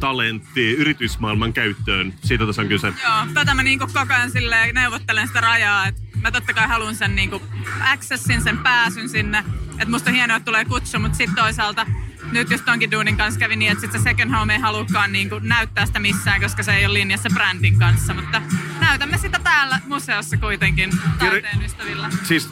talentti 0.00 0.72
yritysmaailman 0.72 1.52
käyttöön. 1.52 2.14
Siitä 2.22 2.46
tässä 2.46 2.62
on 2.62 2.68
kyse. 2.68 2.86
joo, 2.86 3.26
tätä 3.34 3.54
mä 3.54 3.62
niinku 3.62 3.86
koko 3.86 4.14
ajan 4.14 4.30
silleen 4.30 4.74
neuvottelen 4.74 5.28
sitä 5.28 5.40
rajaa, 5.40 5.86
että 5.86 6.02
mä 6.22 6.30
totta 6.30 6.54
kai 6.54 6.68
haluan 6.68 6.94
sen 6.94 7.16
niinku 7.16 7.42
accessin, 7.92 8.42
sen 8.42 8.58
pääsyn 8.58 9.08
sinne. 9.08 9.44
Että 9.72 9.90
musta 9.90 10.10
on 10.10 10.16
hienoa, 10.16 10.36
että 10.36 10.44
tulee 10.44 10.64
kutsu, 10.64 10.98
mutta 10.98 11.16
sitten 11.16 11.36
toisaalta 11.36 11.86
nyt 12.32 12.50
just 12.50 12.64
tonkin 12.64 12.90
duunin 12.90 13.16
kanssa 13.16 13.40
kävi 13.40 13.56
niin, 13.56 13.72
että 13.72 13.80
sit 13.80 13.92
se 13.92 13.98
Second 13.98 14.30
Home 14.30 14.52
ei 14.54 14.60
halukkaan 14.60 15.12
niinku 15.12 15.38
näyttää 15.38 15.86
sitä 15.86 15.98
missään, 15.98 16.40
koska 16.40 16.62
se 16.62 16.72
ei 16.72 16.86
ole 16.86 16.94
linjassa 16.94 17.28
brändin 17.34 17.78
kanssa. 17.78 18.14
Mutta 18.14 18.42
näytämme 18.80 19.18
sitä 19.18 19.38
täällä 19.38 19.80
museossa 19.86 20.36
kuitenkin 20.36 20.90
taiteen 21.18 21.62
ystävillä. 21.62 22.10
Siis 22.22 22.50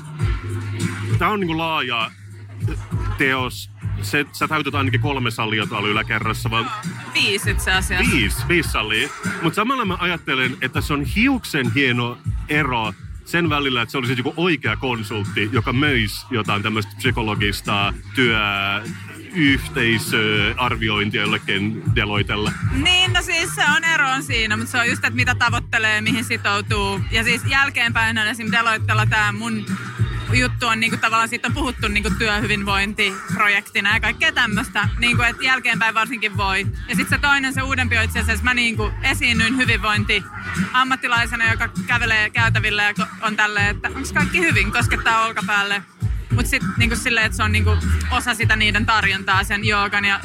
tää 1.18 1.28
on 1.28 1.40
niinku 1.40 1.58
laaja 1.58 2.10
teos. 3.18 3.70
Se, 4.02 4.26
sä 4.32 4.48
täytät 4.48 4.74
ainakin 4.74 5.00
kolme 5.00 5.30
salia 5.30 5.66
tuolla 5.66 5.88
yläkerrassa, 5.88 6.50
vaan 6.50 6.70
Viisi 7.14 7.50
itse 7.50 7.72
asiassa. 7.72 8.12
viisi, 8.12 8.48
viisi 8.48 8.70
salia. 8.70 9.08
Mutta 9.42 9.56
samalla 9.56 9.84
mä 9.84 9.96
ajattelen, 10.00 10.56
että 10.60 10.80
se 10.80 10.92
on 10.92 11.04
hiuksen 11.04 11.72
hieno 11.74 12.18
ero 12.48 12.92
sen 13.24 13.50
välillä, 13.50 13.82
että 13.82 13.92
se 13.92 13.98
olisi 13.98 14.14
joku 14.16 14.34
oikea 14.36 14.76
konsultti, 14.76 15.48
joka 15.52 15.72
möisi 15.72 16.26
jotain 16.30 16.62
tämmöistä 16.62 16.92
psykologista 16.96 17.94
työ 18.14 18.38
yhteisöarviointia 19.34 21.20
jollekin 21.22 21.82
Deloitella. 21.94 22.52
Niin, 22.72 23.12
no 23.12 23.22
siis 23.22 23.54
se 23.54 23.62
on 23.76 23.84
ero 23.84 24.08
on 24.08 24.22
siinä, 24.22 24.56
mutta 24.56 24.70
se 24.72 24.78
on 24.78 24.88
just, 24.88 25.04
että 25.04 25.16
mitä 25.16 25.34
tavoittelee, 25.34 26.00
mihin 26.00 26.24
sitoutuu. 26.24 27.00
Ja 27.10 27.24
siis 27.24 27.42
jälkeenpäin 27.44 28.18
on 28.18 28.26
esimerkiksi 28.26 28.58
Deloittella 28.58 29.06
tämä 29.06 29.32
mun 29.32 29.66
juttu 30.32 30.66
on 30.66 30.80
niinku 30.80 30.96
tavallaan 30.96 31.28
siitä 31.28 31.48
on 31.48 31.54
puhuttu 31.54 31.88
niinku 31.88 32.10
työhyvinvointiprojektina 32.18 33.94
ja 33.94 34.00
kaikkea 34.00 34.32
tämmöistä. 34.32 34.88
Niinku, 34.98 35.22
että 35.22 35.44
jälkeenpäin 35.44 35.94
varsinkin 35.94 36.36
voi. 36.36 36.66
Ja 36.88 36.96
sitten 36.96 37.18
se 37.18 37.18
toinen, 37.18 37.54
se 37.54 37.62
uudempi 37.62 37.98
on 37.98 38.04
itse 38.04 38.18
asiassa, 38.18 38.44
mä 38.44 38.54
niinku 38.54 38.90
esiinnyin 39.02 39.56
hyvinvointi 39.56 40.24
ammattilaisena, 40.72 41.50
joka 41.50 41.68
kävelee 41.86 42.30
käytävillä 42.30 42.82
ja 42.82 43.06
on 43.22 43.36
tälleen, 43.36 43.76
että 43.76 43.88
onko 43.88 44.08
kaikki 44.14 44.40
hyvin, 44.40 44.72
koskettaa 44.72 45.26
olkapäälle. 45.26 45.82
Mutta 46.30 46.50
sitten 46.50 46.70
niinku 46.76 46.96
silleen, 46.96 47.26
että 47.26 47.36
se 47.36 47.42
on 47.42 47.52
niinku 47.52 47.76
osa 48.10 48.34
sitä 48.34 48.56
niiden 48.56 48.86
tarjontaa 48.86 49.44
sen 49.44 49.64
joogan 49.64 50.04
ja 50.04 50.20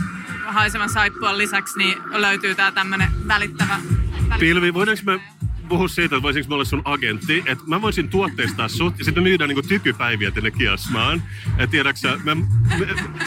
haisevan 0.45 0.89
saippuan 0.89 1.38
lisäksi, 1.38 1.78
niin 1.78 1.97
löytyy 2.12 2.56
tämmönen 2.56 3.12
välittävä, 3.28 3.80
välittävä 3.80 4.39
Pilvi, 4.39 4.74
voidaanko 4.74 5.04
me 5.06 5.20
puhua 5.74 5.88
siitä, 5.88 6.15
että 6.15 6.24
voisinko 6.24 6.49
mä 6.49 6.55
olla 6.55 6.65
sun 6.65 6.82
agentti. 6.86 7.43
Että 7.45 7.63
mä 7.67 7.82
voisin 7.82 8.09
tuotteistaa 8.09 8.67
sut 8.67 8.99
ja 8.99 9.05
sitten 9.05 9.24
myydään 9.24 9.47
niinku 9.47 9.61
tykypäiviä 9.61 10.32
tänne 10.32 10.51
kiasmaan. 10.51 11.24
Että 11.47 11.67
tiedäksä, 11.67 12.17
mä, 12.24 12.36
me, 12.36 12.45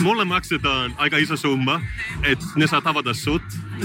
mulle 0.00 0.24
maksetaan 0.24 0.94
aika 0.96 1.16
iso 1.16 1.36
summa, 1.36 1.80
että 2.22 2.44
ne 2.56 2.66
saa 2.66 2.80
tavata 2.80 3.14
sut. 3.14 3.42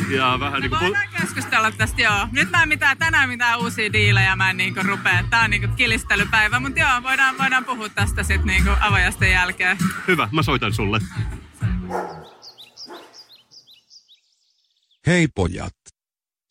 Ja 0.10 0.38
vähän 0.40 0.54
Me 0.54 0.60
niinku... 0.60 0.76
pol- 0.76 0.86
voidaan 0.86 1.08
keskustella 1.22 1.72
tästä, 1.72 2.02
joo. 2.02 2.28
Nyt 2.32 2.52
mä 2.52 2.64
en 2.64 2.70
mitään, 2.70 2.98
tänään 2.98 3.30
mitään 3.30 3.60
uusia 3.60 3.94
diilejä 3.94 4.36
mä 4.36 4.50
en 4.50 4.58
niinku 4.58 4.80
rupea. 4.84 5.24
Tää 5.30 5.44
on 5.44 5.50
niinku 5.50 5.68
kilistelypäivä, 5.76 6.60
mutta 6.60 6.80
joo, 6.80 7.04
voidaan, 7.04 7.38
voidaan 7.38 7.66
puhua 7.66 7.90
tästä 7.90 8.24
sitten 8.24 8.48
niinku 8.48 8.72
avajasten 8.80 9.32
jälkeen. 9.32 9.78
Hyvä, 10.08 10.30
mä 10.32 10.44
soitan 10.44 10.74
sulle. 10.74 11.00
Hei 15.08 15.28
pojat. 15.28 15.81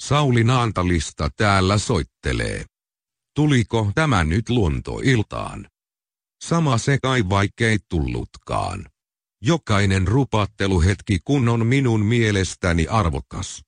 Sauli 0.01 0.44
Naantalista 0.44 1.28
täällä 1.36 1.78
soittelee. 1.78 2.64
Tuliko 3.34 3.92
tämä 3.94 4.24
nyt 4.24 4.48
luontoiltaan? 4.48 5.66
Sama 6.44 6.78
se 6.78 6.98
kai 7.03 7.28
vaikkei 7.28 7.78
tullutkaan. 7.88 8.86
Jokainen 9.42 10.09
rupatteluhetki 10.09 11.18
kun 11.24 11.48
on 11.48 11.66
minun 11.66 12.05
mielestäni 12.05 12.86
arvokas. 12.86 13.62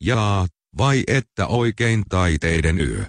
Jaa, 0.00 0.46
vai 0.78 1.04
että 1.06 1.46
oikein 1.46 2.04
taiteiden 2.08 2.80
yö. 2.80 3.04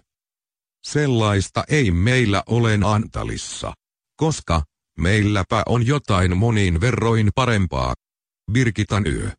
Sellaista 0.88 1.63
ei 1.67 1.91
meillä 1.91 2.43
ole 2.47 2.79
Antalissa, 2.85 3.73
koska 4.15 4.63
meilläpä 4.99 5.63
on 5.65 5.88
jotain 5.88 6.38
monin 6.38 6.81
verroin 6.81 7.29
parempaa. 7.35 7.93
Birgitan 8.51 9.07
yö. 9.07 9.31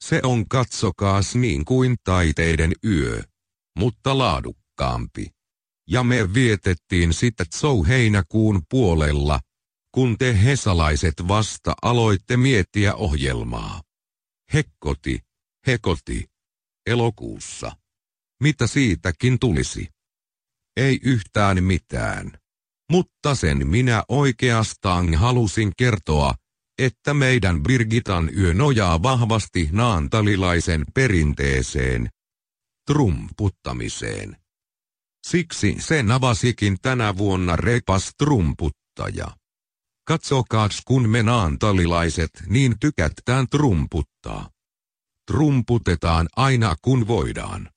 Se 0.00 0.20
on 0.22 0.48
katsokaas 0.48 1.34
niin 1.34 1.64
kuin 1.64 1.96
taiteiden 2.04 2.72
yö, 2.84 3.22
mutta 3.78 4.18
laadukkaampi. 4.18 5.26
Ja 5.90 6.02
me 6.04 6.34
vietettiin 6.34 7.12
sitä 7.12 7.44
heinäkuun 7.88 8.62
puolella, 8.70 9.40
kun 9.94 10.18
te 10.18 10.44
hesalaiset 10.44 11.14
vasta 11.28 11.74
aloitte 11.82 12.36
miettiä 12.36 12.94
ohjelmaa. 12.94 13.82
Hekkoti, 14.52 15.20
hekoti, 15.66 16.24
elokuussa. 16.86 17.76
Mitä 18.42 18.66
siitäkin 18.66 19.38
tulisi? 19.38 19.88
Ei 20.76 21.00
yhtään 21.02 21.64
mitään. 21.64 22.32
Mutta 22.92 23.34
sen 23.34 23.66
minä 23.68 24.04
oikeastaan 24.08 25.14
halusin 25.14 25.72
kertoa, 25.76 26.34
että 26.78 27.14
meidän 27.14 27.62
Birgitan 27.62 28.30
yö 28.36 28.54
nojaa 28.54 29.02
vahvasti 29.02 29.68
naantalilaisen 29.72 30.84
perinteeseen, 30.94 32.08
trumputtamiseen. 32.86 34.36
Siksi 35.26 35.76
sen 35.78 36.10
avasikin 36.10 36.76
tänä 36.82 37.16
vuonna 37.16 37.56
repas 37.56 38.10
trumputtaja. 38.18 39.36
Katsokaas 40.06 40.82
kun 40.84 41.08
me 41.08 41.22
naantalilaiset 41.22 42.30
niin 42.46 42.74
tykätään 42.80 43.46
trumputtaa. 43.48 44.50
Trumputetaan 45.26 46.28
aina 46.36 46.76
kun 46.82 47.06
voidaan. 47.06 47.70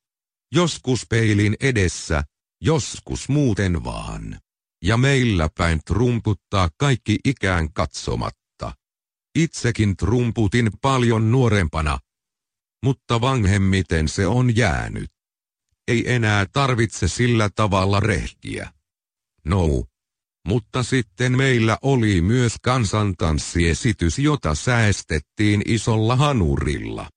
Joskus 0.52 1.06
peilin 1.10 1.56
edessä, 1.60 2.24
joskus 2.62 3.30
muuten 3.30 3.84
vaan. 3.84 4.40
Ja 4.84 4.98
meillä 4.98 5.50
päin 5.58 5.80
trumputtaa 5.86 6.70
kaikki 6.78 7.20
ikään 7.26 7.74
katsomatta. 7.74 8.41
Itsekin 9.36 9.96
trumputin 9.98 10.72
paljon 10.82 11.32
nuorempana. 11.32 12.00
Mutta 12.84 13.22
vanhemmiten 13.22 14.08
se 14.08 14.28
on 14.28 14.56
jäänyt. 14.56 15.12
Ei 15.88 16.14
enää 16.14 16.46
tarvitse 16.54 17.08
sillä 17.08 17.50
tavalla 17.56 18.00
rehkiä. 18.00 18.74
No. 19.46 19.86
Mutta 20.48 20.84
sitten 20.84 21.38
meillä 21.38 21.78
oli 21.82 22.22
myös 22.22 22.56
kansantanssiesitys, 22.62 24.20
jota 24.20 24.56
säästettiin 24.56 25.62
isolla 25.66 26.16
hanurilla. 26.16 27.10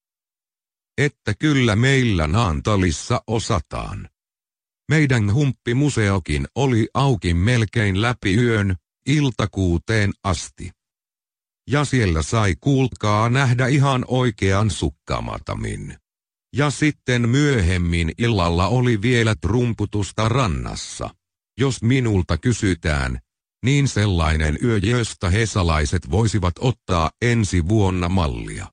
Että 0.99 1.35
kyllä 1.39 1.77
meillä 1.77 2.27
Naantalissa 2.27 3.23
osataan. 3.27 4.09
Meidän 4.89 5.35
humppimuseokin 5.35 6.47
oli 6.55 6.89
auki 6.95 7.35
melkein 7.35 8.03
läpi 8.03 8.35
yön, 8.35 8.77
iltakuuteen 9.07 10.13
asti. 10.25 10.71
Ja 11.71 11.85
siellä 11.85 12.23
sai 12.23 12.55
kuulkaa 12.61 13.29
nähdä 13.29 13.67
ihan 13.67 14.05
oikean 14.09 14.71
sukkamatamin. 14.71 15.97
Ja 16.57 16.71
sitten 16.71 17.29
myöhemmin 17.29 18.13
illalla 18.19 18.69
oli 18.69 19.03
vielä 19.03 19.35
trumputusta 19.35 20.29
rannassa. 20.29 21.11
Jos 21.61 21.83
minulta 21.83 22.39
kysytään, 22.39 23.19
niin 23.65 23.89
sellainen 23.89 24.59
yö, 24.63 24.79
josta 24.79 25.31
hesalaiset 25.31 26.11
voisivat 26.11 26.55
ottaa 26.59 27.11
ensi 27.23 27.69
vuonna 27.69 28.09
mallia. 28.09 28.67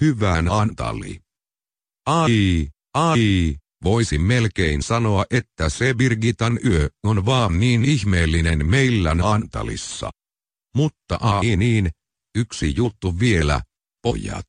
Hyvään 0.00 0.48
Antali. 0.48 1.20
Ai, 2.06 2.68
ai, 2.94 3.54
voisi 3.84 4.18
melkein 4.18 4.82
sanoa, 4.82 5.24
että 5.30 5.68
se 5.68 5.94
Birgitan 5.94 6.58
yö 6.64 6.88
on 7.04 7.26
vaan 7.26 7.60
niin 7.60 7.84
ihmeellinen 7.84 8.66
meillä 8.66 9.16
Antalissa. 9.22 10.10
Mutta 10.76 11.18
ai 11.20 11.56
niin, 11.56 11.90
yksi 12.34 12.74
juttu 12.76 13.20
vielä, 13.20 13.60
pojat. 14.02 14.46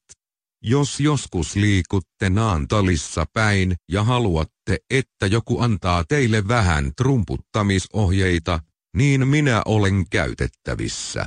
Jos 0.63 0.99
joskus 0.99 1.55
liikutte 1.55 2.29
Naantalissa 2.29 3.25
päin 3.33 3.75
ja 3.91 4.03
haluatte, 4.03 4.77
että 4.89 5.27
joku 5.27 5.61
antaa 5.61 6.03
teille 6.03 6.47
vähän 6.47 6.91
trumputtamisohjeita, 6.97 8.59
niin 8.95 9.27
minä 9.27 9.61
olen 9.65 10.05
käytettävissä. 10.09 11.25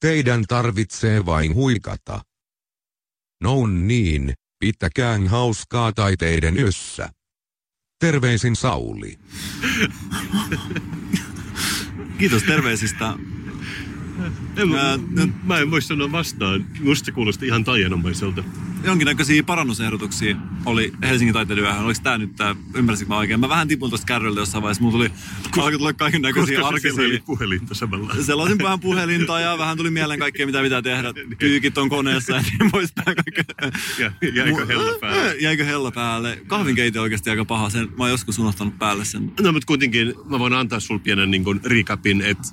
Teidän 0.00 0.44
tarvitsee 0.48 1.26
vain 1.26 1.54
huikata. 1.54 2.20
No 3.42 3.66
niin, 3.66 4.34
pitäkään 4.58 5.28
hauskaa 5.28 5.92
taiteiden 5.92 6.58
yössä. 6.58 7.08
Terveisin 8.00 8.56
Sauli. 8.56 9.18
Kiitos 12.18 12.42
terveisistä. 12.42 13.14
En, 14.56 14.68
mä, 14.68 14.98
mä 15.44 15.58
en 15.58 15.70
voi 15.70 15.82
sanoa 15.82 16.12
vastaan. 16.12 16.66
Musta 16.80 17.06
se 17.06 17.12
kuulosti 17.12 17.46
ihan 17.46 17.64
taianomaiselta. 17.64 18.44
Jonkinnäköisiä 18.84 19.42
parannusehdotuksia 19.42 20.36
oli 20.66 20.92
Helsingin 21.02 21.34
taiteiden 21.34 21.64
yöhön. 21.64 21.84
Oliko 21.84 22.00
tämä 22.02 22.18
nyt, 22.18 22.36
tää, 22.36 22.56
ymmärsinkö 22.74 23.14
mä 23.14 23.18
oikein? 23.18 23.40
Mä 23.40 23.48
vähän 23.48 23.68
tipun 23.68 23.90
tuosta 23.90 24.06
kärryltä 24.06 24.40
jossain 24.40 24.62
vaiheessa. 24.62 24.82
Mulla 24.82 24.92
tuli, 24.92 25.10
alkoi 25.56 25.78
tulla 25.78 25.92
kaiken 25.92 26.22
näköisiä 26.22 26.66
arkisia. 26.66 27.20
puhelinta 27.26 27.74
samalla. 27.74 28.14
Selasin 28.22 28.58
vähän 28.58 28.80
puhelinta 28.80 29.40
ja 29.40 29.58
vähän 29.58 29.76
tuli 29.76 29.90
mieleen 29.90 30.20
kaikkea, 30.20 30.46
mitä 30.46 30.62
pitää 30.62 30.82
tehdä. 30.82 31.08
Pyykit 31.38 31.78
on 31.78 31.88
koneessa 31.88 32.32
ja 32.32 32.42
niin 32.42 32.70
poispäin. 32.72 33.16
Ja, 33.98 34.12
jäikö 34.34 34.66
hella 34.66 34.98
päälle? 35.00 35.36
Jäikö 35.40 35.64
hella 35.64 35.90
päälle? 35.90 36.38
Kahvinkeite 36.46 37.00
oikeasti 37.00 37.30
aika 37.30 37.44
paha. 37.44 37.70
Sen, 37.70 37.88
mä 37.88 38.04
oon 38.04 38.10
joskus 38.10 38.38
unohtanut 38.38 38.78
päälle 38.78 39.04
sen. 39.04 39.32
No 39.40 39.52
mutta 39.52 39.66
kuitenkin 39.66 40.14
mä 40.24 40.38
voin 40.38 40.52
antaa 40.52 40.80
sulle 40.80 41.00
pienen 41.04 41.30
niin 41.30 41.44
recapin, 41.64 42.20
että 42.22 42.48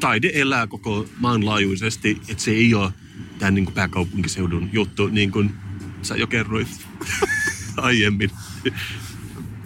taide 0.00 0.30
elää 0.34 0.66
koko 0.66 1.06
maanlaajuisesti, 1.18 2.20
että 2.28 2.42
se 2.42 2.50
ei 2.50 2.74
ole 2.74 2.92
tämän 3.38 3.54
niin 3.54 3.64
kuin 3.64 3.74
pääkaupunkiseudun 3.74 4.68
juttu, 4.72 5.06
niin 5.06 5.30
kuin 5.30 5.54
sä 6.02 6.16
jo 6.16 6.26
kerroit 6.26 6.86
aiemmin. 7.76 8.30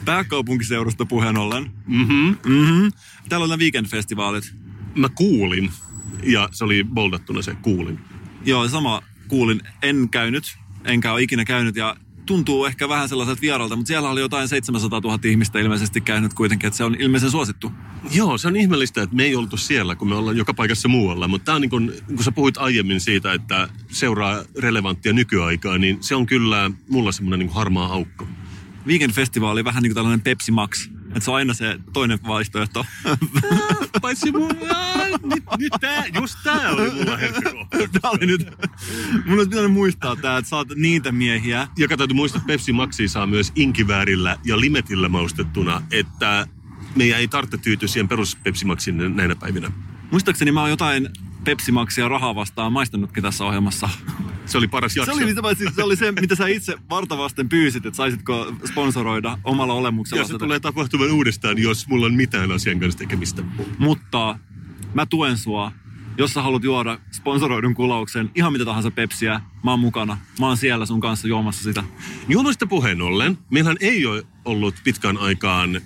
Pääkaupunkiseudusta 0.04 1.06
puheen 1.06 1.36
ollen. 1.36 1.70
Mhm. 1.86 2.12
Mm-hmm. 2.46 2.92
Täällä 3.28 3.44
on 3.44 3.50
nämä 3.50 3.60
weekend-festivaalit. 3.60 4.54
Mä 4.94 5.08
kuulin, 5.08 5.70
ja 6.22 6.48
se 6.52 6.64
oli 6.64 6.84
boldattuna 6.84 7.42
se 7.42 7.54
kuulin. 7.54 8.00
Joo, 8.44 8.68
sama 8.68 9.02
kuulin. 9.28 9.60
En 9.82 10.08
käynyt, 10.10 10.58
enkä 10.84 11.12
ole 11.12 11.22
ikinä 11.22 11.44
käynyt 11.44 11.76
ja 11.76 11.96
tuntuu 12.28 12.64
ehkä 12.64 12.88
vähän 12.88 13.08
sellaiselta 13.08 13.40
vieralta, 13.40 13.76
mutta 13.76 13.88
siellä 13.88 14.10
oli 14.10 14.20
jotain 14.20 14.48
700 14.48 15.00
000 15.00 15.18
ihmistä 15.24 15.58
ilmeisesti 15.58 16.00
käynyt 16.00 16.34
kuitenkin, 16.34 16.66
että 16.66 16.76
se 16.76 16.84
on 16.84 16.96
ilmeisen 16.98 17.30
suosittu. 17.30 17.72
Joo, 18.10 18.38
se 18.38 18.48
on 18.48 18.56
ihmeellistä, 18.56 19.02
että 19.02 19.16
me 19.16 19.24
ei 19.24 19.36
oltu 19.36 19.56
siellä, 19.56 19.96
kun 19.96 20.08
me 20.08 20.14
ollaan 20.14 20.36
joka 20.36 20.54
paikassa 20.54 20.88
muualla. 20.88 21.28
Mutta 21.28 21.44
tämä 21.44 21.56
on 21.56 21.62
niin 21.62 21.70
kuin, 21.70 21.92
kun 22.06 22.24
sä 22.24 22.32
puhuit 22.32 22.56
aiemmin 22.56 23.00
siitä, 23.00 23.32
että 23.32 23.68
seuraa 23.88 24.42
relevanttia 24.58 25.12
nykyaikaa, 25.12 25.78
niin 25.78 25.98
se 26.00 26.14
on 26.14 26.26
kyllä 26.26 26.70
mulla 26.88 27.12
semmoinen 27.12 27.38
niin 27.38 27.54
harmaa 27.54 27.92
aukko. 27.92 28.26
Weekend-festivaali 28.86 29.64
vähän 29.64 29.82
niin 29.82 29.90
kuin 29.90 29.94
tällainen 29.94 30.20
Pepsi 30.20 30.52
Max. 30.52 30.90
Että 31.08 31.20
se 31.20 31.30
on 31.30 31.36
aina 31.36 31.54
se 31.54 31.78
toinen 31.92 32.18
vaihtoehto. 32.26 32.86
Paitsi 34.02 34.32
mun, 34.32 34.48
nyt, 35.22 35.44
nyt 35.58 35.72
tää, 35.80 36.04
just 36.06 36.38
tää 36.44 36.70
oli 36.70 36.90
mulla. 36.90 37.18
Tää 38.00 38.10
oli 38.10 38.26
nyt... 38.26 38.46
Mun 39.26 39.38
olisi 39.38 39.50
pitänyt 39.50 39.72
muistaa 39.72 40.16
tää, 40.16 40.38
että 40.38 40.48
sä 40.48 40.56
oot 40.56 40.68
niitä 40.74 41.12
miehiä. 41.12 41.68
Ja 41.78 41.88
täytyy 41.88 42.14
muistaa, 42.14 42.38
että 42.38 42.46
Pepsi 42.46 42.72
Maxi 42.72 43.08
saa 43.08 43.26
myös 43.26 43.52
inkiväärillä 43.54 44.36
ja 44.44 44.60
limetillä 44.60 45.08
maustettuna, 45.08 45.82
että 45.90 46.46
meidän 46.96 47.20
ei 47.20 47.28
tarvitse 47.28 47.58
tyytyä 47.58 47.88
siihen 47.88 48.08
perus 48.08 48.36
Pepsi 48.36 48.64
Maxin 48.64 49.16
näinä 49.16 49.36
päivinä. 49.36 49.70
Muistaakseni 50.10 50.52
mä 50.52 50.60
oon 50.60 50.70
jotain 50.70 51.08
Pepsi 51.48 51.72
Maxia 51.72 52.08
rahaa 52.08 52.34
vastaan 52.34 52.72
maistanutkin 52.72 53.22
tässä 53.22 53.44
ohjelmassa. 53.44 53.88
Se 54.46 54.58
oli 54.58 54.68
paras 54.68 54.96
jakso. 54.96 55.12
Se 55.12 55.22
oli, 55.22 55.34
mitä 55.34 55.54
siis 55.54 55.74
se 55.74 55.82
oli 55.82 55.96
se, 55.96 56.12
mitä 56.12 56.34
sä 56.34 56.46
itse 56.46 56.74
vartavasten 56.90 57.48
pyysit, 57.48 57.86
että 57.86 57.96
saisitko 57.96 58.54
sponsoroida 58.70 59.38
omalla 59.44 59.74
olemuksella 59.74 60.22
ja 60.22 60.26
se 60.26 60.32
tätä. 60.32 60.44
tulee 60.44 60.60
tapahtumaan 60.60 61.10
uudestaan, 61.10 61.58
jos 61.58 61.88
mulla 61.88 62.06
on 62.06 62.14
mitään 62.14 62.52
asian 62.52 62.80
kanssa 62.80 62.98
tekemistä. 62.98 63.42
Mutta 63.78 64.38
mä 64.94 65.06
tuen 65.06 65.38
sua, 65.38 65.72
jos 66.18 66.32
sä 66.32 66.42
haluat 66.42 66.64
juoda 66.64 66.98
sponsoroidun 67.10 67.74
kulauksen, 67.74 68.30
ihan 68.34 68.52
mitä 68.52 68.64
tahansa 68.64 68.90
pepsiä, 68.90 69.40
mä 69.64 69.70
oon 69.70 69.80
mukana. 69.80 70.18
Mä 70.40 70.46
oon 70.46 70.56
siellä 70.56 70.86
sun 70.86 71.00
kanssa 71.00 71.28
juomassa 71.28 71.62
sitä. 71.62 71.84
Juomasta 72.28 72.66
puheen 72.66 73.02
ollen, 73.02 73.38
meillähän 73.50 73.76
ei 73.80 74.06
ole 74.06 74.26
ollut 74.44 74.74
pitkään 74.84 75.16
aikaan 75.16 75.80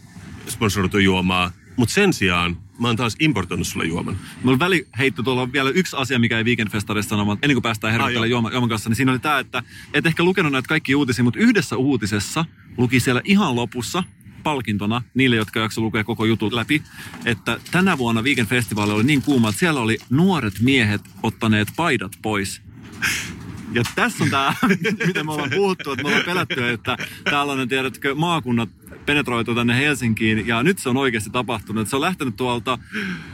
sponsoroitu 0.48 0.98
juomaa, 0.98 1.50
mutta 1.76 1.94
sen 1.94 2.12
sijaan 2.12 2.56
mä 2.82 2.88
oon 2.88 2.96
taas 2.96 3.16
importoinut 3.20 3.66
sulle 3.66 3.86
juoman. 3.86 4.18
Mulla 4.42 4.58
väli 4.58 4.86
heitto 4.98 5.22
tuolla 5.22 5.42
on 5.42 5.52
vielä 5.52 5.70
yksi 5.70 5.96
asia, 5.96 6.18
mikä 6.18 6.38
ei 6.38 6.44
Weekendfestarissa 6.44 7.08
sanomaan, 7.08 7.38
ennen 7.42 7.54
kuin 7.54 7.62
päästään 7.62 8.12
joo. 8.12 8.24
juoman, 8.24 8.52
juoman 8.52 8.68
kanssa, 8.68 8.88
niin 8.90 8.96
siinä 8.96 9.12
oli 9.12 9.18
tämä, 9.18 9.38
että 9.38 9.62
et 9.94 10.06
ehkä 10.06 10.24
lukenut 10.24 10.52
näitä 10.52 10.68
kaikki 10.68 10.94
uutisia, 10.94 11.24
mutta 11.24 11.40
yhdessä 11.40 11.76
uutisessa 11.76 12.44
luki 12.76 13.00
siellä 13.00 13.20
ihan 13.24 13.56
lopussa 13.56 14.04
palkintona 14.42 15.02
niille, 15.14 15.36
jotka 15.36 15.60
jakso 15.60 15.80
lukea 15.80 16.04
koko 16.04 16.24
jutun 16.24 16.56
läpi, 16.56 16.82
että 17.24 17.60
tänä 17.70 17.98
vuonna 17.98 18.22
Weekend 18.22 18.48
Festival 18.48 18.90
oli 18.90 19.04
niin 19.04 19.22
kuuma, 19.22 19.48
että 19.48 19.58
siellä 19.58 19.80
oli 19.80 19.98
nuoret 20.10 20.54
miehet 20.60 21.00
ottaneet 21.22 21.68
paidat 21.76 22.12
pois. 22.22 22.62
Ja 23.74 23.82
tässä 23.94 24.24
on 24.24 24.30
tämä, 24.30 24.54
miten 25.06 25.26
me 25.26 25.32
ollaan 25.32 25.50
puhuttu, 25.50 25.92
että 25.92 26.02
me 26.02 26.08
ollaan 26.08 26.24
pelätty, 26.24 26.68
että 26.68 26.96
tällainen, 27.24 27.68
tiedätkö, 27.68 28.14
maakunnat 28.14 28.68
penetroituu 29.06 29.54
tänne 29.54 29.76
Helsinkiin, 29.76 30.46
ja 30.46 30.62
nyt 30.62 30.78
se 30.78 30.88
on 30.88 30.96
oikeasti 30.96 31.30
tapahtunut. 31.30 31.88
Se 31.88 31.96
on 31.96 32.02
lähtenyt 32.02 32.36
tuolta 32.36 32.78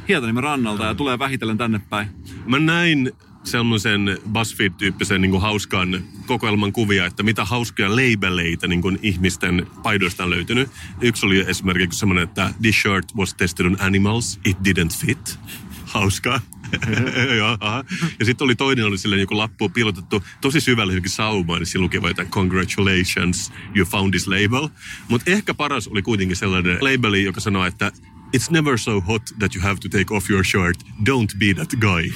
Hietaniemen 0.09 0.43
rannalta 0.43 0.85
ja 0.85 0.95
tulee 0.95 1.19
vähitellen 1.19 1.59
tänne 1.59 1.81
päin. 1.91 2.09
Mä 2.47 2.59
näin 2.59 3.13
semmoisen 3.45 4.19
BuzzFeed-tyyppisen 4.33 5.21
niin 5.21 5.41
hauskan 5.41 6.05
kokoelman 6.27 6.73
kuvia, 6.73 7.07
että 7.07 7.23
mitä 7.23 7.45
hauskoja 7.45 7.91
labeleita 7.91 8.67
niin 8.67 8.99
ihmisten 9.03 9.67
paidoista 9.83 10.25
on 10.25 10.31
löytynyt. 10.31 10.71
Yksi 11.01 11.27
oli 11.27 11.45
esimerkiksi 11.47 11.99
semmoinen, 11.99 12.25
että 12.25 12.55
this 12.63 12.83
shirt 12.83 13.15
was 13.17 13.35
tested 13.35 13.67
on 13.67 13.77
animals, 13.81 14.41
it 14.45 14.57
didn't 14.69 15.07
fit. 15.07 15.39
Hauskaa. 15.85 16.41
Jaha. 17.39 17.85
ja 18.19 18.25
sitten 18.25 18.45
oli 18.45 18.57
toinen, 18.57 18.85
oli 18.85 18.99
silleen 18.99 19.21
joku 19.21 19.39
lappu 19.39 19.69
piilotettu 19.69 20.23
tosi 20.41 20.61
syvälle 20.61 20.93
johonkin 20.93 21.11
saumaan, 21.11 21.61
niin 21.61 21.67
siinä 21.67 21.83
luki 21.83 21.99
että 22.11 22.25
congratulations, 22.25 23.53
you 23.75 23.87
found 23.87 24.11
this 24.11 24.27
label. 24.27 24.69
Mutta 25.09 25.31
ehkä 25.31 25.55
paras 25.55 25.89
oli 25.89 26.03
kuitenkin 26.03 26.37
sellainen 26.37 26.79
labeli, 26.81 27.25
joka 27.25 27.41
sanoo, 27.41 27.65
että 27.65 27.93
it's 28.37 28.51
never 28.51 28.79
so 28.79 29.01
hot 29.01 29.23
that 29.39 29.55
you 29.55 29.63
have 29.63 29.77
to 29.81 29.89
take 29.89 30.15
off 30.15 30.31
your 30.31 30.45
shirt, 30.45 30.83
don't 31.09 31.39
be 31.39 31.55
that 31.55 31.71
guy. 31.81 32.13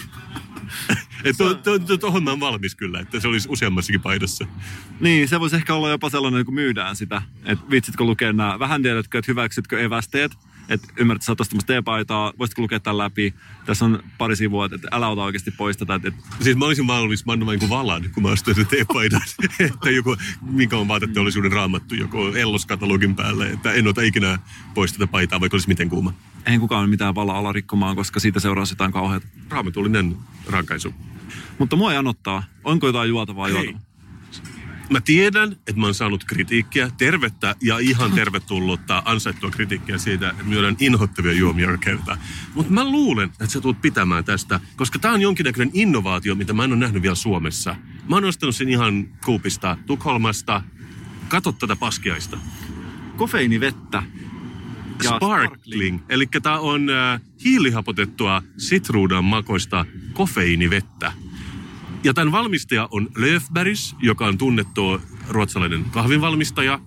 Et 1.24 1.36
to, 1.36 1.54
to, 1.54 1.98
to, 1.98 2.20
mä 2.20 2.30
oon 2.30 2.40
valmis 2.40 2.74
kyllä, 2.74 3.00
että 3.00 3.20
se 3.20 3.28
olisi 3.28 3.48
useammassakin 3.50 4.00
paidassa. 4.00 4.46
Niin, 5.00 5.28
se 5.28 5.40
voisi 5.40 5.56
ehkä 5.56 5.74
olla 5.74 5.90
jopa 5.90 6.10
sellainen, 6.10 6.44
kun 6.44 6.54
myydään 6.54 6.96
sitä. 6.96 7.22
Että 7.44 7.64
viitsitkö 7.70 8.04
lukea 8.04 8.32
nämä, 8.32 8.58
vähän 8.58 8.82
tiedätkö, 8.82 9.18
että 9.18 9.32
hyväksytkö 9.32 9.80
evästeet, 9.80 10.32
että 10.68 10.88
ymmärrät, 10.96 11.20
että 11.20 11.26
sä 11.26 11.34
ostamassa 11.38 11.66
teepaitaa, 11.66 12.32
voisitko 12.38 12.62
lukea 12.62 12.80
tämän 12.80 12.98
läpi. 12.98 13.34
Tässä 13.66 13.84
on 13.84 14.02
pari 14.18 14.36
sivua, 14.36 14.66
että 14.66 14.88
älä 14.92 15.08
ota 15.08 15.22
oikeasti 15.22 15.50
pois 15.50 15.76
tätä. 15.76 15.94
Että, 15.94 16.08
että 16.08 16.22
Siis 16.40 16.56
mä 16.56 16.64
olisin 16.64 16.86
valmis 16.86 17.26
mannamaan 17.26 17.54
joku 17.54 17.68
valan, 17.68 18.10
kun 18.14 18.22
mä 18.22 18.28
ostan 18.28 18.54
sen 18.54 18.66
teepaidan. 18.66 19.22
että 19.60 19.90
joku, 19.90 20.16
mikä 20.40 20.76
on 20.76 20.88
vaateteollisuuden 20.88 21.52
raamattu, 21.52 21.94
joku 21.94 22.18
Ellos-katalogin 22.18 23.14
päälle. 23.16 23.50
Että 23.50 23.72
en 23.72 23.86
ota 23.88 24.02
ikinä 24.02 24.38
pois 24.74 24.92
tätä 24.92 25.06
paitaa, 25.06 25.40
vaikka 25.40 25.54
olisi 25.54 25.68
miten 25.68 25.88
kuuma. 25.88 26.12
eihän 26.46 26.60
kukaan 26.60 26.90
mitään 26.90 27.14
vala 27.14 27.38
ala 27.38 27.52
rikkomaan, 27.52 27.96
koska 27.96 28.20
siitä 28.20 28.40
seuraa 28.40 28.64
jotain 28.70 28.92
kauheata. 28.92 29.26
Raamatullinen 29.50 30.16
rankaisu. 30.46 30.94
Mutta 31.58 31.76
mua 31.76 31.92
janottaa. 31.92 32.44
Onko 32.64 32.86
jotain 32.86 33.08
juotavaa 33.08 33.48
juotavaa? 33.48 33.91
Mä 34.92 35.00
tiedän, 35.00 35.52
että 35.52 35.80
mä 35.80 35.86
oon 35.86 35.94
saanut 35.94 36.24
kritiikkiä, 36.24 36.90
tervettä 36.98 37.56
ja 37.62 37.78
ihan 37.78 38.12
tervetullutta 38.12 39.02
ansaittua 39.04 39.50
kritiikkiä 39.50 39.98
siitä, 39.98 40.30
että 40.30 40.44
myydään 40.44 40.76
inhottavia 40.80 41.32
juomia 41.32 41.66
joka 41.66 41.78
kerta. 41.78 42.18
Mutta 42.54 42.72
mä 42.72 42.84
luulen, 42.84 43.28
että 43.28 43.46
sä 43.46 43.60
tulet 43.60 43.80
pitämään 43.82 44.24
tästä, 44.24 44.60
koska 44.76 44.98
tää 44.98 45.12
on 45.12 45.20
jonkinnäköinen 45.20 45.70
innovaatio, 45.74 46.34
mitä 46.34 46.52
mä 46.52 46.64
en 46.64 46.72
ole 46.72 46.78
nähnyt 46.78 47.02
vielä 47.02 47.14
Suomessa. 47.14 47.76
Mä 48.08 48.16
oon 48.16 48.24
ostanut 48.24 48.56
sen 48.56 48.68
ihan 48.68 49.08
Kuupista, 49.24 49.76
Tukholmasta. 49.86 50.62
Kato 51.28 51.52
tätä 51.52 51.76
paskiaista. 51.76 52.38
Kofeiinivettä. 53.16 54.02
Ja 55.04 55.16
Sparkling. 55.16 56.00
Eli 56.08 56.26
tää 56.42 56.60
on 56.60 56.90
äh, 56.90 57.20
hiilihapotettua 57.44 58.42
sitruunan 58.56 59.24
makoista 59.24 59.86
kofeiinivettä. 60.12 61.12
Ja 62.04 62.14
tämän 62.14 62.32
valmistaja 62.32 62.88
on 62.90 63.08
Löfbergs, 63.16 63.96
joka 63.98 64.26
on 64.26 64.38
tunnettu 64.38 65.00
ruotsalainen 65.28 65.84
kahvinvalmistaja. 65.84 66.80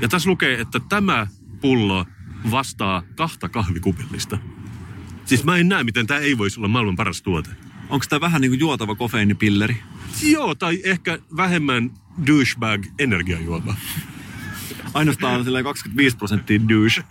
Ja 0.00 0.08
tässä 0.08 0.30
lukee, 0.30 0.60
että 0.60 0.80
tämä 0.80 1.26
pullo 1.60 2.06
vastaa 2.50 3.02
kahta 3.14 3.48
kahvikupillista. 3.48 4.38
Siis 5.24 5.44
mä 5.44 5.56
en 5.56 5.68
näe, 5.68 5.84
miten 5.84 6.06
tämä 6.06 6.20
ei 6.20 6.38
voisi 6.38 6.60
olla 6.60 6.68
maailman 6.68 6.96
paras 6.96 7.22
tuote. 7.22 7.50
Onko 7.88 8.06
tämä 8.08 8.20
vähän 8.20 8.40
niin 8.40 8.50
kuin 8.50 8.60
juotava 8.60 8.94
kofeiinipilleri? 8.94 9.76
Joo, 10.22 10.54
tai 10.54 10.80
ehkä 10.84 11.18
vähemmän 11.36 11.90
douchebag 12.26 12.86
energiajuoma. 12.98 13.74
Ainoastaan 14.94 15.44
silleen 15.44 15.64
25 15.64 16.16
prosenttia 16.16 16.60
douche. 16.68 17.02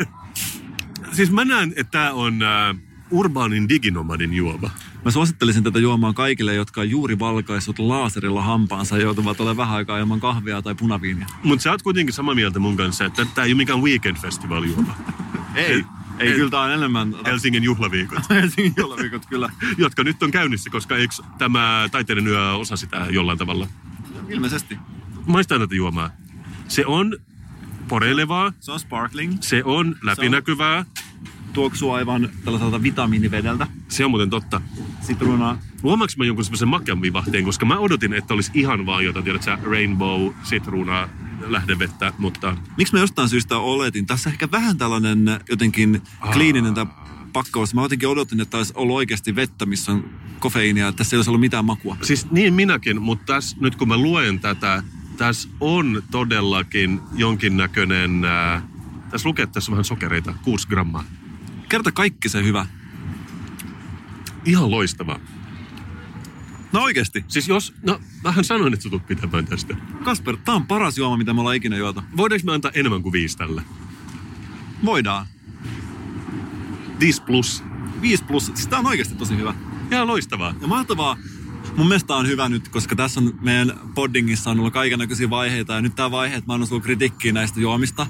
Siis 1.11 1.31
mä 1.31 1.45
näen, 1.45 1.73
että 1.75 1.91
tämä 1.91 2.11
on 2.13 2.43
äh, 2.43 2.75
urbaanin 3.11 3.69
diginomadin 3.69 4.33
juoma. 4.33 4.69
Mä 5.05 5.11
suosittelisin 5.11 5.63
tätä 5.63 5.79
juomaan 5.79 6.13
kaikille, 6.13 6.55
jotka 6.55 6.81
on 6.81 6.89
juuri 6.89 7.19
valkaissut 7.19 7.79
laaserilla 7.79 8.41
hampaansa 8.41 8.97
ja 8.97 9.03
joutuvat 9.03 9.39
olemaan 9.39 9.57
vähän 9.57 9.75
aikaa 9.75 9.99
ilman 9.99 10.19
kahvia 10.19 10.61
tai 10.61 10.75
punaviiniä. 10.75 11.25
Mutta 11.43 11.63
sä 11.63 11.71
oot 11.71 11.81
kuitenkin 11.81 12.13
samaa 12.13 12.35
mieltä 12.35 12.59
mun 12.59 12.77
kanssa, 12.77 13.05
että 13.05 13.25
tämä 13.35 13.45
ei 13.45 13.51
ole 13.51 13.57
mikään 13.57 13.81
weekend 13.81 14.17
festival 14.17 14.63
juoma. 14.63 14.95
Ei. 15.55 15.85
Ei, 16.19 16.33
kyllä 16.33 16.49
tää 16.49 16.59
on 16.59 16.71
enemmän 16.71 17.15
Helsingin 17.25 17.63
juhlaviikot, 17.63 18.29
Helsingin 18.29 18.73
juhlaviikot 18.77 19.25
kyllä. 19.25 19.49
jotka 19.77 20.03
nyt 20.03 20.23
on 20.23 20.31
käynnissä, 20.31 20.69
koska 20.69 20.97
eikö 20.97 21.13
tämä 21.37 21.89
taiteiden 21.91 22.27
yö 22.27 22.53
osa 22.53 22.75
sitä 22.75 23.07
jollain 23.09 23.37
tavalla? 23.37 23.67
Ilmeisesti. 24.29 24.77
Maistan 25.25 25.59
tätä 25.59 25.75
juomaa. 25.75 26.09
Se 26.67 26.85
on 26.85 27.17
poreilevaa, 27.87 28.53
Se 28.59 28.71
on 28.71 28.79
sparkling. 28.79 29.37
se 29.41 29.63
on 29.63 29.95
läpinäkyvää, 30.03 30.85
Tuoksuu 31.55 31.91
aivan 31.91 32.29
tällaiselta 32.45 32.83
vitamiinivedeltä. 32.83 33.67
se 33.87 34.05
on 34.05 34.11
muuten 34.11 34.29
totta. 34.29 34.61
Sitruunaa. 35.01 35.57
Huomaanko 35.83 36.13
mä 36.17 36.25
jonkun 36.25 36.45
semmoisen 36.45 36.67
makean 36.67 37.01
vivahteen, 37.01 37.45
koska 37.45 37.65
mä 37.65 37.77
odotin, 37.77 38.13
että 38.13 38.33
olisi 38.33 38.51
ihan 38.53 38.85
vaan 38.85 39.05
jotain, 39.05 39.23
tiedät 39.25 39.43
sä, 39.43 39.57
rainbow, 39.63 40.31
sitruuna, 40.43 41.09
lähdevettä, 41.47 42.13
mutta 42.17 42.57
Miksi 42.77 42.93
mä 42.93 42.99
jostain 42.99 43.29
syystä 43.29 43.57
oletin? 43.57 44.05
Tässä 44.05 44.29
ehkä 44.29 44.51
vähän 44.51 44.77
tällainen 44.77 45.39
jotenkin 45.49 46.01
kliininen 46.33 46.73
tämä 46.73 46.91
pakkaus. 47.33 47.73
Mä 47.73 47.81
jotenkin 47.81 48.09
odotin, 48.09 48.41
että 48.41 48.57
olisi 48.57 48.73
ollut 48.75 48.95
oikeasti 48.95 49.35
vettä, 49.35 49.65
missä 49.65 49.91
on 49.91 50.09
kofeiinia. 50.39 50.87
Että 50.87 50.97
tässä 50.97 51.15
ei 51.15 51.17
olisi 51.17 51.29
ollut 51.29 51.41
mitään 51.41 51.65
makua. 51.65 51.97
Siis 52.01 52.31
niin 52.31 52.53
minäkin, 52.53 53.01
mutta 53.01 53.33
tässä, 53.33 53.57
nyt 53.59 53.75
kun 53.75 53.87
mä 53.87 53.97
luen 53.97 54.39
tätä, 54.39 54.83
tässä 55.17 55.49
on 55.59 56.03
todellakin 56.11 56.99
jonkinnäköinen, 57.13 58.25
äh, 58.25 58.63
tässä 59.09 59.29
lukee, 59.29 59.43
että 59.43 59.53
tässä 59.53 59.71
on 59.71 59.73
vähän 59.73 59.85
sokereita, 59.85 60.33
6 60.43 60.67
grammaa. 60.67 61.03
Kerta 61.75 61.91
kaikki 61.91 62.29
se 62.29 62.43
hyvä. 62.43 62.65
Ihan 64.45 64.71
loistava. 64.71 65.19
No 66.71 66.81
oikeasti. 66.81 67.25
Siis 67.27 67.47
jos, 67.47 67.73
no 67.83 67.99
mähän 68.23 68.43
sanoin, 68.43 68.73
että 68.73 68.83
sä 68.83 68.89
tulet 68.89 69.07
pitämään 69.07 69.45
tästä. 69.45 69.75
Kasper, 70.03 70.37
tää 70.37 70.55
on 70.55 70.67
paras 70.67 70.97
juoma, 70.97 71.17
mitä 71.17 71.33
me 71.33 71.39
ollaan 71.39 71.55
ikinä 71.55 71.77
juotu. 71.77 72.01
Voidaanko 72.17 72.45
me 72.45 72.53
antaa 72.53 72.71
enemmän 72.73 73.03
kuin 73.03 73.13
viisi 73.13 73.37
tällä? 73.37 73.61
Voidaan. 74.85 75.25
5 76.99 77.21
plus. 77.21 77.63
5 78.01 78.23
plus. 78.23 78.45
Siis 78.45 78.67
tää 78.67 78.79
on 78.79 78.87
oikeasti 78.87 79.15
tosi 79.15 79.37
hyvä. 79.37 79.53
Ihan 79.91 80.07
loistavaa. 80.07 80.55
Ja 80.61 80.67
mahtavaa. 80.67 81.17
Mun 81.77 81.87
mielestä 81.87 82.07
tää 82.07 82.17
on 82.17 82.27
hyvä 82.27 82.49
nyt, 82.49 82.67
koska 82.67 82.95
tässä 82.95 83.19
on 83.19 83.39
meidän 83.41 83.79
poddingissa 83.95 84.51
on 84.51 84.59
ollut 84.59 84.73
kaikenlaisia 84.73 85.29
vaiheita. 85.29 85.73
Ja 85.73 85.81
nyt 85.81 85.95
tää 85.95 86.11
vaihe, 86.11 86.35
että 86.35 86.47
mä 86.47 86.53
annan 86.53 86.67
sulle 86.67 86.81
kritiikkiä 86.81 87.33
näistä 87.33 87.59
juomista. 87.59 88.07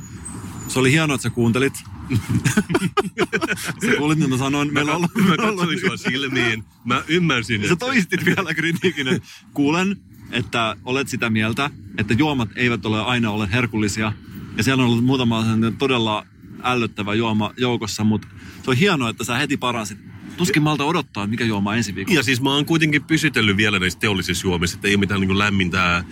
Se 0.67 0.79
oli 0.79 0.91
hienoa, 0.91 1.15
että 1.15 1.23
sä 1.23 1.29
kuuntelit. 1.29 1.94
sä 3.85 3.97
kuulit, 3.97 4.17
mitä 4.17 4.29
mä 4.29 4.37
sanoin. 4.37 4.73
Meillä 4.73 4.91
on 4.91 4.97
ollut, 4.97 5.15
Mä 5.15 5.37
katsoin 5.37 5.79
sua 5.79 5.97
silmiin. 5.97 6.63
Mä 6.85 7.03
ymmärsin, 7.07 7.61
sä 7.61 7.73
että... 7.73 7.85
toistit 7.85 8.25
vielä 8.25 8.53
kritiikin. 8.53 9.07
että 9.07 9.27
Kuulen, 9.53 9.97
että 10.31 10.75
olet 10.85 11.07
sitä 11.07 11.29
mieltä, 11.29 11.69
että 11.97 12.13
juomat 12.13 12.49
eivät 12.55 12.85
ole 12.85 13.01
aina 13.01 13.31
ole 13.31 13.49
herkullisia. 13.51 14.13
Ja 14.57 14.63
siellä 14.63 14.83
on 14.83 14.89
ollut 14.89 15.05
muutama 15.05 15.45
todella 15.77 16.25
ällöttävä 16.63 17.13
juoma 17.13 17.53
joukossa, 17.57 18.03
mutta 18.03 18.27
se 18.63 18.71
on 18.71 18.77
hienoa, 18.77 19.09
että 19.09 19.23
sä 19.23 19.37
heti 19.37 19.57
paransit. 19.57 19.97
Tuskin 20.37 20.63
malta 20.63 20.83
odottaa, 20.83 21.27
mikä 21.27 21.45
juoma 21.45 21.75
ensi 21.75 21.95
viikolla. 21.95 22.19
Ja 22.19 22.23
siis 22.23 22.41
mä 22.41 22.53
oon 22.53 22.65
kuitenkin 22.65 23.03
pysytellyt 23.03 23.57
vielä 23.57 23.79
näissä 23.79 23.99
teollisissa 23.99 24.47
juomissa, 24.47 24.75
että 24.75 24.87
ei 24.87 24.93
ole 24.93 24.99
mitään 24.99 25.21
niin 25.21 25.37
lämmintää 25.37 26.03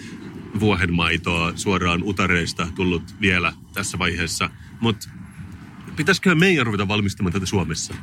vuohenmaitoa 0.60 1.54
suoraan 1.56 2.04
utareista 2.04 2.68
tullut 2.76 3.04
vielä 3.22 3.54
tässä 3.74 4.00
vaiheessa. 4.00 4.50
Mutta 4.80 5.10
pitäisiköhän 5.96 6.40
meidän 6.40 6.66
ruveta 6.66 6.88
valmistamaan 6.88 7.34
tätä 7.34 7.46
Suomessa? 7.46 7.94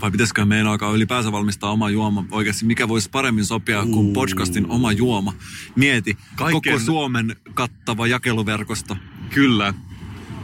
vai 0.00 0.10
pitäisikö 0.10 0.44
meidän 0.44 0.66
alkaa 0.66 0.92
ylipäänsä 0.92 1.32
valmistaa 1.32 1.70
oma 1.70 1.90
juoma? 1.90 2.24
Oikeasti 2.30 2.64
mikä 2.64 2.88
voisi 2.88 3.10
paremmin 3.10 3.44
sopia 3.44 3.84
kuin 3.84 4.12
podcastin 4.12 4.66
oma 4.70 4.92
juoma? 4.92 5.32
Mieti, 5.76 6.16
Kaiken- 6.36 6.72
koko 6.72 6.78
Suomen 6.78 7.36
kattava 7.54 8.06
jakeluverkosto. 8.06 8.96
Kyllä. 9.30 9.74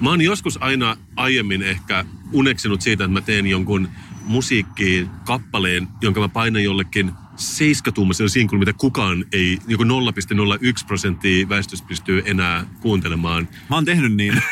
Mä 0.01 0.11
oon 0.11 0.21
joskus 0.21 0.63
aina 0.63 0.97
aiemmin 1.17 1.63
ehkä 1.63 2.05
uneksinut 2.33 2.81
siitä, 2.81 3.05
että 3.05 3.13
mä 3.13 3.21
teen 3.21 3.47
jonkun 3.47 3.89
musiikkiin 4.25 5.11
kappaleen, 5.25 5.89
jonka 6.01 6.21
mä 6.21 6.29
painan 6.29 6.65
jollekin 6.65 7.13
seiskatuumaisella 7.37 8.29
sinkulla, 8.29 8.59
mitä 8.59 8.73
kukaan 8.73 9.25
ei, 9.33 9.59
joku 9.69 9.85
0,01 9.85 9.89
prosenttia 10.87 11.49
väestöstä 11.49 11.89
pystyy 11.89 12.23
enää 12.25 12.67
kuuntelemaan. 12.81 13.49
Mä 13.71 13.77
oon 13.77 13.85
tehnyt 13.85 14.15
niin. 14.15 14.43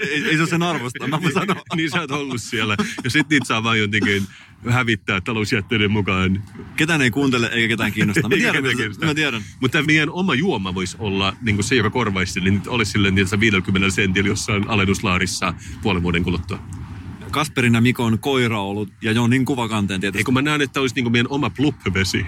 ei, 0.00 0.24
ei, 0.24 0.34
se 0.34 0.40
ole 0.40 0.48
sen 0.48 0.62
arvosta, 0.62 1.06
mä 1.06 1.22
voin 1.22 1.34
sanoa. 1.34 1.62
niin 1.76 1.90
sä 1.90 2.00
oot 2.00 2.10
ollut 2.10 2.42
siellä. 2.42 2.76
Ja 3.04 3.10
sit 3.10 3.28
niitä 3.28 3.46
saa 3.46 3.62
vaan 3.62 3.78
jotenkin 3.78 4.26
hävittää 4.68 5.20
talousjätteiden 5.20 5.90
mukaan. 5.90 6.42
Ketään 6.76 7.02
ei 7.02 7.10
kuuntele 7.10 7.46
eikä 7.46 7.68
ketään 7.68 7.92
kiinnosta. 7.92 8.28
Mä 8.28 8.36
tiedän, 8.36 8.62
mitä 8.62 8.76
kiinnostaa. 8.76 9.08
mä 9.08 9.14
tiedän. 9.14 9.42
Mutta 9.60 9.72
tämä 9.72 9.86
meidän 9.86 10.10
oma 10.10 10.34
juoma 10.34 10.74
voisi 10.74 10.96
olla 10.98 11.36
niin 11.42 11.64
se, 11.64 11.74
joka 11.74 11.90
korvaisi 11.90 12.40
niin 12.40 12.62
olisi 12.66 12.92
silleen 12.92 13.14
niin, 13.14 13.22
että 13.22 13.30
sä 13.30 13.40
50 13.40 13.90
sentillä 13.90 14.28
jossain 14.28 14.68
alennuslaarissa 14.68 15.54
puolen 15.82 16.02
vuoden 16.02 16.24
kuluttua. 16.24 16.62
Kasperin 17.30 17.74
ja 17.74 17.80
Mikon 17.80 18.18
koiraolut 18.18 18.88
ja 19.02 19.12
Jonin 19.12 19.44
kuvakanteen 19.44 19.98
Ei 19.98 20.00
tietysti. 20.00 20.24
kun 20.24 20.34
mä 20.34 20.42
näen, 20.42 20.60
että 20.60 20.80
olisi 20.80 20.94
niin 20.94 21.12
meidän 21.12 21.30
oma 21.30 21.50
pluppevesi. 21.50 22.26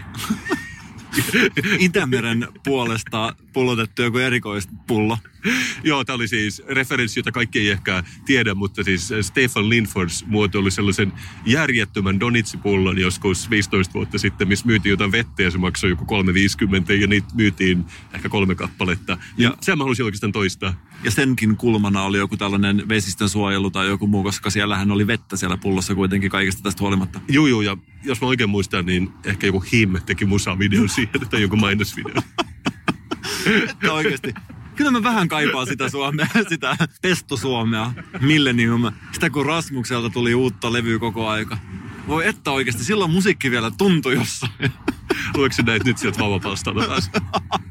Itämeren 1.79 2.49
puolesta 2.65 3.35
pullotettu 3.53 4.03
joku 4.03 4.19
erikoispullo. 4.19 5.19
Joo, 5.85 6.05
tämä 6.05 6.15
oli 6.15 6.29
siis 6.29 6.63
referenssi, 6.69 7.21
jota 7.21 7.33
kaikki 7.33 7.59
ei 7.59 7.71
ehkä 7.71 8.05
tiedä, 8.27 8.55
mutta 8.55 8.85
siis 8.85 9.13
Stefan 9.21 9.69
Linfors 9.69 10.27
muotoili 10.27 10.71
sellaisen 10.71 11.13
järjettömän 11.47 12.21
Donitsi-pullon 12.21 12.99
joskus 12.99 13.51
15 13.51 13.95
vuotta 13.95 14.19
sitten, 14.19 14.49
missä 14.49 14.67
myytiin 14.67 14.91
jotain 14.91 15.13
vettä 15.13 15.43
ja 15.43 15.51
se 15.51 15.59
maksoi 15.59 15.91
joku 15.91 16.05
3,50 16.87 16.93
ja 16.93 17.07
niitä 17.07 17.29
myytiin 17.35 17.85
ehkä 18.15 18.29
kolme 18.29 18.55
kappaletta. 18.55 19.13
Ja 19.37 19.49
Ja- 19.49 19.57
sen 19.61 19.79
mä 19.79 19.85
halusin 19.85 20.05
oikeastaan 20.05 20.33
toistaa. 20.33 20.75
Ja 21.05 21.11
senkin 21.11 21.57
kulmana 21.57 22.03
oli 22.03 22.19
joku 22.19 22.37
tällainen 22.37 22.89
vesistön 22.89 23.29
suojelu 23.29 23.71
tai 23.71 23.87
joku 23.87 24.07
muu, 24.07 24.23
koska 24.23 24.51
siellähän 24.51 24.91
oli 24.91 25.07
vettä 25.07 25.37
siellä 25.37 25.57
pullossa 25.57 25.95
kuitenkin 25.95 26.31
kaikesta 26.31 26.63
tästä 26.63 26.81
huolimatta. 26.81 27.21
Juu, 27.29 27.47
juu, 27.47 27.61
ja 27.61 27.77
jos 28.05 28.21
mä 28.21 28.27
oikein 28.27 28.51
muistan, 28.51 28.87
niin 28.87 29.11
ehkä 29.25 29.47
joku 29.47 29.65
Him 29.73 29.93
teki 30.07 30.25
musavideo 30.25 30.89
siihen, 30.95 31.29
tai 31.31 31.43
joku 31.43 31.57
mainosvideo. 31.57 32.23
Että 33.71 33.93
oikeasti. 33.93 34.35
Kyllä 34.83 34.93
mä 34.93 35.03
vähän 35.03 35.29
kaipaan 35.29 35.67
sitä 35.67 35.89
Suomea, 35.89 36.27
sitä 36.49 36.77
pesto-Suomea, 37.03 37.93
Millennium. 38.21 38.93
Sitä 39.13 39.31
kun 39.31 39.47
Rasmukselta 39.47 40.11
tuli 40.11 40.35
uutta 40.35 40.73
levyä 40.73 40.99
koko 40.99 41.29
aika. 41.29 41.59
Voi 42.07 42.27
että 42.27 42.51
oikeasti, 42.51 42.85
silloin 42.85 43.11
musiikki 43.11 43.51
vielä 43.51 43.71
tuntui 43.71 44.15
jossain. 44.15 44.53
Luetko 45.37 45.57
sä 45.57 45.63
näitä 45.63 45.85
nyt 45.85 45.99
sieltä 45.99 46.19
vauvapalstalta 46.19 46.87
taas? 46.87 47.11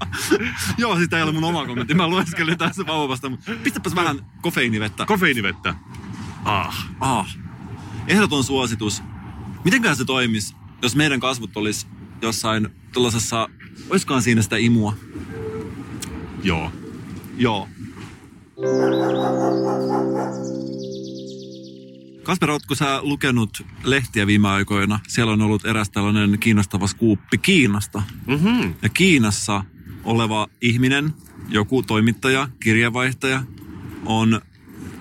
Joo, 0.77 0.99
sitä 0.99 1.17
ei 1.17 1.23
ole 1.23 1.31
mun 1.31 1.43
oma 1.43 1.65
kommentti. 1.65 1.93
Mä 1.93 2.07
lueskelin 2.07 2.57
tässä 2.57 2.85
vauvasta, 2.87 3.29
mutta 3.29 3.51
pistäpäs 3.63 3.95
vähän 3.95 4.25
kofeiinivettä. 4.41 5.05
Kofeiinivettä. 5.05 5.75
Ah. 6.45 6.87
Ah, 6.99 7.37
ehdoton 8.07 8.43
suositus. 8.43 9.03
Mitenkään 9.63 9.95
se 9.95 10.05
toimis, 10.05 10.55
jos 10.81 10.95
meidän 10.95 11.19
kasvut 11.19 11.57
olisi 11.57 11.87
jossain 12.21 12.69
tuollaisessa, 12.93 13.49
olisikohan 13.89 14.21
siinä 14.21 14.41
sitä 14.41 14.57
imua? 14.57 14.95
Joo. 16.43 16.71
Joo. 17.41 17.67
Kasper, 22.23 22.51
ootko 22.51 22.75
sä 22.75 22.99
lukenut 23.01 23.65
lehtiä 23.83 24.27
viime 24.27 24.47
aikoina? 24.47 24.99
Siellä 25.07 25.33
on 25.33 25.41
ollut 25.41 25.65
eräs 25.65 25.89
tällainen 25.89 26.39
kiinnostava 26.39 26.87
skuuppi 26.87 27.37
Kiinasta. 27.37 28.03
Mm-hmm. 28.27 28.73
Ja 28.81 28.89
Kiinassa 28.89 29.63
oleva 30.03 30.47
ihminen, 30.61 31.13
joku 31.49 31.83
toimittaja, 31.83 32.47
kirjeenvaihtaja, 32.59 33.43
on 34.05 34.41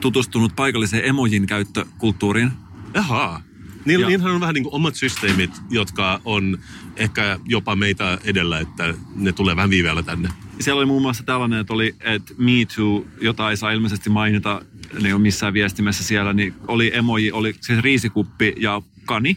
tutustunut 0.01 0.57
paikalliseen 0.57 1.09
emojin 1.09 1.47
käyttökulttuuriin. 1.47 2.53
Jaha. 2.95 3.43
Niin, 3.85 4.01
niinhän 4.01 4.33
on 4.33 4.41
vähän 4.41 4.55
niin 4.55 4.65
kuin 4.65 4.75
omat 4.75 4.95
systeemit, 4.95 5.51
jotka 5.71 6.21
on 6.25 6.59
ehkä 7.01 7.39
jopa 7.49 7.77
meitä 7.77 8.19
edellä, 8.25 8.59
että 8.59 8.95
ne 9.15 9.33
tulee 9.33 9.57
vähän 9.57 9.71
viiveellä 9.71 10.03
tänne. 10.03 10.29
Siellä 10.61 10.79
oli 10.79 10.87
muun 10.87 11.03
muassa 11.03 11.23
tällainen, 11.23 11.61
että 11.61 11.73
oli, 11.73 11.95
että 12.01 12.35
Me 12.39 12.53
Too, 12.77 13.05
jota 13.21 13.51
ei 13.51 13.57
saa 13.57 13.71
ilmeisesti 13.71 14.11
mainita 14.11 14.63
niin 15.03 15.15
on 15.15 15.21
missään 15.21 15.55
viestimessä 15.55 16.05
siellä, 16.05 16.33
niin 16.33 16.55
oli 16.69 16.91
emoji, 16.95 17.33
oli 17.33 17.55
siis 17.61 17.79
riisikuppi 17.79 18.55
ja 18.59 18.83
kani, 19.05 19.37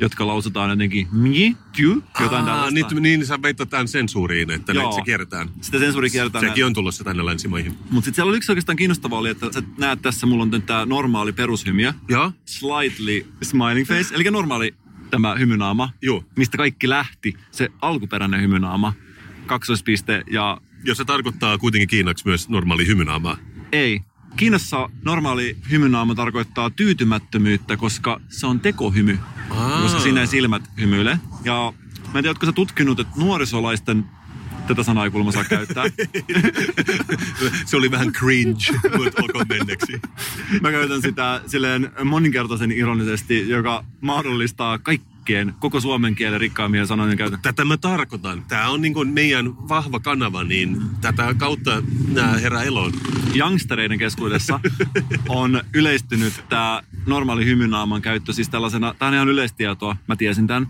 jotka 0.00 0.26
lausutaan 0.26 0.70
jotenkin 0.70 1.08
Me 1.12 1.56
Too, 1.76 2.02
jotain 2.20 2.48
Aa, 2.48 2.70
niin, 2.70 2.86
niin 3.00 3.26
sä 3.26 3.42
veittät 3.42 3.70
tämän 3.70 3.88
sensuuriin, 3.88 4.50
että 4.50 4.72
ne, 4.72 4.80
Joo. 4.80 4.92
se 4.92 5.00
kierretään. 5.02 5.48
Sitä 5.60 5.78
sensuuri 5.78 6.10
kiertää. 6.10 6.40
Sekin 6.40 6.66
on 6.66 6.72
tulossa 6.72 7.04
tänne 7.04 7.24
länsimaihin. 7.26 7.72
Mutta 7.90 8.04
sitten 8.04 8.14
siellä 8.14 8.28
oli 8.28 8.36
yksi 8.36 8.52
oikeastaan 8.52 8.76
kiinnostavaa 8.76 9.18
oli, 9.18 9.30
että 9.30 9.46
sä 9.52 9.62
näet 9.78 10.02
tässä, 10.02 10.26
mulla 10.26 10.42
on 10.42 10.62
tämä 10.62 10.86
normaali 10.86 11.32
perushymiö, 11.32 11.92
Joo? 12.08 12.32
slightly 12.44 13.26
smiling 13.42 13.88
face, 13.88 14.14
eli 14.14 14.24
normaali 14.24 14.74
tämä 15.10 15.34
hymynaama, 15.34 15.90
Joo. 16.02 16.24
mistä 16.36 16.56
kaikki 16.56 16.88
lähti, 16.88 17.34
se 17.50 17.68
alkuperäinen 17.82 18.40
hymynaama, 18.40 18.92
kaksoispiste 19.46 20.22
ja 20.30 20.60
Jos 20.84 20.98
se 20.98 21.04
tarkoittaa 21.04 21.58
kuitenkin 21.58 21.88
kiinaksi 21.88 22.26
myös 22.28 22.48
normaali 22.48 22.86
hymynaamaa. 22.86 23.36
Ei. 23.72 24.00
Kiinassa 24.36 24.88
normaali 25.04 25.56
hymynaama 25.70 26.14
tarkoittaa 26.14 26.70
tyytymättömyyttä, 26.70 27.76
koska 27.76 28.20
se 28.28 28.46
on 28.46 28.60
tekohymy. 28.60 29.18
Aa. 29.50 29.82
Koska 29.82 30.00
siinä 30.00 30.20
ei 30.20 30.26
silmät 30.26 30.62
hymyile. 30.80 31.18
Ja 31.44 31.72
mä 31.96 32.18
en 32.18 32.22
tiedä, 32.22 32.28
ootko 32.28 32.46
sä 32.46 32.52
tutkinut, 32.52 33.00
että 33.00 33.12
nuorisolaisten 33.16 34.04
tätä 34.70 34.82
sanaa 34.82 35.04
ei 35.04 35.10
kuulemma 35.10 35.32
saa 35.32 35.44
käyttää. 35.44 35.84
se 37.66 37.76
oli 37.76 37.90
vähän 37.90 38.12
cringe, 38.12 38.64
mutta 38.96 39.22
olkoon 39.22 39.46
menneksi. 39.48 40.00
Mä 40.60 40.70
käytän 40.70 41.02
sitä 41.02 41.40
silleen 41.46 41.92
moninkertaisen 42.04 42.72
ironisesti, 42.72 43.48
joka 43.48 43.84
mahdollistaa 44.00 44.78
kaikkien, 44.78 45.54
koko 45.58 45.80
suomen 45.80 46.14
kielen 46.14 46.40
rikkaimmien 46.40 46.86
sanojen 46.86 47.18
käytön. 47.18 47.40
Tätä 47.42 47.64
mä 47.64 47.76
tarkoitan. 47.76 48.44
Tämä 48.48 48.68
on 48.68 48.80
niin 48.80 49.08
meidän 49.12 49.68
vahva 49.68 50.00
kanava, 50.00 50.44
niin 50.44 50.82
tätä 51.00 51.34
kautta 51.38 51.82
nämä 52.12 52.32
herää 52.32 52.62
eloon. 52.62 52.92
youngstereiden 53.36 53.98
keskuudessa 53.98 54.60
on 55.28 55.62
yleistynyt 55.74 56.44
tämä 56.48 56.82
normaali 57.06 57.44
hymynaaman 57.44 58.02
käyttö, 58.02 58.32
siis 58.32 58.48
tällaisena, 58.48 58.94
tämä 58.98 59.08
on 59.08 59.14
ihan 59.14 59.28
yleistietoa, 59.28 59.96
mä 60.06 60.16
tiesin 60.16 60.46
tämän, 60.46 60.68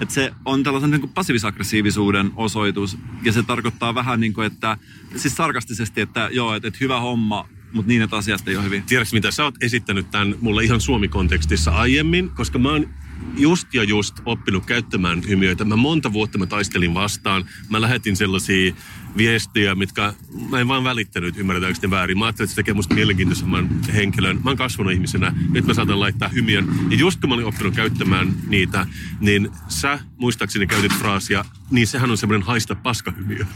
että 0.00 0.14
se 0.14 0.32
on 0.44 0.62
tällaisen 0.62 0.90
niin 0.90 1.08
passiivis-aggressiivisuuden 1.08 2.30
osoitus, 2.36 2.98
ja 3.22 3.32
se 3.32 3.42
tarkoittaa 3.42 3.94
vähän 3.94 4.20
niin 4.20 4.34
kuin, 4.34 4.46
että, 4.46 4.78
siis 5.16 5.36
sarkastisesti, 5.36 6.00
että 6.00 6.28
joo, 6.32 6.54
että, 6.54 6.68
että 6.68 6.78
hyvä 6.80 7.00
homma, 7.00 7.48
mutta 7.72 7.88
niin, 7.88 8.02
että 8.02 8.16
asiat 8.16 8.48
ei 8.48 8.56
ole 8.56 8.64
hyvin. 8.64 8.82
Tiedätkö 8.82 9.16
mitä, 9.16 9.30
sä 9.30 9.44
oot 9.44 9.62
esittänyt 9.62 10.10
tämän 10.10 10.34
mulle 10.40 10.64
ihan 10.64 10.80
Suomi-kontekstissa 10.80 11.70
aiemmin, 11.70 12.30
koska 12.30 12.58
mä 12.58 12.68
oon 12.68 12.88
just 13.36 13.74
ja 13.74 13.82
just 13.82 14.20
oppinut 14.24 14.66
käyttämään 14.66 15.22
hymyöitä. 15.28 15.64
Mä 15.64 15.76
monta 15.76 16.12
vuotta 16.12 16.38
mä 16.38 16.46
taistelin 16.46 16.94
vastaan. 16.94 17.44
Mä 17.68 17.80
lähetin 17.80 18.16
sellaisia 18.16 18.74
viestejä, 19.18 19.74
mitkä 19.74 20.12
mä 20.50 20.60
en 20.60 20.68
vaan 20.68 20.84
välittänyt, 20.84 21.36
ymmärretäänkö 21.36 21.90
väärin. 21.90 22.18
Mä 22.18 22.24
ajattelin, 22.24 22.46
että 22.46 22.52
se 22.52 22.56
tekee 22.56 22.74
musta 22.74 22.94
mielenkiintoisemman 22.94 23.68
henkilön. 23.94 24.40
Mä 24.44 24.50
oon 24.50 24.56
kasvanut 24.56 24.92
ihmisenä, 24.92 25.34
nyt 25.50 25.66
mä 25.66 25.74
saatan 25.74 26.00
laittaa 26.00 26.28
hymiön. 26.28 26.68
Ja 26.90 26.96
just 26.96 27.20
kun 27.20 27.28
mä 27.28 27.34
olin 27.34 27.46
oppinut 27.46 27.74
käyttämään 27.74 28.32
niitä, 28.46 28.86
niin 29.20 29.50
sä 29.68 29.98
muistaakseni 30.16 30.66
käytit 30.66 30.92
fraasia, 30.92 31.44
niin 31.70 31.86
sehän 31.86 32.10
on 32.10 32.18
semmoinen 32.18 32.46
haista 32.46 32.74
paskahymiö. 32.74 33.46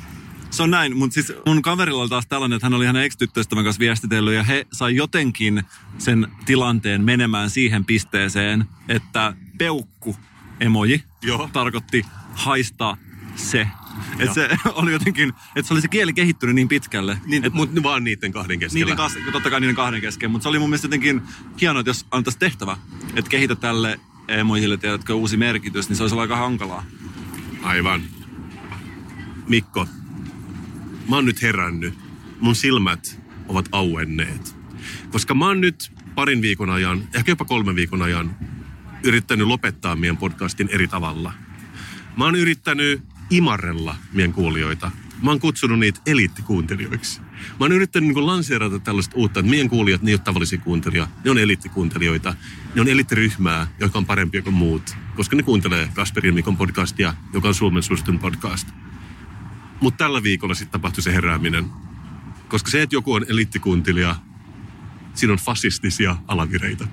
Se 0.50 0.62
on 0.62 0.70
näin, 0.70 0.96
mutta 0.96 1.14
siis 1.14 1.32
mun 1.46 1.62
kaverilla 1.62 2.02
oli 2.02 2.08
taas 2.08 2.26
tällainen, 2.26 2.56
että 2.56 2.66
hän 2.66 2.74
oli 2.74 2.86
hänen 2.86 3.02
ex-tyttöystävän 3.02 3.64
kanssa 3.64 3.80
viestitellyt 3.80 4.34
ja 4.34 4.42
he 4.42 4.66
sai 4.72 4.96
jotenkin 4.96 5.62
sen 5.98 6.28
tilanteen 6.44 7.04
menemään 7.04 7.50
siihen 7.50 7.84
pisteeseen, 7.84 8.64
että 8.88 9.34
peukku 9.58 10.16
emoji 10.60 11.04
Joo. 11.22 11.50
tarkoitti 11.52 12.06
haista 12.34 12.96
se. 13.36 13.68
Että 14.18 14.34
se 14.34 14.48
oli 14.80 14.92
jotenkin, 14.92 15.28
että 15.28 15.68
se 15.68 15.74
oli 15.74 15.80
se 15.80 15.88
kieli 15.88 16.12
kehittynyt 16.12 16.54
niin 16.54 16.68
pitkälle. 16.68 17.18
Niin, 17.26 17.44
että 17.44 17.56
mutta 17.56 17.82
vaan 17.82 18.04
niiden 18.04 18.32
kahden 18.32 18.58
keskellä. 18.58 18.84
niiden 18.84 18.96
kanssa, 18.96 19.18
totta 19.32 19.50
kai 19.50 19.60
niiden 19.60 19.76
kahden 19.76 20.00
kesken, 20.00 20.30
mutta 20.30 20.42
se 20.42 20.48
oli 20.48 20.58
mun 20.58 20.70
mielestä 20.70 20.84
jotenkin 20.84 21.22
hienoa, 21.60 21.80
että 21.80 21.90
jos 21.90 22.06
antaisi 22.10 22.38
tehtävä, 22.38 22.76
että 23.16 23.28
kehitä 23.28 23.54
tälle 23.54 24.00
emojille, 24.28 24.76
tiedätkö, 24.76 25.14
uusi 25.14 25.36
merkitys, 25.36 25.88
niin 25.88 25.96
se 25.96 26.02
olisi 26.02 26.18
aika 26.18 26.36
hankalaa. 26.36 26.84
Aivan. 27.62 28.02
Mikko, 29.48 29.86
mä 31.08 31.16
oon 31.16 31.24
nyt 31.24 31.42
herännyt. 31.42 31.94
Mun 32.40 32.54
silmät 32.54 33.20
ovat 33.48 33.68
auenneet. 33.72 34.56
Koska 35.10 35.34
mä 35.34 35.46
oon 35.46 35.60
nyt 35.60 35.92
parin 36.14 36.42
viikon 36.42 36.70
ajan, 36.70 37.08
ehkä 37.14 37.32
jopa 37.32 37.44
kolmen 37.44 37.76
viikon 37.76 38.02
ajan, 38.02 38.36
yrittänyt 39.04 39.46
lopettaa 39.46 39.96
meidän 39.96 40.16
podcastin 40.16 40.68
eri 40.72 40.88
tavalla. 40.88 41.32
Mä 42.16 42.24
oon 42.24 42.36
yrittänyt 42.36 43.02
imarrella 43.32 43.96
meidän 44.12 44.32
kuulijoita. 44.32 44.90
mä 45.22 45.30
oon 45.30 45.40
kutsunut 45.40 45.78
niitä 45.78 46.00
eliittikuuntelijoiksi. 46.06 47.20
Mä 47.20 47.56
oon 47.60 47.72
yrittänyt 47.72 48.14
niin 48.14 48.26
lanseerata 48.26 48.78
tällaista 48.78 49.16
uutta, 49.16 49.40
että 49.40 49.50
meidän 49.50 49.68
kuulijat, 49.68 50.02
ne 50.02 50.10
ei 50.10 50.14
ole 50.14 50.20
tavallisia 50.20 50.58
kuuntelijoita, 50.58 51.12
ne 51.24 51.30
on 51.30 51.38
eliittikuuntelijoita. 51.38 52.34
Ne 52.74 52.80
on 52.80 52.88
eliittiryhmää, 52.88 53.66
joka 53.80 53.98
on 53.98 54.06
parempia 54.06 54.42
kuin 54.42 54.54
muut, 54.54 54.96
koska 55.16 55.36
ne 55.36 55.42
kuuntelee 55.42 55.88
Kasperin 55.94 56.34
Mikon 56.34 56.56
podcastia, 56.56 57.14
joka 57.32 57.48
on 57.48 57.54
Suomen 57.54 57.82
suositun 57.82 58.18
podcast. 58.18 58.68
Mutta 59.80 60.04
tällä 60.04 60.22
viikolla 60.22 60.54
sitten 60.54 60.72
tapahtui 60.72 61.02
se 61.02 61.12
herääminen. 61.12 61.64
Koska 62.48 62.70
se, 62.70 62.82
että 62.82 62.96
joku 62.96 63.12
on 63.12 63.24
eliittikuuntelija, 63.28 64.16
siinä 65.14 65.32
on 65.32 65.38
fasistisia 65.38 66.16
alavireitä. 66.28 66.84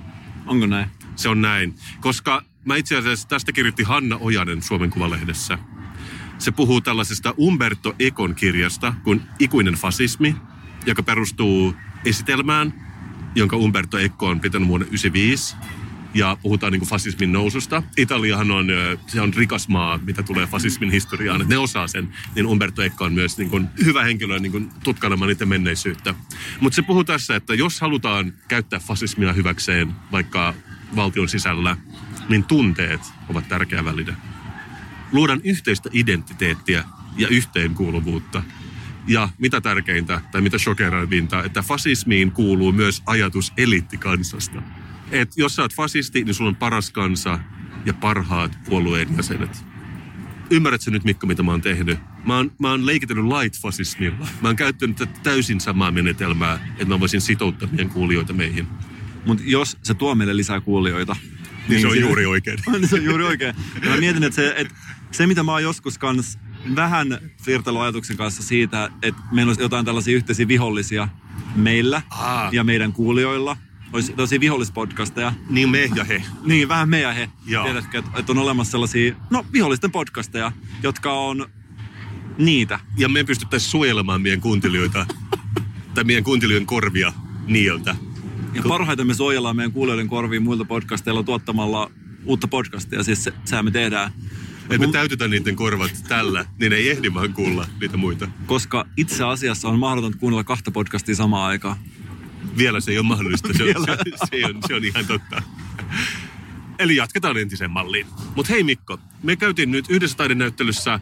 Onko 0.46 0.66
näin? 0.66 0.86
Se 1.16 1.28
on 1.28 1.42
näin. 1.42 1.74
Koska 2.00 2.42
mä 2.64 2.76
itse 2.76 2.96
asiassa 2.96 3.28
tästä 3.28 3.52
kirjoitti 3.52 3.82
Hanna 3.82 4.16
Ojanen 4.16 4.62
Suomen 4.62 4.90
Kuvalehdessä. 4.90 5.58
Se 6.40 6.50
puhuu 6.50 6.80
tällaisesta 6.80 7.34
Umberto 7.38 7.94
Econ 7.98 8.34
kirjasta 8.34 8.94
kuin 9.04 9.22
Ikuinen 9.38 9.74
fasismi, 9.74 10.36
joka 10.86 11.02
perustuu 11.02 11.74
esitelmään, 12.04 12.74
jonka 13.34 13.56
Umberto 13.56 13.98
Eco 13.98 14.26
on 14.26 14.40
pitänyt 14.40 14.68
vuonna 14.68 14.86
1995 14.86 15.56
ja 16.14 16.36
puhutaan 16.42 16.72
niin 16.72 16.82
fasismin 16.82 17.32
noususta. 17.32 17.82
Italiahan 17.96 18.50
on, 18.50 18.66
se 19.06 19.20
on 19.20 19.34
rikas 19.34 19.68
maa, 19.68 19.98
mitä 19.98 20.22
tulee 20.22 20.46
fasismin 20.46 20.90
historiaan, 20.90 21.44
ne 21.48 21.58
osaa 21.58 21.88
sen. 21.88 22.08
Niin 22.34 22.46
Umberto 22.46 22.82
Eco 22.82 23.04
on 23.04 23.12
myös 23.12 23.38
niin 23.38 23.50
kuin 23.50 23.68
hyvä 23.84 24.04
henkilö 24.04 24.38
niin 24.38 24.52
kuin 24.52 24.70
tutkailemaan 24.84 25.28
niiden 25.28 25.48
menneisyyttä. 25.48 26.14
Mutta 26.60 26.76
se 26.76 26.82
puhuu 26.82 27.04
tässä, 27.04 27.36
että 27.36 27.54
jos 27.54 27.80
halutaan 27.80 28.32
käyttää 28.48 28.78
fasismia 28.78 29.32
hyväkseen 29.32 29.92
vaikka 30.12 30.54
valtion 30.96 31.28
sisällä, 31.28 31.76
niin 32.28 32.44
tunteet 32.44 33.00
ovat 33.28 33.48
tärkeä 33.48 33.84
väline. 33.84 34.16
Luodaan 35.12 35.40
yhteistä 35.44 35.90
identiteettiä 35.92 36.84
ja 37.16 37.28
yhteenkuuluvuutta. 37.28 38.42
Ja 39.08 39.28
mitä 39.38 39.60
tärkeintä, 39.60 40.20
tai 40.32 40.40
mitä 40.40 40.58
shokeravinta, 40.58 41.44
että 41.44 41.62
fasismiin 41.62 42.32
kuuluu 42.32 42.72
myös 42.72 43.02
ajatus 43.06 43.52
eliittikansasta. 43.56 44.62
Et 45.10 45.36
jos 45.36 45.56
sä 45.56 45.62
oot 45.62 45.74
fasisti, 45.74 46.24
niin 46.24 46.34
sulla 46.34 46.48
on 46.48 46.56
paras 46.56 46.90
kansa 46.90 47.38
ja 47.84 47.94
parhaat 47.94 48.58
puolueen 48.68 49.16
jäsenet. 49.16 49.64
Ymmärrätkö 50.50 50.90
nyt, 50.90 51.04
Mikko, 51.04 51.26
mitä 51.26 51.42
mä 51.42 51.50
oon 51.50 51.60
tehnyt? 51.60 51.98
Mä 52.24 52.36
oon, 52.36 52.52
mä 52.58 52.70
oon 52.70 52.86
leikitellyt 52.86 53.24
light-fasismilla. 53.24 54.26
Mä 54.40 54.48
oon 54.48 54.56
käyttänyt 54.56 54.96
tätä 54.96 55.20
täysin 55.22 55.60
samaa 55.60 55.90
menetelmää, 55.90 56.58
että 56.72 56.84
mä 56.94 57.00
voisin 57.00 57.20
sitouttaa 57.20 57.68
meidän 57.72 57.90
kuulijoita 57.90 58.32
meihin. 58.32 58.66
Mutta 59.26 59.42
jos 59.46 59.78
se 59.82 59.94
tuo 59.94 60.14
meille 60.14 60.36
lisää 60.36 60.60
kuulijoita, 60.60 61.16
Niin 61.68 61.80
se 61.80 61.86
on 61.86 62.00
juuri 62.00 62.26
oikein. 62.26 62.58
On, 62.66 62.80
se 62.88 62.94
on 62.94 63.04
juuri 63.04 63.24
oikein. 63.24 63.54
Ja 63.82 63.90
mä 63.90 63.96
mietin, 63.96 64.24
että 64.24 64.36
se, 64.36 64.54
että 64.56 64.74
se 65.10 65.26
mitä 65.26 65.42
mä 65.42 65.52
oon 65.52 65.62
joskus 65.62 65.98
kans 65.98 66.38
vähän 66.76 67.18
flirtailu 67.44 67.78
ajatuksen 67.78 68.16
kanssa 68.16 68.42
siitä, 68.42 68.90
että 69.02 69.22
meillä 69.32 69.50
olisi 69.50 69.62
jotain 69.62 69.84
tällaisia 69.84 70.16
yhteisiä 70.16 70.48
vihollisia 70.48 71.08
meillä 71.56 72.02
Aa. 72.10 72.48
ja 72.52 72.64
meidän 72.64 72.92
kuulijoilla. 72.92 73.56
Olisi 73.92 74.12
tällaisia 74.12 74.40
vihollispodcasteja. 74.40 75.32
Niin 75.48 75.68
me 75.68 75.90
ja 75.94 76.04
he. 76.04 76.22
Niin, 76.44 76.68
vähän 76.68 76.88
me 76.88 77.00
ja 77.00 77.12
he. 77.12 77.30
Joo. 77.46 77.64
Tiedätkö, 77.64 77.98
että, 77.98 78.10
että 78.18 78.32
on 78.32 78.38
olemassa 78.38 78.70
sellaisia, 78.70 79.14
no 79.30 79.46
vihollisten 79.52 79.90
podcasteja, 79.92 80.52
jotka 80.82 81.12
on 81.12 81.46
niitä. 82.38 82.80
Ja 82.96 83.08
me 83.08 83.24
pystyttäisiin 83.24 83.70
suojelemaan 83.70 84.22
meidän 84.22 84.40
kuuntelijoita, 84.40 85.06
tai 85.94 86.04
meidän 86.04 86.24
kuuntelijoiden 86.24 86.66
korvia 86.66 87.12
niiltä. 87.46 87.96
Ja 88.54 88.62
parhaiten 88.68 89.06
me 89.06 89.14
suojellaan 89.14 89.56
meidän 89.56 89.72
kuulijoiden 89.72 90.08
korviin 90.08 90.42
muilta 90.42 90.64
podcasteilla 90.64 91.22
tuottamalla 91.22 91.90
uutta 92.24 92.48
podcastia. 92.48 93.02
Siis 93.02 93.24
se, 93.24 93.32
sehän 93.44 93.64
me 93.64 93.70
tehdään. 93.70 94.12
Että 94.70 94.86
me 94.86 94.92
täytetään 94.92 95.30
niiden 95.30 95.56
korvat 95.56 96.04
tällä, 96.08 96.44
niin 96.58 96.72
ei 96.72 96.90
ehdi 96.90 97.14
vaan 97.14 97.32
kuulla 97.32 97.66
niitä 97.80 97.96
muita. 97.96 98.28
koska 98.46 98.86
itse 98.96 99.24
asiassa 99.24 99.68
on 99.68 99.78
mahdotonta 99.78 100.18
kuunnella 100.18 100.44
kahta 100.44 100.70
podcastia 100.70 101.14
samaan 101.14 101.48
aikaan. 101.50 101.76
Vielä 102.56 102.80
se 102.80 102.90
ei 102.90 102.98
ole 102.98 103.06
mahdollista, 103.06 103.48
se 103.56 103.62
on, 103.62 103.84
se, 103.84 103.96
se, 104.30 104.46
on, 104.46 104.62
se 104.66 104.74
on 104.74 104.84
ihan 104.84 105.06
totta. 105.06 105.42
Eli 106.78 106.96
jatketaan 106.96 107.36
entiseen 107.36 107.70
malliin. 107.70 108.06
Mutta 108.36 108.52
hei 108.52 108.62
Mikko, 108.62 108.98
me 109.22 109.36
käytiin 109.36 109.70
nyt 109.70 109.84
yhdessä 109.88 110.16
taidenäyttelyssä. 110.16 111.00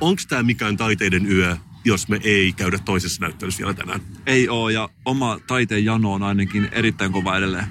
Onko 0.00 0.22
tämä 0.28 0.42
mikään 0.42 0.76
taiteiden 0.76 1.26
yö, 1.32 1.56
jos 1.84 2.08
me 2.08 2.20
ei 2.22 2.52
käydä 2.52 2.78
toisessa 2.78 3.20
näyttelyssä 3.22 3.58
vielä 3.58 3.74
tänään? 3.74 4.00
Ei 4.26 4.48
oo, 4.48 4.68
ja 4.68 4.88
oma 5.04 5.38
taiteen 5.46 5.84
jano 5.84 6.12
on 6.12 6.22
ainakin 6.22 6.68
erittäin 6.72 7.12
kova 7.12 7.36
edelleen. 7.36 7.66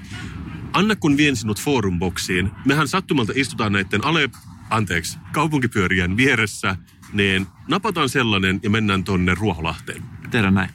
Anna 0.72 0.96
kun 0.96 1.16
vien 1.16 1.36
sinut 1.36 1.60
forumboksiin. 1.60 2.50
Mehän 2.64 2.88
sattumalta 2.88 3.32
istutaan 3.36 3.72
näiden 3.72 4.04
ale, 4.04 4.30
anteeksi, 4.70 5.18
kaupunkipyörien 5.32 6.16
vieressä, 6.16 6.76
niin 7.12 7.46
napataan 7.68 8.08
sellainen 8.08 8.60
ja 8.62 8.70
mennään 8.70 9.04
tonne 9.04 9.34
Ruoholahteen. 9.34 10.02
Tehdään 10.30 10.54
näin. 10.54 10.70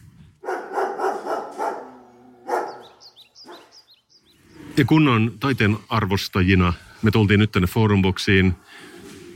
Ja 4.78 4.86
kunnon 4.86 5.34
taiteen 5.40 5.78
arvostajina 5.90 6.74
me 7.02 7.12
tultiin 7.12 7.40
nyt 7.40 7.52
tänne 7.52 7.68
forumboksiin. 7.68 8.54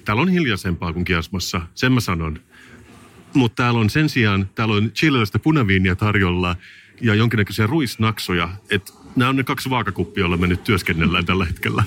Täällä 0.05 0.21
on 0.21 0.29
hiljaisempaa 0.29 0.93
kuin 0.93 1.05
kiasmassa, 1.05 1.61
sen 1.75 1.91
mä 1.91 1.99
sanon. 1.99 2.39
Mutta 3.33 3.63
täällä 3.63 3.79
on 3.79 3.89
sen 3.89 4.09
sijaan, 4.09 4.49
täällä 4.55 4.75
on 4.75 4.91
chileläistä 4.91 5.39
punaviiniä 5.39 5.95
tarjolla 5.95 6.55
ja 7.01 7.15
jonkinnäköisiä 7.15 7.67
ruisnaksoja. 7.67 8.49
Et 8.69 8.93
nämä 9.17 9.29
on 9.29 9.35
ne 9.35 9.43
kaksi 9.43 9.69
vaakakuppia, 9.69 10.21
joilla 10.21 10.37
me 10.37 10.47
nyt 10.47 10.63
työskennellään 10.63 11.25
tällä 11.25 11.45
hetkellä. 11.45 11.83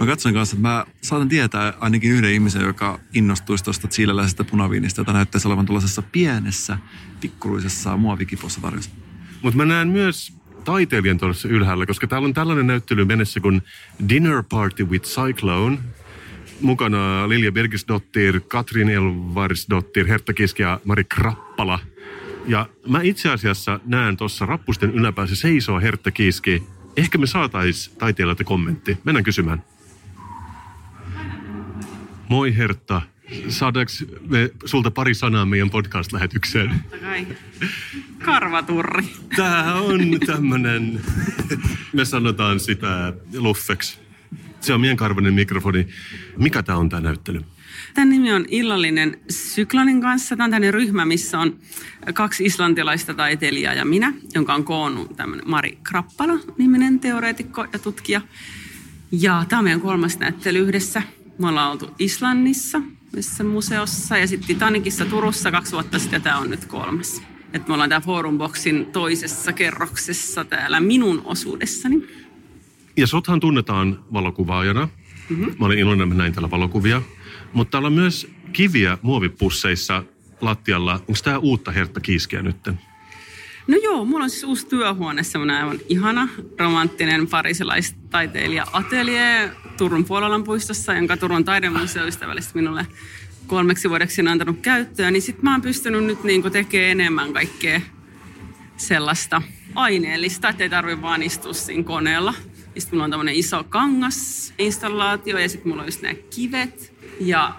Mä 0.00 0.06
katson 0.06 0.34
kanssa, 0.34 0.56
että 0.56 0.68
mä 0.68 0.86
saatan 1.02 1.28
tietää 1.28 1.72
ainakin 1.80 2.10
yhden 2.10 2.32
ihmisen, 2.32 2.62
joka 2.62 3.00
innostuisi 3.14 3.64
tuosta 3.64 3.88
chileläisestä 3.88 4.44
punaviinista, 4.44 5.00
jota 5.00 5.12
näyttäisi 5.12 5.48
olevan 5.48 5.66
tuollaisessa 5.66 6.02
pienessä, 6.02 6.78
pikkuruisessa 7.20 7.96
muovikipossa 7.96 8.60
tarjossa. 8.60 8.90
Mutta 9.42 9.56
mä 9.56 9.64
näen 9.64 9.88
myös 9.88 10.32
taiteilijan 10.64 11.18
tuossa 11.18 11.48
ylhäällä, 11.48 11.86
koska 11.86 12.06
täällä 12.06 12.26
on 12.26 12.34
tällainen 12.34 12.66
näyttely 12.66 13.04
mennessä 13.04 13.40
kuin 13.40 13.62
Dinner 14.08 14.42
Party 14.48 14.84
with 14.84 15.06
Cyclone. 15.06 15.78
Mukana 16.60 17.28
Lilja 17.28 17.52
Birgisdottir, 17.52 18.40
Katrin 18.40 18.88
Elvarisdottir, 18.88 20.06
Hertta 20.06 20.32
Kiski 20.32 20.62
ja 20.62 20.80
Mari 20.84 21.04
Krappala. 21.04 21.78
Ja 22.46 22.68
mä 22.88 23.02
itse 23.02 23.30
asiassa 23.30 23.80
näen 23.84 24.16
tuossa 24.16 24.46
rappusten 24.46 24.90
yläpäässä 24.90 25.36
seisoo 25.36 25.80
Hertta 25.80 26.10
Kiski. 26.10 26.62
Ehkä 26.96 27.18
me 27.18 27.26
saatais 27.26 27.88
taiteilijalta 27.98 28.44
kommentti. 28.44 28.98
Mennään 29.04 29.24
kysymään. 29.24 29.62
Moi 32.28 32.56
Hertta. 32.56 33.02
Saadaanko 33.48 33.92
me 34.28 34.50
sulta 34.64 34.90
pari 34.90 35.14
sanaa 35.14 35.44
meidän 35.44 35.70
podcast-lähetykseen? 35.70 36.84
Karvaturri. 38.18 39.04
Tää 39.36 39.74
on 39.74 40.00
tämmönen, 40.26 41.00
me 41.92 42.04
sanotaan 42.04 42.60
sitä 42.60 43.12
luffeksi. 43.36 43.98
Se 44.60 44.74
on 44.74 44.80
meidän 44.80 44.96
karvainen 44.96 45.34
mikrofoni. 45.34 45.88
Mikä 46.36 46.62
tää 46.62 46.76
on 46.76 46.88
tää 46.88 47.00
näyttely? 47.00 47.44
Tämän 47.94 48.10
nimi 48.10 48.32
on 48.32 48.44
Illallinen 48.48 49.18
Syklonin 49.30 50.00
kanssa. 50.00 50.36
Tämä 50.36 50.44
on 50.44 50.50
tämmöinen 50.50 50.74
ryhmä, 50.74 51.04
missä 51.04 51.38
on 51.38 51.56
kaksi 52.14 52.44
islantilaista 52.44 53.14
taiteilijaa 53.14 53.74
ja 53.74 53.84
minä, 53.84 54.12
jonka 54.34 54.54
on 54.54 54.64
koonnut 54.64 55.16
tämmöinen 55.16 55.50
Mari 55.50 55.78
Krappala-niminen 55.82 57.00
teoreetikko 57.00 57.66
ja 57.72 57.78
tutkija. 57.78 58.20
Ja 59.12 59.44
tämä 59.48 59.58
on 59.58 59.64
meidän 59.64 59.80
kolmas 59.80 60.18
näyttely 60.18 60.58
yhdessä. 60.58 61.02
Me 61.38 61.48
ollaan 61.48 61.72
oltu 61.72 61.90
Islannissa, 61.98 62.80
missä 63.16 63.44
museossa, 63.44 64.18
ja 64.18 64.26
sitten 64.26 64.46
Titanicissa 64.46 65.04
Turussa 65.04 65.50
kaksi 65.50 65.72
vuotta 65.72 65.98
sitten, 65.98 66.22
tämä 66.22 66.38
on 66.38 66.50
nyt 66.50 66.64
kolmas. 66.64 67.22
Et 67.52 67.68
me 67.68 67.74
ollaan 67.74 67.88
täällä 67.88 68.06
Forumboxin 68.06 68.86
toisessa 68.86 69.52
kerroksessa 69.52 70.44
täällä 70.44 70.80
minun 70.80 71.22
osuudessani. 71.24 72.02
Ja 72.96 73.06
sothan 73.06 73.40
tunnetaan 73.40 74.04
valokuvaajana. 74.12 74.88
Mm-hmm. 75.28 75.54
Mä 75.58 75.66
olin 75.66 75.78
iloinen, 75.78 76.08
että 76.08 76.18
näin 76.18 76.32
täällä 76.32 76.50
valokuvia. 76.50 77.02
Mutta 77.54 77.70
täällä 77.70 77.86
on 77.86 77.92
myös 77.92 78.26
kiviä 78.52 78.98
muovipusseissa 79.02 80.02
lattialla. 80.40 80.94
Onko 80.94 81.20
tää 81.24 81.38
uutta 81.38 81.72
Hertta 81.72 82.00
Kiiskeä 82.00 82.42
nytten? 82.42 82.80
No 83.66 83.76
joo, 83.82 84.04
mulla 84.04 84.24
on 84.24 84.30
siis 84.30 84.44
uusi 84.44 84.66
työhuone, 84.66 85.22
semmoinen 85.22 85.56
aivan 85.56 85.78
ihana, 85.88 86.28
romanttinen 86.58 87.26
parisilaistaiteilija 87.28 88.66
atelier 88.72 89.50
Turun 89.78 90.04
Puololan 90.04 90.44
puistossa, 90.44 90.94
jonka 90.94 91.16
Turun 91.16 91.44
taidemuseo 91.44 92.06
ystävällisesti 92.06 92.58
minulle 92.58 92.86
kolmeksi 93.46 93.88
vuodeksi 93.88 94.20
on 94.20 94.28
antanut 94.28 94.60
käyttöön. 94.62 95.12
Niin 95.12 95.22
sit 95.22 95.42
mä 95.42 95.52
oon 95.52 95.62
pystynyt 95.62 96.04
nyt 96.04 96.24
niinku 96.24 96.50
tekemään 96.50 96.90
enemmän 96.90 97.32
kaikkea 97.32 97.80
sellaista 98.76 99.42
aineellista, 99.74 100.48
ettei 100.48 100.70
tarvi 100.70 101.02
vaan 101.02 101.22
istua 101.22 101.52
siinä 101.52 101.82
koneella. 101.82 102.34
Sitten 102.78 102.96
mulla 102.96 103.04
on 103.04 103.10
tämmöinen 103.10 103.34
iso 103.34 103.64
kangasinstallaatio 103.64 105.38
ja 105.38 105.48
sitten 105.48 105.68
mulla 105.68 105.82
on 105.82 105.88
just 105.88 106.02
nämä 106.02 106.14
kivet. 106.14 106.93
Ja 107.20 107.56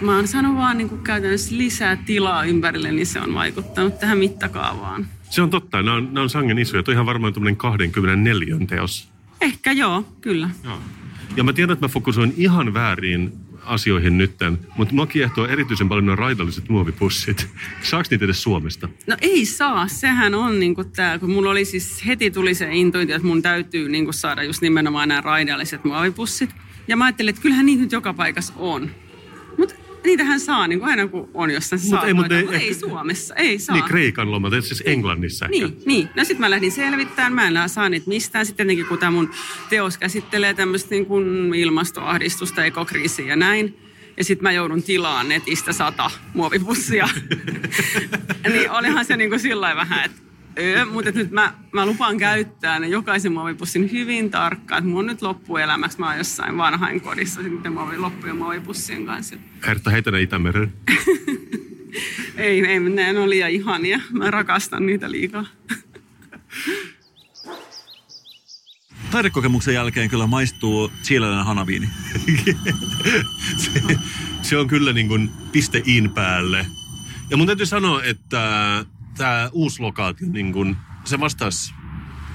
mä 0.00 0.16
oon 0.16 0.28
saanut 0.28 0.56
vaan 0.56 0.78
niinku 0.78 0.96
käytännössä 0.96 1.56
lisää 1.56 1.96
tilaa 1.96 2.44
ympärille, 2.44 2.92
niin 2.92 3.06
se 3.06 3.20
on 3.20 3.34
vaikuttanut 3.34 4.00
tähän 4.00 4.18
mittakaavaan. 4.18 5.06
Se 5.30 5.42
on 5.42 5.50
totta. 5.50 5.82
Nämä 5.82 5.96
on, 5.96 6.04
nämä 6.04 6.22
on 6.22 6.30
sangen 6.30 6.58
isoja. 6.58 6.82
Tuo 6.82 6.92
on 6.92 6.94
ihan 6.94 7.06
varmaan 7.06 7.32
tämmöinen 7.32 7.56
24 7.56 8.56
teos. 8.66 9.08
Ehkä 9.40 9.72
joo, 9.72 10.04
kyllä. 10.20 10.50
Joo. 10.64 10.78
Ja 11.36 11.44
mä 11.44 11.52
tiedän, 11.52 11.72
että 11.72 11.84
mä 11.84 11.88
fokusoin 11.88 12.34
ihan 12.36 12.74
väärin 12.74 13.32
asioihin 13.64 14.18
nytten, 14.18 14.58
mutta 14.76 14.94
mua 14.94 15.06
kiehtoo 15.06 15.46
erityisen 15.46 15.88
paljon 15.88 16.06
nuo 16.06 16.16
raidalliset 16.16 16.68
muovipussit. 16.68 17.48
Saako 17.82 18.08
niitä 18.10 18.24
edes 18.24 18.42
Suomesta? 18.42 18.88
No 19.06 19.16
ei 19.20 19.46
saa, 19.46 19.88
sehän 19.88 20.34
on 20.34 20.60
niinku 20.60 20.84
tää, 20.84 21.18
kun 21.18 21.30
mulla 21.30 21.50
oli 21.50 21.64
siis 21.64 22.06
heti 22.06 22.30
tuli 22.30 22.54
se 22.54 22.68
intuitio, 22.72 23.16
että 23.16 23.28
mun 23.28 23.42
täytyy 23.42 23.88
niinku 23.88 24.12
saada 24.12 24.42
just 24.42 24.62
nimenomaan 24.62 25.08
nämä 25.08 25.20
raidalliset 25.20 25.84
muovipussit. 25.84 26.50
Ja 26.88 26.96
mä 26.96 27.04
ajattelin, 27.04 27.30
että 27.30 27.42
kyllähän 27.42 27.66
niitä 27.66 27.82
nyt 27.82 27.92
joka 27.92 28.14
paikassa 28.14 28.52
on. 28.56 28.90
Mutta 29.58 29.74
niitähän 30.04 30.40
saa 30.40 30.68
niin 30.68 30.78
kuin 30.78 30.90
aina 30.90 31.08
kun 31.08 31.30
on 31.34 31.50
jossain 31.50 31.82
Mut 31.90 32.04
ei, 32.04 32.14
mut 32.14 32.32
ei- 32.32 32.48
ei, 32.52 32.68
ehkä- 32.68 32.80
Suomessa, 32.80 33.34
ei 33.34 33.58
saa. 33.58 33.76
Niin 33.76 33.84
Kreikan 33.84 34.30
lomalta, 34.30 34.60
siis 34.60 34.82
Englannissa 34.86 35.46
ehkä. 35.46 35.58
Niin, 35.66 35.82
niin. 35.86 36.08
No 36.14 36.24
sitten 36.24 36.40
mä 36.40 36.50
lähdin 36.50 36.72
selvittämään, 36.72 37.52
mä 37.52 37.62
en 37.62 37.68
saa 37.68 37.88
niitä 37.88 38.08
mistään. 38.08 38.46
Sitten 38.46 38.66
tietenkin 38.66 38.86
kun 38.86 38.98
tämä 38.98 39.10
mun 39.10 39.30
teos 39.68 39.98
käsittelee 39.98 40.54
tämmöistä 40.54 40.90
niin 40.90 41.06
kuin 41.06 41.54
ilmastoahdistusta, 41.54 42.64
ekokriisiä 42.64 43.26
ja 43.26 43.36
näin. 43.36 43.78
Ja 44.16 44.24
sitten 44.24 44.42
mä 44.42 44.52
joudun 44.52 44.82
tilaan 44.82 45.28
netistä 45.28 45.72
sata 45.72 46.10
muovipussia. 46.34 47.08
niin 48.52 48.70
olihan 48.70 49.04
se 49.04 49.16
niin 49.16 49.30
kuin 49.30 49.40
sillä 49.40 49.76
vähän, 49.76 50.04
että 50.04 50.22
öö, 50.58 50.84
mutta 50.84 51.10
nyt 51.10 51.30
mä, 51.30 51.54
mä 51.72 51.86
lupaan 51.86 52.18
käyttää 52.18 52.78
ne 52.78 52.88
jokaisen 52.88 53.32
muovipussin 53.32 53.92
hyvin 53.92 54.30
tarkkaan. 54.30 54.78
Että 54.78 54.90
mun 54.90 54.98
on 54.98 55.06
nyt 55.06 55.22
loppuelämäksi, 55.22 55.98
mä 55.98 56.06
oon 56.06 56.18
jossain 56.18 56.56
vanhainkodissa 56.56 57.42
sitten 57.42 57.72
muovi, 57.72 57.98
loppujen 57.98 58.36
muovipussien 58.36 59.06
kanssa. 59.06 59.36
Hertta, 59.66 59.90
heitä 59.90 60.10
ne 60.10 60.22
Itämeren. 60.22 60.72
Ei, 62.36 62.66
ei, 62.66 62.80
ne 62.80 63.20
on 63.20 63.30
liian 63.30 63.50
ihania. 63.50 64.00
Mä 64.10 64.30
rakastan 64.30 64.86
niitä 64.86 65.10
liikaa. 65.10 65.46
Taidekokemuksen 69.10 69.74
jälkeen 69.74 70.10
kyllä 70.10 70.26
maistuu 70.26 70.92
chileläinen 71.02 71.44
hanaviini. 71.44 71.88
se, 73.56 73.70
se 74.42 74.56
on 74.56 74.68
kyllä 74.68 74.92
niin 74.92 75.08
kuin 75.08 75.30
piste 75.52 75.82
in 75.84 76.10
päälle. 76.10 76.66
Ja 77.30 77.36
mun 77.36 77.46
täytyy 77.46 77.66
sanoa, 77.66 78.02
että 78.02 78.84
tämä 79.16 79.48
uusi 79.52 79.82
lokaatio, 79.82 80.28
niin 80.30 80.52
kuin, 80.52 80.76
se 81.04 81.20
vastasi 81.20 81.74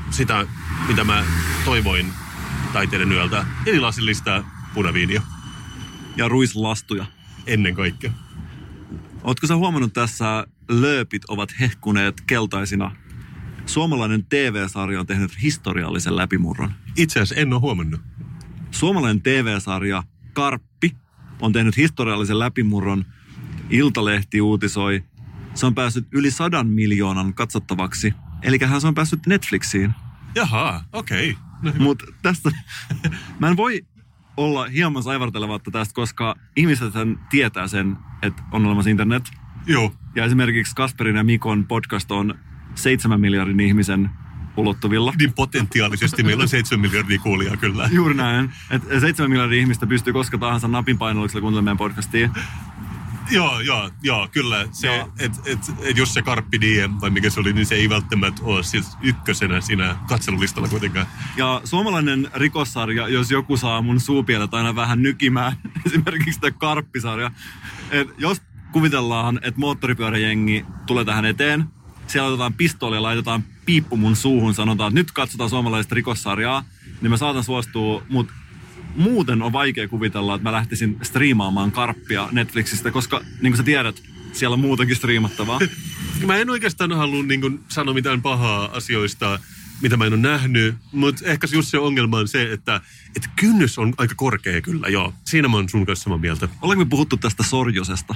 sitä, 0.09 0.47
mitä 0.87 1.03
mä 1.03 1.23
toivoin 1.65 2.13
taiteiden 2.73 3.11
yöltä. 3.11 3.45
Eli 3.65 3.79
lasillista 3.79 4.43
punaviiniä 4.73 5.21
Ja 6.15 6.27
ruislastuja. 6.27 7.05
ennen 7.47 7.75
kaikkea. 7.75 8.11
Ootko 9.23 9.47
sä 9.47 9.55
huomannut 9.55 9.93
tässä, 9.93 10.47
lööpit 10.69 11.25
ovat 11.27 11.53
hehkuneet 11.59 12.21
keltaisina? 12.21 12.95
Suomalainen 13.65 14.25
TV-sarja 14.25 14.99
on 14.99 15.07
tehnyt 15.07 15.41
historiallisen 15.41 16.15
läpimurron. 16.15 16.73
Itse 16.97 17.19
asiassa 17.19 17.41
en 17.41 17.53
ole 17.53 17.61
huomannut. 17.61 18.01
Suomalainen 18.71 19.21
TV-sarja 19.21 20.03
Karppi 20.33 20.95
on 21.41 21.51
tehnyt 21.51 21.77
historiallisen 21.77 22.39
läpimurron. 22.39 23.05
Iltalehti 23.69 24.41
uutisoi. 24.41 25.03
Se 25.53 25.65
on 25.65 25.75
päässyt 25.75 26.07
yli 26.11 26.31
sadan 26.31 26.67
miljoonan 26.67 27.33
katsottavaksi. 27.33 28.13
Eli 28.41 28.59
se 28.79 28.87
on 28.87 28.95
päässyt 28.95 29.27
Netflixiin. 29.27 29.93
Jaha, 30.35 30.83
okei. 30.93 31.31
Okay. 31.31 31.43
No. 31.61 31.83
Mutta 31.83 32.05
tästä, 32.21 32.51
mä 33.39 33.47
en 33.47 33.57
voi 33.57 33.81
olla 34.37 34.65
hieman 34.65 35.03
saivartelematta 35.03 35.71
tästä, 35.71 35.93
koska 35.93 36.35
ihmiset 36.55 36.93
tietää 37.29 37.67
sen, 37.67 37.97
että 38.21 38.43
on 38.51 38.65
olemassa 38.65 38.89
internet. 38.89 39.23
Joo. 39.65 39.93
Ja 40.15 40.25
esimerkiksi 40.25 40.75
Kasperin 40.75 41.15
ja 41.15 41.23
Mikon 41.23 41.65
podcast 41.67 42.11
on 42.11 42.35
seitsemän 42.75 43.21
miljardin 43.21 43.59
ihmisen 43.59 44.09
ulottuvilla. 44.57 45.13
Niin 45.17 45.33
potentiaalisesti 45.33 46.23
meillä 46.23 46.41
on 46.41 46.49
7 46.49 46.79
miljardia 46.81 47.19
kuulijaa 47.19 47.57
kyllä. 47.57 47.89
Juuri 47.91 48.13
näin. 48.13 48.51
Että 48.69 48.99
seitsemän 48.99 49.31
miljardia 49.31 49.59
ihmistä 49.59 49.87
pystyy 49.87 50.13
koska 50.13 50.37
tahansa 50.37 50.67
napin 50.67 50.97
painalluksella 50.97 51.41
kuuntelemaan 51.41 51.65
meidän 51.65 51.77
podcastia. 51.77 52.29
Joo, 53.29 53.59
joo, 53.59 53.89
joo, 54.03 54.27
kyllä. 54.31 54.67
Se, 54.71 54.87
Joo. 54.87 55.11
et, 55.19 55.31
et, 55.45 55.59
et 55.83 55.97
jos 55.97 56.13
se 56.13 56.21
Carpi 56.21 56.61
Diem, 56.61 56.91
vai 57.01 57.09
mikä 57.09 57.29
se 57.29 57.39
oli, 57.39 57.53
niin 57.53 57.65
se 57.65 57.75
ei 57.75 57.89
välttämättä 57.89 58.41
ole 58.43 58.63
siis 58.63 58.97
ykkösenä 59.01 59.61
siinä 59.61 59.95
katselulistalla 60.07 60.67
kuitenkaan. 60.67 61.07
Ja 61.37 61.61
suomalainen 61.63 62.29
rikossarja, 62.33 63.07
jos 63.07 63.31
joku 63.31 63.57
saa 63.57 63.81
mun 63.81 63.99
suupielet 63.99 64.53
aina 64.53 64.75
vähän 64.75 65.01
nykimään, 65.01 65.57
esimerkiksi 65.85 66.39
tämä 66.39 66.51
Karppisarja. 66.51 67.31
Et 67.91 68.07
jos 68.17 68.41
kuvitellaan, 68.71 69.39
että 69.43 69.59
moottoripyöräjengi 69.59 70.65
tulee 70.85 71.05
tähän 71.05 71.25
eteen, 71.25 71.65
siellä 72.07 72.29
otetaan 72.29 72.53
pistooli 72.53 72.95
ja 72.95 73.01
laitetaan 73.01 73.43
piippu 73.65 73.97
mun 73.97 74.15
suuhun, 74.15 74.53
sanotaan, 74.53 74.87
että 74.89 74.99
nyt 74.99 75.11
katsotaan 75.11 75.49
suomalaista 75.49 75.95
rikossarjaa, 75.95 76.63
niin 77.01 77.09
mä 77.11 77.17
saatan 77.17 77.43
suostua, 77.43 78.03
mutta 78.09 78.33
muuten 78.95 79.41
on 79.41 79.53
vaikea 79.53 79.87
kuvitella, 79.87 80.35
että 80.35 80.43
mä 80.43 80.51
lähtisin 80.51 80.97
striimaamaan 81.01 81.71
Karppia 81.71 82.29
Netflixistä, 82.31 82.91
koska 82.91 83.21
niin 83.41 83.51
kuin 83.51 83.57
sä 83.57 83.63
tiedät, 83.63 84.03
siellä 84.33 84.53
on 84.53 84.59
muutenkin 84.59 84.95
striimattavaa. 84.95 85.59
Mä 86.25 86.37
en 86.37 86.49
oikeastaan 86.49 86.91
halua 86.91 87.23
niin 87.23 87.41
kuin, 87.41 87.59
sanoa 87.69 87.93
mitään 87.93 88.21
pahaa 88.21 88.69
asioista, 88.73 89.39
mitä 89.81 89.97
mä 89.97 90.05
en 90.05 90.13
ole 90.13 90.21
nähnyt, 90.21 90.75
mutta 90.91 91.25
ehkä 91.25 91.47
just 91.51 91.69
se 91.69 91.77
ongelma 91.77 92.17
on 92.17 92.27
se, 92.27 92.51
että, 92.51 92.81
että 93.15 93.29
kynnys 93.35 93.79
on 93.79 93.93
aika 93.97 94.15
korkea 94.15 94.61
kyllä, 94.61 94.87
joo. 94.87 95.13
Siinä 95.25 95.47
mä 95.47 95.55
oon 95.55 95.69
sun 95.69 95.85
kanssa 95.85 96.03
samaa 96.03 96.17
mieltä. 96.17 96.47
Olemme 96.61 96.85
puhuttu 96.85 97.17
tästä 97.17 97.43
Sorjosesta. 97.43 98.15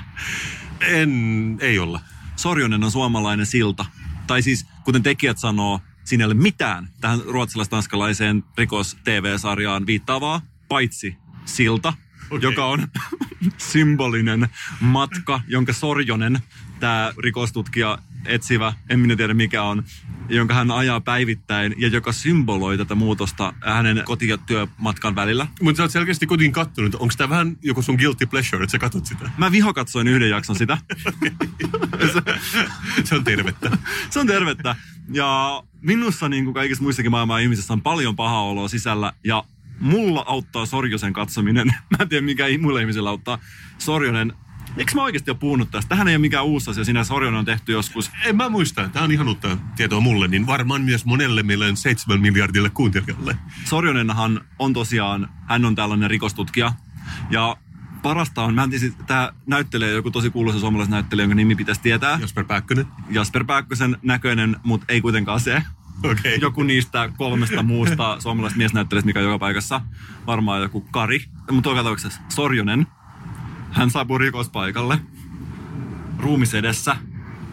En, 0.82 1.57
ei 1.61 1.80
olla. 1.80 2.01
Sorjonen 2.36 2.84
on 2.84 2.91
suomalainen 2.91 3.45
silta. 3.45 3.86
Tai 4.28 4.41
siis, 4.41 4.65
kuten 4.84 5.03
tekijät 5.03 5.38
sanoo, 5.38 5.82
siinä 6.03 6.23
ei 6.23 6.26
ole 6.26 6.34
mitään 6.34 6.89
tähän 7.01 7.21
ruotsalais-tanskalaiseen 7.26 8.43
rikos-TV-sarjaan 8.57 9.86
viittaavaa, 9.86 10.41
paitsi 10.68 11.18
silta, 11.45 11.93
okay. 12.30 12.39
joka 12.41 12.66
on 12.66 12.88
symbolinen 13.57 14.49
matka, 14.80 15.41
jonka 15.47 15.74
Sorjonen, 15.74 16.39
tämä 16.80 17.13
rikostutkija, 17.18 17.97
etsivä, 18.26 18.74
en 18.89 18.99
minä 18.99 19.16
tiedä 19.16 19.34
mikä 19.34 19.63
on, 19.63 19.84
jonka 20.30 20.53
hän 20.53 20.72
ajaa 20.72 21.01
päivittäin 21.01 21.76
ja 21.78 21.88
joka 21.88 22.11
symboloi 22.11 22.78
tätä 22.78 22.95
muutosta 22.95 23.53
hänen 23.61 24.01
koti- 24.05 24.28
ja 24.28 24.38
työmatkan 24.38 25.16
välillä. 25.16 25.47
Mutta 25.61 25.78
sä 25.78 25.84
oot 25.84 25.91
selkeästi 25.91 26.28
kotiin 26.28 26.51
kattonut. 26.51 26.95
Onko 26.95 27.13
tämä 27.18 27.30
vähän 27.30 27.57
joku 27.61 27.82
sun 27.82 27.95
guilty 27.95 28.26
pleasure, 28.26 28.63
että 28.63 28.72
sä 28.72 28.80
katot 28.80 29.05
sitä? 29.05 29.32
Mä 29.38 29.51
vihokatsoin 29.51 30.07
yhden 30.07 30.30
jakson 30.30 30.55
sitä. 30.55 30.78
se 33.03 33.16
on 33.16 33.24
tervettä. 33.24 33.78
Se 34.09 34.20
on 34.20 34.28
tervettä. 34.28 34.76
Ja 35.13 35.63
minussa 35.82 36.30
niin 36.30 36.43
kuin 36.43 36.53
kaikissa 36.53 36.84
muissakin 36.84 37.11
maailman 37.11 37.41
ihmisissä 37.41 37.74
on 37.74 37.82
paljon 37.82 38.16
pahaa 38.16 38.43
oloa 38.43 38.68
sisällä. 38.68 39.13
Ja 39.24 39.43
mulla 39.80 40.23
auttaa 40.28 40.65
Sorjosen 40.65 41.13
katsominen. 41.13 41.67
Mä 41.91 41.97
en 41.99 42.09
tiedä, 42.09 42.26
mikä 42.26 42.45
muilla 42.61 42.80
ihmisillä 42.80 43.09
auttaa. 43.09 43.39
Sorjonen, 43.78 44.34
eikö 44.78 44.91
mä 44.95 45.03
oikeasti 45.03 45.32
ole 45.32 45.38
puhunut 45.38 45.71
tästä? 45.71 45.89
Tähän 45.89 46.07
ei 46.07 46.15
ole 46.15 46.21
mikään 46.21 46.45
uusi 46.45 46.71
asia. 46.71 46.86
Siinä 46.86 47.03
Sorjonen 47.03 47.39
on 47.39 47.45
tehty 47.45 47.71
joskus. 47.71 48.11
En 48.26 48.36
mä 48.36 48.49
muista. 48.49 48.89
Tämä 48.89 49.05
on 49.05 49.11
ihan 49.11 49.28
uutta 49.28 49.57
tietoa 49.76 49.99
mulle, 49.99 50.28
niin 50.28 50.47
varmaan 50.47 50.82
myös 50.82 51.05
monelle 51.05 51.43
meidän 51.43 51.78
seitsemän 51.78 52.21
miljardille 52.21 52.69
kuuntelijalle. 52.69 53.38
Sorjonenhan 53.65 54.41
on 54.59 54.73
tosiaan, 54.73 55.30
hän 55.47 55.65
on 55.65 55.76
tällainen 55.76 56.09
rikostutkija. 56.09 56.73
Ja 57.30 57.57
parasta 58.01 58.43
on, 58.43 58.53
mä 58.53 58.63
en 58.63 58.69
tiedä, 58.69 58.95
tämä 59.07 59.32
näyttelee 59.45 59.91
joku 59.91 60.11
tosi 60.11 60.30
kuuluisa 60.30 60.59
suomalaisnäyttelijä, 60.59 61.23
jonka 61.23 61.36
nimi 61.36 61.55
pitäisi 61.55 61.82
tietää. 61.82 62.17
Jasper 62.21 62.45
Pääkkönen. 62.45 62.88
Jasper 63.09 63.43
Pääkkösen 63.43 63.97
näköinen, 64.01 64.55
mutta 64.63 64.86
ei 64.89 65.01
kuitenkaan 65.01 65.39
se. 65.39 65.63
Okei. 66.03 66.37
Joku 66.41 66.63
niistä 66.63 67.09
kolmesta 67.17 67.63
muusta 67.63 68.19
suomalaisesta 68.19 68.57
miesnäyttelijästä, 68.57 69.05
mikä 69.05 69.19
on 69.19 69.25
joka 69.25 69.39
paikassa. 69.39 69.81
Varmaan 70.27 70.61
joku 70.61 70.81
Kari. 70.81 71.23
Mutta 71.51 71.69
joka 71.69 71.83
tapauksessa 71.83 72.21
Sorjonen. 72.29 72.87
Hän 73.71 73.89
saapuu 73.89 74.17
rikospaikalle. 74.17 74.99
Ruumis 76.19 76.53
edessä. 76.53 76.97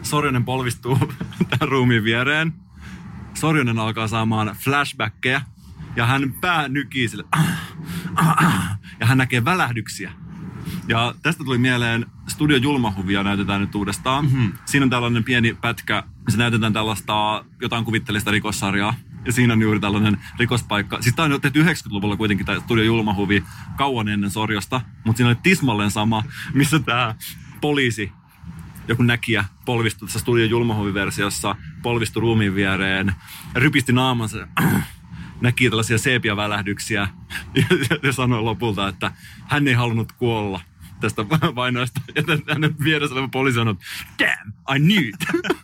Sorjonen 0.01 0.45
polvistuu 0.45 0.97
tämän 1.49 1.69
ruumiin 1.69 2.03
viereen. 2.03 2.53
Sorjonen 3.33 3.79
alkaa 3.79 4.07
saamaan 4.07 4.55
flashbackkejä. 4.59 5.41
Ja 5.95 6.05
hän 6.05 6.33
pää 6.41 6.67
nykii 6.67 7.07
sille. 7.07 7.23
Ja 8.99 9.05
hän 9.05 9.17
näkee 9.17 9.45
välähdyksiä. 9.45 10.11
Ja 10.87 11.13
tästä 11.21 11.43
tuli 11.43 11.57
mieleen 11.57 12.05
Studio 12.27 12.57
Julmahuvia 12.57 13.23
näytetään 13.23 13.61
nyt 13.61 13.75
uudestaan. 13.75 14.25
Mm-hmm. 14.25 14.51
Siinä 14.65 14.83
on 14.83 14.89
tällainen 14.89 15.23
pieni 15.23 15.57
pätkä, 15.61 16.03
missä 16.25 16.37
näytetään 16.37 16.73
tällaista 16.73 17.45
jotain 17.61 17.85
kuvitteellista 17.85 18.31
rikossarjaa. 18.31 18.95
Ja 19.25 19.31
siinä 19.31 19.53
on 19.53 19.61
juuri 19.61 19.79
tällainen 19.79 20.17
rikospaikka. 20.39 21.01
Siis 21.01 21.15
tämä 21.15 21.35
on 21.35 21.41
tehty 21.41 21.63
90-luvulla 21.63 22.17
kuitenkin 22.17 22.45
tämä 22.45 22.59
Studio 22.59 22.83
Julmahuvi 22.83 23.43
kauan 23.75 24.07
ennen 24.07 24.31
Sorjosta. 24.31 24.81
Mutta 25.03 25.17
siinä 25.17 25.29
oli 25.29 25.37
tismalleen 25.43 25.91
sama, 25.91 26.23
missä 26.53 26.79
tämä 26.79 27.15
poliisi, 27.61 28.11
joku 28.87 29.03
näkijä 29.03 29.45
polvistui 29.65 30.07
tässä 30.07 30.19
Studio 30.19 30.45
Julmahuvi-versiossa, 30.45 31.55
polvistui 31.81 32.21
ruumiin 32.21 32.55
viereen, 32.55 33.13
rypisti 33.55 33.93
naamansa 33.93 34.47
näki 35.43 35.69
tällaisia 35.69 35.97
seepiavälähdyksiä 35.97 37.07
ja, 37.55 37.63
ja 38.03 38.11
sanoi 38.21 38.41
lopulta, 38.41 38.87
että 38.87 39.11
hän 39.47 39.67
ei 39.67 39.73
halunnut 39.73 40.11
kuolla 40.11 40.61
tästä 40.99 41.29
vainoista. 41.29 42.01
Ja 42.15 42.23
hänen 42.53 42.75
vieressä 42.83 43.15
oleva 43.15 43.27
poliisi 43.27 43.55
sanoi, 43.55 43.75
damn, 44.19 44.53
I 44.75 44.79
knew 44.79 45.07
it. 45.07 45.15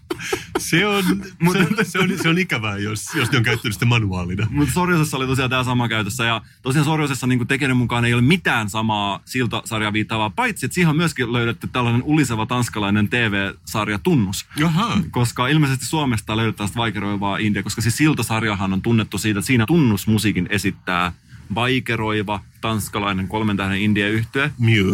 Se 0.58 0.88
on, 0.88 1.04
se, 1.54 1.84
se, 1.84 2.00
on, 2.00 2.10
se 2.22 2.30
on 2.30 2.38
ikävää, 2.38 2.78
jos, 2.78 3.16
jos 3.16 3.32
ne 3.32 3.38
on 3.38 3.44
käyttänyt 3.44 3.74
sitä 3.74 3.86
manuaalina. 3.86 4.48
Mutta 4.50 4.74
Sorjosessa 4.74 5.18
oli 5.18 5.28
tosiaan 5.28 5.50
tämä 5.50 5.64
sama 5.64 5.90
käytössä. 5.90 6.26
Ja 6.26 6.42
tosiaan 6.62 6.86
Sorjosessa 6.86 7.28
niin 7.28 7.48
tekijän 7.48 7.78
mukaan 7.78 8.06
ei 8.06 8.14
ole 8.14 8.22
mitään 8.22 8.70
samaa 8.70 9.20
siltasarjaa 9.26 9.94
viittaavaa, 9.94 10.30
paitsi 10.30 10.66
että 10.66 10.76
siihen 10.76 10.90
on 10.90 10.98
myöskin 10.98 11.34
löydetty 11.34 11.68
tällainen 11.68 12.04
uliseva 12.04 12.46
tanskalainen 12.46 13.10
TV-sarja 13.10 14.00
Tunnus. 14.00 14.46
Jaha. 14.56 14.98
Koska 15.12 15.48
ilmeisesti 15.48 15.86
Suomesta 15.86 16.38
löydetään 16.38 16.68
tästä 16.68 16.78
vaikeroivaa 16.78 17.38
India, 17.38 17.64
koska 17.64 17.82
siis 17.82 17.98
siltasarjahan 17.98 18.74
on 18.74 18.82
tunnettu 18.82 19.18
siitä, 19.18 19.40
että 19.40 19.48
siinä 19.48 19.66
tunnusmusiikin 19.66 20.48
esittää 20.50 21.12
vaikeroiva 21.56 22.44
tanskalainen 22.62 23.28
kolmen 23.28 23.58
tähden 23.58 23.82
India-yhtye. 23.82 24.52
Mew. 24.60 24.94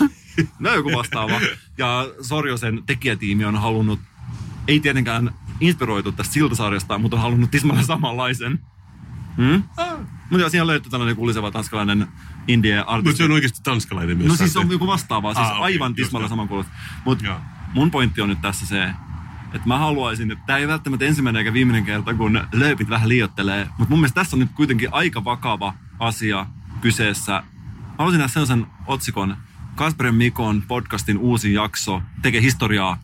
No 0.58 0.74
joku 0.74 0.92
vastaava. 0.92 1.40
Ja 1.78 2.08
Sorjosen 2.22 2.82
tekijätiimi 2.86 3.44
on 3.44 3.56
halunnut, 3.56 4.00
ei 4.68 4.80
tietenkään 4.80 5.30
inspiroitu 5.60 6.12
tästä 6.12 6.32
siltasarjasta, 6.34 6.98
mutta 6.98 7.16
on 7.16 7.22
halunnut 7.22 7.50
tismalleen 7.50 7.86
samanlaisen. 7.86 8.58
Hmm? 9.36 9.62
Mutta 10.30 10.38
joo, 10.40 10.48
siinä 10.48 10.62
on 10.62 10.66
löydetty 10.66 10.90
tällainen 10.90 11.16
kuliseva 11.16 11.50
tanskalainen 11.50 12.06
indie 12.48 12.76
Mutta 12.78 12.92
artisti. 12.92 13.16
se 13.18 13.24
on 13.24 13.32
oikeasti 13.32 13.60
tanskalainen 13.62 14.16
myös. 14.16 14.28
No 14.28 14.36
siis 14.36 14.52
se- 14.52 14.58
on 14.58 14.70
joku 14.70 14.86
vastaava, 14.86 15.34
siis 15.34 15.46
Ah, 15.46 15.52
okei, 15.52 15.62
aivan 15.62 15.90
just 15.90 15.96
tismalleen 15.96 16.22
näin. 16.22 16.30
samankuuloista. 16.30 16.72
Mutta 17.04 17.40
mun 17.74 17.90
pointti 17.90 18.20
on 18.20 18.28
nyt 18.28 18.40
tässä 18.40 18.66
se, 18.66 18.84
että 19.52 19.68
mä 19.68 19.78
haluaisin, 19.78 20.30
että 20.30 20.44
tämä 20.46 20.58
ei 20.58 20.68
välttämättä 20.68 21.04
ensimmäinen 21.04 21.40
eikä 21.40 21.52
viimeinen 21.52 21.84
kerta, 21.84 22.14
kun 22.14 22.40
lööpit 22.52 22.88
vähän 22.90 23.08
liiottelee. 23.08 23.64
Mutta 23.78 23.90
mun 23.90 23.98
mielestä 24.00 24.20
tässä 24.20 24.36
on 24.36 24.40
nyt 24.40 24.50
kuitenkin 24.54 24.88
aika 24.92 25.24
vakava 25.24 25.74
asia 25.98 26.46
kyseessä. 26.80 27.32
Mä 27.32 27.94
haluaisin 27.98 28.18
nähdä 28.18 28.32
sellaisen 28.32 28.66
otsikon, 28.86 29.36
Kasperin 29.74 30.14
Mikon 30.14 30.62
podcastin 30.68 31.18
uusi 31.18 31.52
jakso 31.52 32.02
tekee 32.22 32.42
historiaa. 32.42 32.98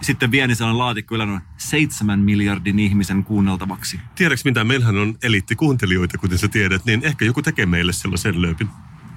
Sitten 0.00 0.30
vieni 0.30 0.54
sellainen 0.54 0.78
laatikko 0.78 1.14
ylännyt 1.14 1.42
seitsemän 1.56 2.20
miljardin 2.20 2.78
ihmisen 2.78 3.24
kuunneltavaksi. 3.24 4.00
Tiedätkö 4.14 4.48
mitä? 4.48 4.64
Meillähän 4.64 4.96
on 4.96 5.18
eliittikuuntelijoita, 5.22 6.18
kuten 6.18 6.38
sä 6.38 6.48
tiedät, 6.48 6.84
niin 6.84 7.04
ehkä 7.04 7.24
joku 7.24 7.42
tekee 7.42 7.66
meille 7.66 7.92
sellaisen 7.92 8.42
lööpin. 8.42 8.68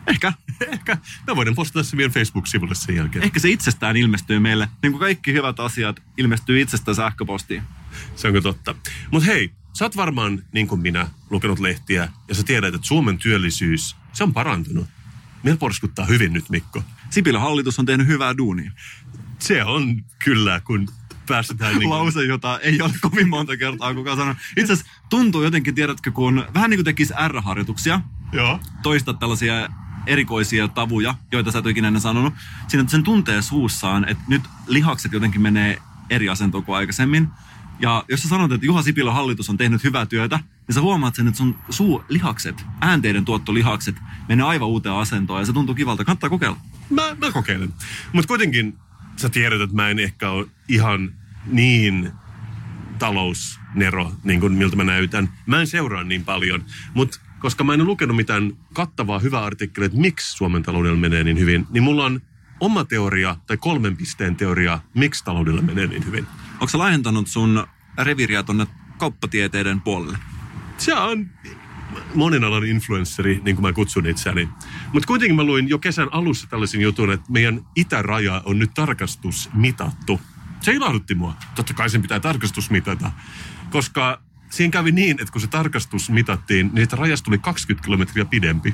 Ehkä. 0.07 0.33
Ehkä. 0.73 0.97
Mä 1.27 1.35
voin 1.35 1.55
postata 1.55 1.83
se 1.83 1.95
meidän 1.95 2.11
Facebook-sivulle 2.11 2.75
sen 2.75 2.95
jälkeen. 2.95 3.23
Ehkä 3.23 3.39
se 3.39 3.49
itsestään 3.49 3.97
ilmestyy 3.97 4.39
meille. 4.39 4.69
Niin 4.83 4.91
kuin 4.91 4.99
kaikki 4.99 5.33
hyvät 5.33 5.59
asiat 5.59 5.99
ilmestyy 6.17 6.61
itsestään 6.61 6.95
sähköpostiin. 6.95 7.63
Se 8.15 8.27
onko 8.27 8.41
totta. 8.41 8.75
Mutta 9.11 9.25
hei, 9.25 9.51
sä 9.73 9.85
oot 9.85 9.97
varmaan, 9.97 10.43
niin 10.53 10.67
kuin 10.67 10.81
minä, 10.81 11.07
lukenut 11.29 11.59
lehtiä 11.59 12.09
ja 12.27 12.35
sä 12.35 12.43
tiedät, 12.43 12.75
että 12.75 12.87
Suomen 12.87 13.17
työllisyys, 13.17 13.95
se 14.13 14.23
on 14.23 14.33
parantunut. 14.33 14.87
Meillä 15.43 15.57
porskuttaa 15.57 16.05
hyvin 16.05 16.33
nyt, 16.33 16.49
Mikko. 16.49 16.83
Sipilän 17.09 17.41
hallitus 17.41 17.79
on 17.79 17.85
tehnyt 17.85 18.07
hyvää 18.07 18.37
duunia. 18.37 18.71
Se 19.39 19.63
on 19.63 20.03
kyllä, 20.23 20.59
kun 20.59 20.87
päästetään... 21.27 21.79
Niin 21.79 21.89
Lause, 21.89 22.25
jota 22.25 22.59
ei 22.59 22.81
ole 22.81 22.93
kovin 23.01 23.29
monta 23.29 23.57
kertaa 23.57 23.93
kukaan 23.93 24.17
sanonut. 24.17 24.37
Itse 24.57 24.73
asiassa 24.73 24.91
tuntuu 25.09 25.43
jotenkin, 25.43 25.75
tiedätkö, 25.75 26.11
kun 26.11 26.45
vähän 26.53 26.69
niin 26.69 26.77
kuin 26.77 26.85
tekisi 26.85 27.13
R-harjoituksia, 27.27 28.01
Joo. 28.31 28.59
toista 28.83 29.13
tällaisia 29.13 29.69
erikoisia 30.07 30.67
tavuja, 30.67 31.15
joita 31.31 31.51
sä 31.51 31.59
et 31.59 31.65
ikinä 31.65 31.87
ennen 31.87 32.01
sanonut. 32.01 32.33
Siinä 32.67 32.87
sen 32.87 33.03
tuntee 33.03 33.41
suussaan, 33.41 34.09
että 34.09 34.23
nyt 34.27 34.41
lihakset 34.67 35.13
jotenkin 35.13 35.41
menee 35.41 35.77
eri 36.09 36.29
asentoon 36.29 36.63
kuin 36.63 36.75
aikaisemmin. 36.75 37.27
Ja 37.79 38.03
jos 38.07 38.23
sä 38.23 38.29
sanot, 38.29 38.51
että 38.51 38.65
Juha 38.65 38.81
Sipilän 38.81 39.13
hallitus 39.13 39.49
on 39.49 39.57
tehnyt 39.57 39.83
hyvää 39.83 40.05
työtä, 40.05 40.39
niin 40.67 40.73
sä 40.75 40.81
huomaat 40.81 41.15
sen, 41.15 41.27
että 41.27 41.37
sun 41.37 41.55
suulihakset, 41.69 42.65
äänteiden 42.81 43.25
tuottolihakset 43.25 43.95
menee 44.27 44.45
aivan 44.45 44.67
uuteen 44.67 44.95
asentoon 44.95 45.39
ja 45.41 45.45
se 45.45 45.53
tuntuu 45.53 45.75
kivalta. 45.75 46.05
Kannattaa 46.05 46.29
kokeilla. 46.29 46.57
Mä, 46.89 47.15
mä 47.15 47.31
kokeilen. 47.31 47.73
Mutta 48.13 48.27
kuitenkin 48.27 48.77
sä 49.21 49.29
tiedät, 49.29 49.61
että 49.61 49.75
mä 49.75 49.89
en 49.89 49.99
ehkä 49.99 50.29
ole 50.29 50.47
ihan 50.67 51.13
niin 51.45 52.11
talousnero, 52.99 54.11
niin 54.23 54.39
kuin 54.39 54.53
miltä 54.53 54.75
mä 54.75 54.83
näytän. 54.83 55.29
Mä 55.45 55.59
en 55.59 55.67
seuraa 55.67 56.03
niin 56.03 56.25
paljon, 56.25 56.65
mutta 56.93 57.19
koska 57.39 57.63
mä 57.63 57.73
en 57.73 57.81
ole 57.81 57.87
lukenut 57.87 58.15
mitään 58.15 58.53
kattavaa 58.73 59.19
hyvää 59.19 59.43
artikkelia, 59.43 59.85
että 59.85 59.99
miksi 59.99 60.37
Suomen 60.37 60.63
taloudella 60.63 60.97
menee 60.99 61.23
niin 61.23 61.39
hyvin, 61.39 61.67
niin 61.69 61.83
mulla 61.83 62.05
on 62.05 62.21
oma 62.59 62.83
teoria 62.83 63.35
tai 63.47 63.57
kolmen 63.57 63.97
pisteen 63.97 64.35
teoria, 64.35 64.79
miksi 64.93 65.25
taloudella 65.25 65.61
menee 65.61 65.87
niin 65.87 66.05
hyvin. 66.05 66.27
Onko 66.53 66.67
sä 66.67 66.77
laajentanut 66.77 67.27
sun 67.27 67.67
reviriä 67.97 68.43
tonne 68.43 68.67
kauppatieteiden 68.97 69.81
puolelle? 69.81 70.17
Se 70.77 70.93
on 70.95 71.29
monen 72.15 72.43
alan 72.43 72.65
influenssari, 72.65 73.41
niin 73.45 73.55
kuin 73.55 73.61
mä 73.65 73.73
kutsun 73.73 74.05
itseäni. 74.05 74.49
Mutta 74.93 75.07
kuitenkin 75.07 75.35
mä 75.35 75.43
luin 75.43 75.69
jo 75.69 75.79
kesän 75.79 76.13
alussa 76.13 76.47
tällaisen 76.47 76.81
jutun, 76.81 77.11
että 77.11 77.31
meidän 77.31 77.65
itäraja 77.75 78.41
on 78.45 78.59
nyt 78.59 78.71
tarkastusmitattu. 78.73 80.21
Se 80.61 80.73
ilahdutti 80.73 81.15
mua. 81.15 81.35
Totta 81.55 81.73
kai 81.73 81.89
sen 81.89 82.01
pitää 82.01 82.19
tarkastus 82.19 82.69
mitata, 82.69 83.11
koska 83.69 84.21
siinä 84.49 84.71
kävi 84.71 84.91
niin, 84.91 85.21
että 85.21 85.31
kun 85.31 85.41
se 85.41 85.47
tarkastus 85.47 86.09
mitattiin, 86.09 86.69
niin 86.73 86.83
että 86.83 86.95
rajasta 86.95 87.25
tuli 87.25 87.37
20 87.37 87.85
kilometriä 87.85 88.25
pidempi. 88.25 88.73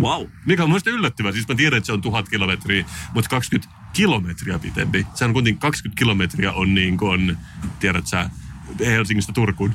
Wow. 0.00 0.26
Mikä 0.46 0.62
on 0.62 0.70
muista 0.70 0.90
yllättävää. 0.90 1.32
Siis 1.32 1.48
mä 1.48 1.54
tiedän, 1.54 1.76
että 1.76 1.86
se 1.86 1.92
on 1.92 2.02
tuhat 2.02 2.28
kilometriä, 2.28 2.84
mutta 3.14 3.30
20 3.30 3.74
kilometriä 3.92 4.58
pitempi. 4.58 5.06
Sehän 5.14 5.30
on 5.30 5.32
kuitenkin 5.32 5.60
20 5.60 5.98
kilometriä 5.98 6.52
on 6.52 6.74
niin 6.74 6.96
kuin, 6.96 7.36
tiedät 7.80 8.06
sä, 8.06 8.30
Helsingistä 8.80 9.32
Turkuun. 9.32 9.74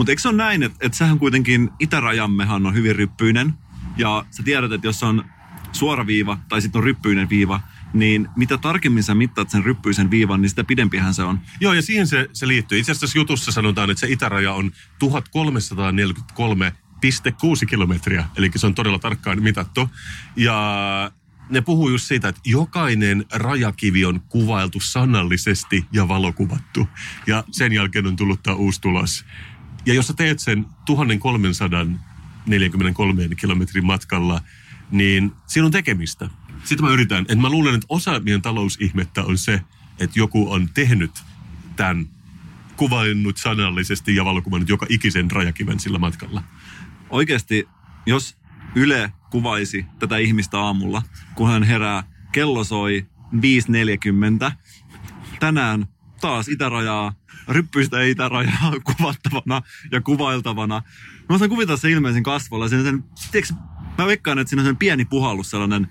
Mutta 0.00 0.12
eikö 0.12 0.22
se 0.22 0.28
ole 0.28 0.36
näin, 0.36 0.62
että, 0.62 0.86
että 0.86 0.98
sehän 0.98 1.18
kuitenkin 1.18 1.70
itärajammehan 1.78 2.66
on 2.66 2.74
hyvin 2.74 2.96
ryppyinen. 2.96 3.54
Ja 3.96 4.24
sä 4.30 4.42
tiedät, 4.42 4.72
että 4.72 4.86
jos 4.86 5.02
on 5.02 5.24
suora 5.72 6.06
viiva 6.06 6.38
tai 6.48 6.62
sitten 6.62 6.78
on 6.78 6.84
ryppyinen 6.84 7.28
viiva, 7.28 7.60
niin 7.92 8.28
mitä 8.36 8.58
tarkemmin 8.58 9.02
sä 9.02 9.14
mittaat 9.14 9.50
sen 9.50 9.64
ryppyisen 9.64 10.10
viivan, 10.10 10.42
niin 10.42 10.50
sitä 10.50 10.64
pidempihän 10.64 11.14
se 11.14 11.22
on. 11.22 11.40
Joo, 11.60 11.72
ja 11.72 11.82
siihen 11.82 12.06
se, 12.06 12.28
se 12.32 12.48
liittyy. 12.48 12.78
Itse 12.78 12.92
asiassa 12.92 13.06
tässä 13.06 13.18
jutussa 13.18 13.52
sanotaan, 13.52 13.90
että 13.90 14.00
se 14.00 14.12
itäraja 14.12 14.52
on 14.52 14.70
1343,6 14.70 17.66
kilometriä, 17.66 18.24
eli 18.36 18.50
se 18.56 18.66
on 18.66 18.74
todella 18.74 18.98
tarkkaan 18.98 19.42
mitattu. 19.42 19.88
Ja 20.36 21.10
ne 21.50 21.60
puhuu 21.60 21.88
just 21.88 22.06
siitä, 22.06 22.28
että 22.28 22.40
jokainen 22.44 23.24
rajakivi 23.32 24.04
on 24.04 24.20
kuvailtu 24.28 24.80
sanallisesti 24.80 25.84
ja 25.92 26.08
valokuvattu. 26.08 26.88
Ja 27.26 27.44
sen 27.50 27.72
jälkeen 27.72 28.06
on 28.06 28.16
tullut 28.16 28.42
tämä 28.42 28.56
uusi 28.56 28.80
tulos. 28.80 29.24
Ja 29.86 29.94
jos 29.94 30.06
sä 30.06 30.12
teet 30.12 30.38
sen 30.38 30.66
1343 30.84 33.28
kilometrin 33.40 33.86
matkalla, 33.86 34.40
niin 34.90 35.32
siinä 35.46 35.66
on 35.66 35.72
tekemistä. 35.72 36.30
Sitten 36.64 36.86
mä 36.86 36.92
yritän, 36.92 37.22
että 37.22 37.36
mä 37.36 37.50
luulen, 37.50 37.74
että 37.74 37.86
osa 37.88 38.20
meidän 38.20 38.42
talousihmettä 38.42 39.22
on 39.22 39.38
se, 39.38 39.60
että 40.00 40.18
joku 40.18 40.52
on 40.52 40.68
tehnyt 40.74 41.10
tämän 41.76 42.08
kuvainnut 42.76 43.36
sanallisesti 43.36 44.16
ja 44.16 44.24
valokuvannut 44.24 44.68
joka 44.68 44.86
ikisen 44.88 45.30
rajakiven 45.30 45.80
sillä 45.80 45.98
matkalla. 45.98 46.42
Oikeasti, 47.10 47.68
jos 48.06 48.36
Yle 48.74 49.12
kuvaisi 49.30 49.86
tätä 49.98 50.16
ihmistä 50.16 50.58
aamulla, 50.58 51.02
kun 51.34 51.48
hän 51.48 51.62
herää, 51.62 52.02
kello 52.32 52.64
soi 52.64 53.06
5.40. 53.34 54.52
Tänään 55.40 55.86
taas 56.20 56.48
itärajaa, 56.48 57.12
ryppyistä 57.48 58.02
itärajaa 58.02 58.72
kuvattavana 58.96 59.62
ja 59.92 60.00
kuvailtavana. 60.00 60.82
Mä 61.28 61.38
saan 61.38 61.50
kuvitella 61.50 61.76
se 61.76 61.90
ilmeisen 61.90 62.22
kasvolla. 62.22 62.68
Sen, 62.68 62.82
sen, 62.82 63.04
tiedätkö, 63.32 63.54
mä 63.98 64.06
veikkaan, 64.06 64.38
että 64.38 64.48
siinä 64.48 64.60
on 64.60 64.64
sellainen 64.64 64.78
pieni 64.78 65.04
puhallus, 65.04 65.50
sellainen 65.50 65.88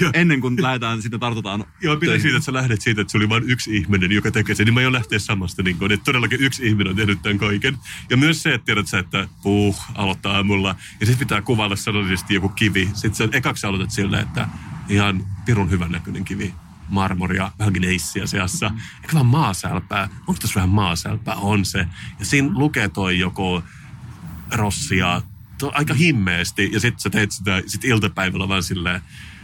Ja- 0.00 0.10
ennen 0.14 0.40
kuin 0.40 0.62
lähdetään, 0.62 1.02
sitten 1.02 1.20
tartutaan 1.20 1.64
Joo, 1.82 1.96
töihin. 1.96 2.20
siitä, 2.20 2.36
että 2.36 2.44
sä 2.46 2.52
lähdet 2.52 2.80
siitä, 2.80 3.00
että 3.00 3.10
se 3.10 3.16
oli 3.18 3.28
vain 3.28 3.42
yksi 3.50 3.76
ihminen, 3.76 4.12
joka 4.12 4.30
tekee 4.30 4.54
sen. 4.54 4.64
Niin 4.66 4.74
mä 4.74 4.80
jo 4.82 4.92
lähteä 4.92 5.18
samasta, 5.18 5.62
niin 5.62 5.76
kuin, 5.78 5.92
että 5.92 6.04
todellakin 6.04 6.40
yksi 6.40 6.66
ihminen 6.66 6.90
on 6.90 6.96
tehnyt 6.96 7.22
tämän 7.22 7.38
kaiken. 7.38 7.78
Ja 8.10 8.16
myös 8.16 8.42
se, 8.42 8.54
että 8.54 8.64
tiedät 8.64 8.86
sä, 8.86 8.98
että 8.98 9.28
puh, 9.42 9.80
aloittaa 9.94 10.36
aamulla. 10.36 10.74
Ja 11.00 11.06
sitten 11.06 11.18
pitää 11.26 11.42
kuvailla 11.42 11.76
sanallisesti 11.76 12.34
joku 12.34 12.48
kivi. 12.48 12.90
Sitten 12.94 13.14
sä 13.14 13.28
ekaksi 13.36 13.66
aloitat 13.66 13.90
sillä, 13.90 14.20
että 14.20 14.48
ihan 14.88 15.26
pirun 15.46 15.70
hyvän 15.70 15.92
näköinen 15.92 16.24
kivi. 16.24 16.54
Marmoria, 16.90 17.52
vähän 17.58 17.72
gneissiä 17.72 18.26
seassa. 18.26 18.70
Eikä 19.02 19.14
vaan 19.14 19.26
maasälpää. 19.26 20.08
Onko 20.18 20.40
tässä 20.40 20.54
vähän 20.54 20.68
maasälpää? 20.68 21.34
On 21.34 21.64
se. 21.64 21.86
Ja 22.18 22.24
siinä 22.24 22.48
lukee 22.52 22.88
toi 22.88 23.18
joku 23.18 23.62
rossia 24.52 25.22
to, 25.58 25.72
aika 25.74 25.94
himmeesti. 25.94 26.70
Ja 26.72 26.80
sitten 26.80 27.00
sä 27.00 27.10
teet 27.10 27.30
sitä 27.30 27.62
sit 27.66 27.84
iltapäivällä 27.84 28.48
vaan 28.48 28.62
silleen, 28.62 29.00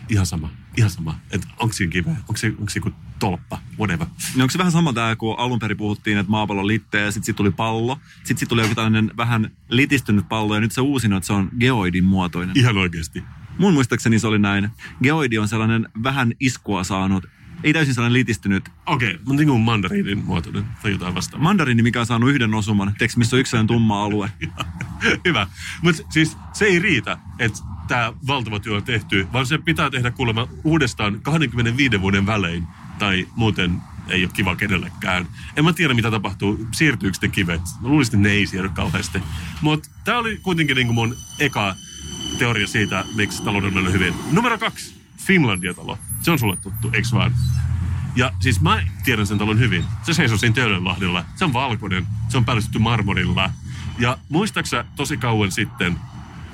ihan 0.09 0.27
sama, 0.27 0.51
ihan 0.77 0.91
sama. 0.91 1.19
Että 1.31 1.47
onko 1.59 1.73
siinä 1.73 1.93
kiveä, 1.93 2.13
onko 2.13 2.37
se, 2.37 2.47
onko 2.47 2.69
se 2.71 2.79
joku 2.79 2.93
tolppa, 3.19 3.59
whatever. 3.79 4.07
Niin 4.35 4.43
onko 4.43 4.51
se 4.51 4.59
vähän 4.59 4.73
sama 4.73 4.93
tämä, 4.93 5.17
kun 5.17 5.39
alun 5.39 5.59
perin 5.59 5.77
puhuttiin, 5.77 6.19
että 6.19 6.31
maapallo 6.31 6.67
litteä 6.67 7.01
ja 7.01 7.13
sitten 7.13 7.27
sit 7.27 7.37
tuli 7.37 7.51
pallo. 7.51 8.01
Sitten 8.17 8.39
sit 8.39 8.49
tuli 8.49 8.63
joku 8.63 8.75
tällainen 8.75 9.11
vähän 9.17 9.51
litistynyt 9.69 10.29
pallo 10.29 10.55
ja 10.55 10.61
nyt 10.61 10.73
se 10.73 10.81
uusin 10.81 11.13
että 11.13 11.27
se 11.27 11.33
on 11.33 11.51
geoidin 11.61 12.05
muotoinen. 12.05 12.59
Ihan 12.59 12.79
oikeasti. 12.79 13.25
Mun 13.59 13.75
muistaakseni 13.75 14.19
se 14.19 14.27
oli 14.27 14.39
näin. 14.39 14.71
Geoidi 15.03 15.39
on 15.39 15.49
sellainen 15.49 15.89
vähän 16.03 16.33
iskua 16.41 16.85
saanut, 16.85 17.27
ei 17.65 17.73
täysin 17.73 17.95
sellainen 17.95 18.13
litistynyt. 18.13 18.69
Okei, 18.87 19.09
okay, 19.09 19.21
mutta 19.25 19.37
niin 19.37 19.49
kuin 19.49 19.61
mandariinin 19.61 20.19
muotoinen 20.19 20.65
tai 20.83 20.91
jotain 20.91 21.15
vastaavaa. 21.15 21.45
Mandarini, 21.45 21.83
mikä 21.83 22.01
on 22.01 22.07
saanut 22.07 22.31
yhden 22.31 22.55
osuman. 22.55 22.95
Tiedätkö, 22.99 23.19
missä 23.19 23.37
on 23.37 23.41
yksi 23.41 23.57
tumma 23.67 24.05
alue? 24.05 24.31
Hyvä. 25.27 25.47
Mutta 25.83 26.03
siis 26.11 26.37
se 26.53 26.65
ei 26.65 26.79
riitä, 26.79 27.19
että 27.39 27.59
tämä 27.89 28.13
valtava 28.27 28.61
työ 28.61 28.77
on 28.77 28.83
tehty, 28.83 29.27
vaan 29.33 29.47
se 29.47 29.59
pitää 29.59 29.91
tehdä 29.91 30.11
kuulemma 30.11 30.49
uudestaan 30.65 31.21
25 31.23 32.01
vuoden 32.01 32.27
välein. 32.27 32.67
Tai 32.99 33.29
muuten 33.37 33.81
ei 34.09 34.25
ole 34.25 34.33
kiva 34.35 34.57
kenellekään. 34.57 35.27
En 35.57 35.65
mä 35.65 35.73
tiedä, 35.73 35.95
mitä 35.95 36.11
tapahtuu. 36.11 36.69
Siirtyykö 36.73 37.19
ne 37.23 37.29
kivet? 37.29 37.61
Mä 37.81 37.89
luulisin, 37.89 38.15
että 38.15 38.29
ne 38.29 38.35
ei 38.35 38.47
siirry 38.47 38.69
kauheasti. 38.69 39.23
Mutta 39.61 39.89
tämä 40.05 40.19
oli 40.19 40.37
kuitenkin 40.37 40.77
niin 40.77 40.87
kuin 40.87 40.95
mun 40.95 41.17
eka 41.39 41.77
teoria 42.39 42.67
siitä, 42.67 43.05
miksi 43.15 43.43
talouden 43.43 43.79
on 43.79 43.93
hyvin. 43.93 44.15
Numero 44.33 44.59
kaksi. 44.59 44.95
Finlandia-talo. 45.27 45.99
Se 46.27 46.31
on 46.31 46.39
sulle 46.39 46.57
tuttu, 46.57 46.91
eikö 46.93 47.09
vaan? 47.13 47.35
Ja 48.17 48.33
siis 48.41 48.61
mä 48.61 48.83
tiedän 49.05 49.27
sen 49.27 49.39
talon 49.39 49.59
hyvin. 49.59 49.85
Se 50.03 50.15
seisoo 50.15 50.39
siinä 50.39 50.55
Töölönlahdella. 50.55 51.25
Se 51.37 51.45
on 51.45 51.53
valkoinen. 51.53 52.07
Se 52.29 52.37
on 52.37 52.45
päällystetty 52.45 52.79
marmorilla. 52.79 53.51
Ja 53.99 54.19
muistaaksä 54.29 54.85
tosi 54.97 55.17
kauan 55.17 55.53
sitten, 55.53 55.97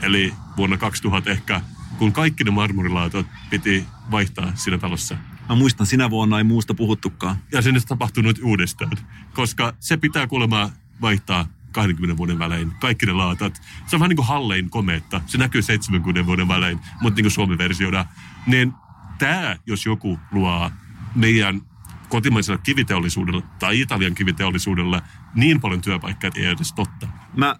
eli 0.03 0.35
vuonna 0.57 0.77
2000 0.77 1.31
ehkä, 1.31 1.61
kun 1.99 2.13
kaikki 2.13 2.45
ne 2.45 2.51
marmorilaatot 2.51 3.27
piti 3.51 3.85
vaihtaa 4.11 4.53
siinä 4.55 4.79
talossa. 4.79 5.17
Mä 5.49 5.55
muistan, 5.55 5.87
sinä 5.87 6.11
vuonna 6.11 6.39
ei 6.39 6.45
muusta 6.45 6.75
puhuttukaan. 6.75 7.37
Ja 7.53 7.61
tapahtuu 7.89 8.23
nyt 8.23 8.41
uudestaan, 8.43 8.93
koska 9.35 9.73
se 9.81 9.97
pitää 9.97 10.27
kuulemma 10.27 10.71
vaihtaa 11.01 11.47
20 11.71 12.17
vuoden 12.17 12.39
välein, 12.39 12.73
kaikki 12.81 13.07
ne 13.07 13.13
laatat. 13.13 13.63
Se 13.87 13.97
on 13.97 14.01
vähän 14.01 14.09
niin 14.09 14.17
kuin 14.17 14.29
Hallein 14.29 14.71
komeetta. 14.71 15.21
Se 15.27 15.39
näkyy 15.39 15.63
70 15.63 16.27
vuoden 16.27 16.49
välein, 16.49 16.81
mutta 17.01 17.17
niin 17.17 17.25
kuin 17.25 17.33
Suomen 17.33 17.59
versiona. 17.59 18.07
Niin 18.47 18.75
tämä, 19.23 19.57
jos 19.67 19.87
joku 19.87 20.19
luo 20.33 20.71
meidän 21.15 21.61
kotimaisella 22.09 22.59
kiviteollisuudella 22.59 23.43
tai 23.59 23.81
Italian 23.81 24.15
kiviteollisuudella 24.15 25.03
niin 25.35 25.61
paljon 25.61 25.81
työpaikkaa, 25.81 26.29
että 26.29 26.41
ei 26.41 26.47
edes 26.47 26.73
totta. 26.73 27.09
Mä 27.37 27.57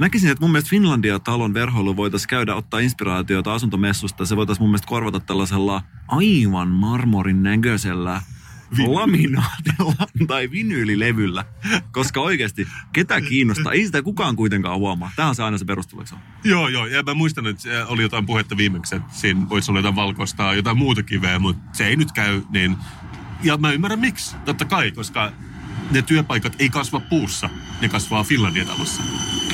näkisin, 0.00 0.30
että 0.30 0.42
mun 0.42 0.50
mielestä 0.50 0.70
Finlandia-talon 0.70 1.54
verhoilu 1.54 1.96
voitaisiin 1.96 2.28
käydä 2.28 2.54
ottaa 2.54 2.80
inspiraatiota 2.80 3.54
asuntomessusta. 3.54 4.26
Se 4.26 4.36
voitaisiin 4.36 4.62
mun 4.62 4.70
mielestä 4.70 4.88
korvata 4.88 5.20
tällaisella 5.20 5.82
aivan 6.08 6.68
marmorin 6.68 7.42
näköisellä 7.42 8.22
laminaatilla 8.86 10.06
tai 10.28 10.50
vinyylilevyllä. 10.50 11.44
Koska 11.92 12.20
oikeasti, 12.20 12.68
ketä 12.92 13.20
kiinnostaa? 13.20 13.72
Ei 13.72 13.86
sitä 13.86 14.02
kukaan 14.02 14.36
kuitenkaan 14.36 14.78
huomaa. 14.78 15.10
Tähän 15.16 15.28
on 15.28 15.34
se 15.34 15.42
aina 15.42 15.58
se 15.58 15.64
perustulekso. 15.64 16.16
Joo, 16.44 16.68
joo. 16.68 16.86
Ja 16.86 17.02
mä 17.02 17.14
muistan, 17.14 17.46
että 17.46 17.86
oli 17.86 18.02
jotain 18.02 18.26
puhetta 18.26 18.56
viimeksi, 18.56 18.96
että 18.96 19.14
siinä 19.14 19.48
voisi 19.48 19.70
olla 19.70 19.78
jotain 19.78 19.96
valkoista 19.96 20.54
jotain 20.54 20.78
muuta 20.78 21.02
kiveä, 21.02 21.38
mutta 21.38 21.76
se 21.76 21.86
ei 21.86 21.96
nyt 21.96 22.12
käy, 22.12 22.42
niin... 22.50 22.76
Ja 23.42 23.56
mä 23.56 23.72
ymmärrän 23.72 24.00
miksi. 24.00 24.36
Totta 24.44 24.64
kai, 24.64 24.92
koska 24.92 25.32
ne 25.90 26.02
työpaikat 26.02 26.56
ei 26.58 26.68
kasva 26.68 27.00
puussa, 27.00 27.50
ne 27.80 27.88
kasvaa 27.88 28.24
Finlandian 28.24 28.66
talossa. 28.66 29.02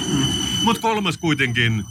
Mm. 0.08 0.24
Mutta 0.64 0.82
kolmas 0.82 1.18
kuitenkin, 1.18 1.84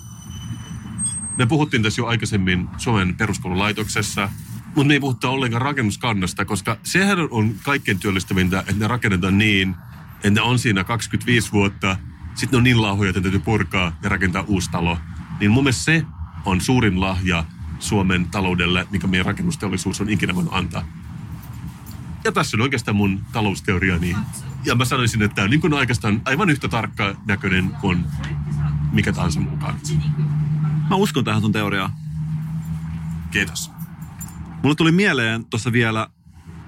me 1.37 1.45
puhuttiin 1.45 1.83
tässä 1.83 2.01
jo 2.01 2.05
aikaisemmin 2.05 2.69
Suomen 2.77 3.15
peruskoululaitoksessa, 3.15 4.29
mutta 4.75 4.87
me 4.87 4.93
ei 4.93 4.99
puhuta 4.99 5.29
ollenkaan 5.29 5.61
rakennuskannasta, 5.61 6.45
koska 6.45 6.77
sehän 6.83 7.17
on 7.31 7.55
kaikkein 7.63 7.99
työllistävintä, 7.99 8.59
että 8.59 8.73
ne 8.77 8.87
rakennetaan 8.87 9.37
niin, 9.37 9.75
että 10.15 10.29
ne 10.29 10.41
on 10.41 10.59
siinä 10.59 10.83
25 10.83 11.51
vuotta, 11.51 11.97
sitten 12.35 12.51
ne 12.51 12.57
on 12.57 12.63
niin 12.63 12.81
lahoja, 12.81 13.09
että 13.09 13.21
täytyy 13.21 13.39
purkaa 13.39 13.97
ja 14.03 14.09
rakentaa 14.09 14.43
uusi 14.47 14.71
talo. 14.71 14.97
Niin 15.39 15.51
mun 15.51 15.63
mielestä 15.63 15.83
se 15.83 16.05
on 16.45 16.61
suurin 16.61 17.01
lahja 17.01 17.45
Suomen 17.79 18.25
taloudelle, 18.25 18.87
mikä 18.91 19.07
meidän 19.07 19.25
rakennusteollisuus 19.25 20.01
on 20.01 20.09
ikinä 20.09 20.35
voinut 20.35 20.53
antaa. 20.53 20.85
Ja 22.23 22.31
tässä 22.31 22.57
on 22.57 22.61
oikeastaan 22.61 22.95
mun 22.95 23.25
talousteoriani. 23.31 24.15
Ja 24.65 24.75
mä 24.75 24.85
sanoisin, 24.85 25.21
että 25.21 25.35
tämä 25.35 25.43
on 25.43 25.49
niin 25.49 25.61
kuin 25.61 25.73
oikeastaan 25.73 26.21
aivan 26.25 26.49
yhtä 26.49 26.67
tarkka 26.67 27.15
näköinen 27.25 27.69
kuin 27.81 28.05
mikä 28.91 29.13
tahansa 29.13 29.39
mukaan. 29.39 29.75
Mä 30.89 30.95
uskon 30.95 31.23
tähän 31.23 31.41
sun 31.41 31.51
teoriaan. 31.51 31.91
Kiitos. 33.31 33.80
Mulle 34.63 34.75
tuli 34.75 34.91
mieleen 34.91 35.45
tuossa 35.45 35.71
vielä 35.71 36.07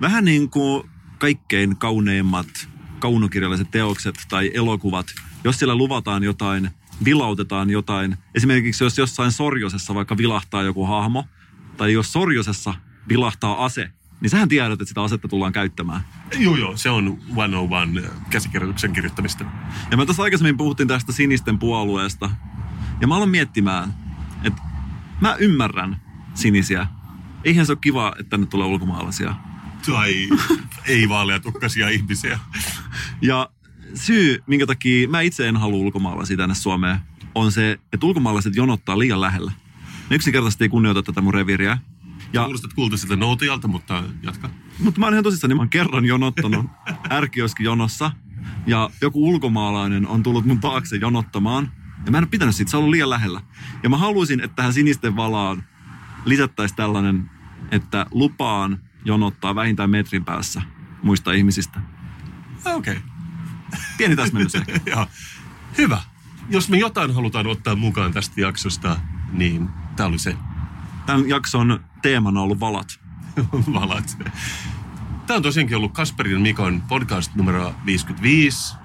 vähän 0.01 0.25
niin 0.25 0.49
kuin 0.49 0.89
kaikkein 1.17 1.77
kauneimmat 1.77 2.47
kaunokirjalliset 2.99 3.71
teokset 3.71 4.15
tai 4.29 4.51
elokuvat. 4.53 5.05
Jos 5.43 5.59
siellä 5.59 5.75
luvataan 5.75 6.23
jotain, 6.23 6.69
vilautetaan 7.05 7.69
jotain. 7.69 8.17
Esimerkiksi 8.35 8.83
jos 8.83 8.97
jossain 8.97 9.31
sorjosessa 9.31 9.95
vaikka 9.95 10.17
vilahtaa 10.17 10.63
joku 10.63 10.85
hahmo, 10.85 11.25
tai 11.77 11.93
jos 11.93 12.13
sorjosessa 12.13 12.73
vilahtaa 13.09 13.65
ase, 13.65 13.91
niin 14.21 14.29
sähän 14.29 14.49
tiedät, 14.49 14.71
että 14.71 14.85
sitä 14.85 15.01
asetta 15.03 15.27
tullaan 15.27 15.53
käyttämään. 15.53 16.01
Joo, 16.37 16.57
joo, 16.57 16.77
se 16.77 16.89
on 16.89 17.19
101 17.35 18.09
käsikirjoituksen 18.29 18.93
kirjoittamista. 18.93 19.45
Ja 19.91 19.97
mä 19.97 20.05
tuossa 20.05 20.23
aikaisemmin 20.23 20.57
puhuttiin 20.57 20.87
tästä 20.87 21.11
sinisten 21.11 21.59
puolueesta. 21.59 22.29
Ja 23.01 23.07
mä 23.07 23.15
aloin 23.15 23.29
miettimään, 23.29 23.93
että 24.43 24.61
mä 25.21 25.35
ymmärrän 25.35 26.01
sinisiä. 26.33 26.87
Eihän 27.43 27.65
se 27.65 27.71
ole 27.71 27.79
kiva, 27.81 28.13
että 28.19 28.29
tänne 28.29 28.45
tulee 28.45 28.67
ulkomaalaisia. 28.67 29.35
Tai 29.85 30.29
ei 30.85 31.09
vaaleatukkaisia 31.09 31.89
ihmisiä. 31.89 32.39
Ja 33.21 33.49
syy, 33.95 34.43
minkä 34.47 34.65
takia 34.65 35.07
mä 35.07 35.21
itse 35.21 35.47
en 35.47 35.57
halua 35.57 35.77
ulkomaalaisia 35.77 36.37
tänne 36.37 36.55
Suomeen, 36.55 36.97
on 37.35 37.51
se, 37.51 37.79
että 37.93 38.05
ulkomaalaiset 38.05 38.55
jonottaa 38.55 38.99
liian 38.99 39.21
lähellä. 39.21 39.51
Ne 40.09 40.15
yksinkertaisesti 40.15 40.63
ei 40.63 40.69
kunnioita 40.69 41.03
tätä 41.03 41.21
mun 41.21 41.33
reviiriä. 41.33 41.77
Ja 42.33 42.43
kuulostat 42.43 42.73
kultaiselta 42.73 43.15
noutajalta, 43.15 43.67
mutta 43.67 44.03
jatka. 44.23 44.49
Mutta 44.79 44.99
mä 44.99 45.05
oon 45.05 45.13
ihan 45.13 45.23
tosissaan, 45.23 45.49
niin 45.49 45.57
mä 45.57 45.61
oon 45.61 45.69
kerran 45.69 46.05
jonottanut 46.05 46.65
ärkioski 47.11 47.63
jonossa 47.63 48.11
ja 48.67 48.89
joku 49.01 49.29
ulkomaalainen 49.29 50.07
on 50.07 50.23
tullut 50.23 50.45
mun 50.45 50.59
taakse 50.59 50.95
jonottamaan. 50.95 51.71
Ja 52.05 52.11
mä 52.11 52.17
en 52.17 52.23
ole 52.23 52.29
pitänyt 52.29 52.55
siitä, 52.55 52.71
se 52.71 52.77
on 52.77 52.81
ollut 52.81 52.91
liian 52.91 53.09
lähellä. 53.09 53.41
Ja 53.83 53.89
mä 53.89 53.97
haluaisin, 53.97 54.39
että 54.39 54.55
tähän 54.55 54.73
sinisten 54.73 55.15
valaan 55.15 55.63
lisättäisiin 56.25 56.77
tällainen, 56.77 57.29
että 57.73 58.05
lupaan 58.11 58.79
jonottaa 59.05 59.55
vähintään 59.55 59.89
metrin 59.89 60.25
päässä 60.25 60.61
muista 61.03 61.31
ihmisistä. 61.31 61.79
Okei. 62.65 62.97
Okay. 62.97 63.09
Pieni 63.97 64.15
täsmennys. 64.15 64.53
Joo. 64.85 65.07
Hyvä. 65.77 66.01
Jos 66.49 66.69
me 66.69 66.77
jotain 66.77 67.15
halutaan 67.15 67.47
ottaa 67.47 67.75
mukaan 67.75 68.13
tästä 68.13 68.41
jaksosta, 68.41 68.99
niin 69.31 69.69
tämä 69.95 70.07
oli 70.07 70.19
se. 70.19 70.37
Tämän 71.05 71.29
jakson 71.29 71.79
teemana 72.01 72.39
on 72.39 72.43
ollut 72.43 72.59
valat. 72.59 72.99
Valat. 73.73 74.17
Tämä 75.27 75.37
on 75.37 75.43
tosiaankin 75.43 75.77
ollut 75.77 75.93
Kasperin 75.93 76.41
Mikon 76.41 76.81
podcast 76.81 77.35
numero 77.35 77.75
55. 77.85 78.75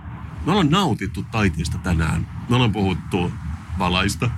Me 0.47 0.53
ollaan 0.53 0.71
nautittu 0.71 1.23
taiteesta 1.23 1.79
tänään. 1.79 2.29
Me 2.49 2.55
ollaan 2.55 2.73
puhuttu 2.73 3.33
valaista. 3.79 4.31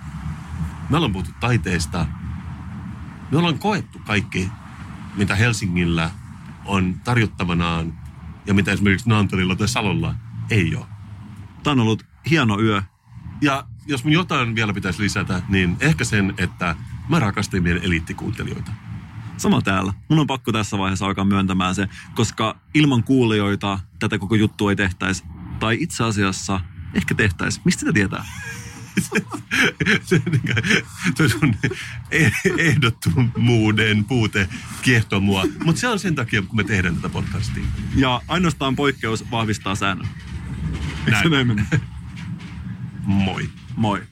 Me 0.89 0.97
ollaan 0.97 1.13
puhuttu 1.13 1.33
taiteesta. 1.41 2.07
Me 3.31 3.39
ollaan 3.39 3.59
koettu 3.59 3.99
kaikki, 4.07 4.49
mitä 5.17 5.35
Helsingillä 5.35 6.11
on 6.65 7.01
tarjottavanaan 7.05 7.99
ja 8.47 8.55
mitä 8.55 8.73
esimerkiksi 8.73 9.09
Naantalilla 9.09 9.57
tai 9.57 9.69
Salolla 9.69 10.15
ei 10.51 10.77
ole. 10.77 10.87
Tämä 11.63 11.73
on 11.73 11.81
ollut 11.81 12.07
hieno 12.31 12.61
yö. 12.61 12.83
Ja 13.41 13.67
jos 13.87 14.05
mun 14.05 14.13
jotain 14.13 14.55
vielä 14.55 14.73
pitäisi 14.73 15.03
lisätä, 15.03 15.43
niin 15.49 15.77
ehkä 15.81 16.05
sen, 16.05 16.35
että 16.39 16.77
mä 17.09 17.19
rakastan 17.19 17.63
meidän 17.63 17.83
eliittikuuntelijoita. 17.83 18.73
Sama 19.37 19.63
täällä. 19.63 19.93
Mun 20.09 20.19
on 20.19 20.27
pakko 20.27 20.53
tässä 20.53 20.79
vaiheessa 20.79 21.07
alkaa 21.07 21.25
myöntämään 21.25 21.75
se, 21.75 21.89
koska 22.15 22.57
ilman 22.75 23.03
kuulijoita 23.03 23.81
tätä 23.99 24.19
koko 24.19 24.35
juttu 24.35 24.69
ei 24.69 24.77
tehtäisi. 24.77 25.25
Tai 25.61 25.77
itse 25.81 26.05
asiassa 26.05 26.61
ehkä 26.95 27.15
tehtäisi. 27.15 27.61
Mistä 27.65 27.81
sitä 27.81 27.93
tietää? 27.93 28.25
Ehdottomuuden 32.59 34.05
puute 34.05 34.49
kiehtoo 34.83 35.21
mua. 35.21 35.45
Mutta 35.65 35.81
se 35.81 35.89
on 35.89 35.99
sen 35.99 36.15
takia, 36.15 36.43
kun 36.43 36.57
me 36.57 36.65
tehdään 36.65 36.97
tätä 36.97 37.09
podcastia. 37.09 37.65
Ja 37.97 38.21
ainoastaan 38.29 38.77
poikkeus 38.77 39.31
vahvistaa 39.31 39.75
säännön. 39.75 40.09
Näin. 41.11 41.23
se 41.23 41.29
näin? 41.29 41.67
Moi. 43.05 43.49
Moi. 43.77 44.03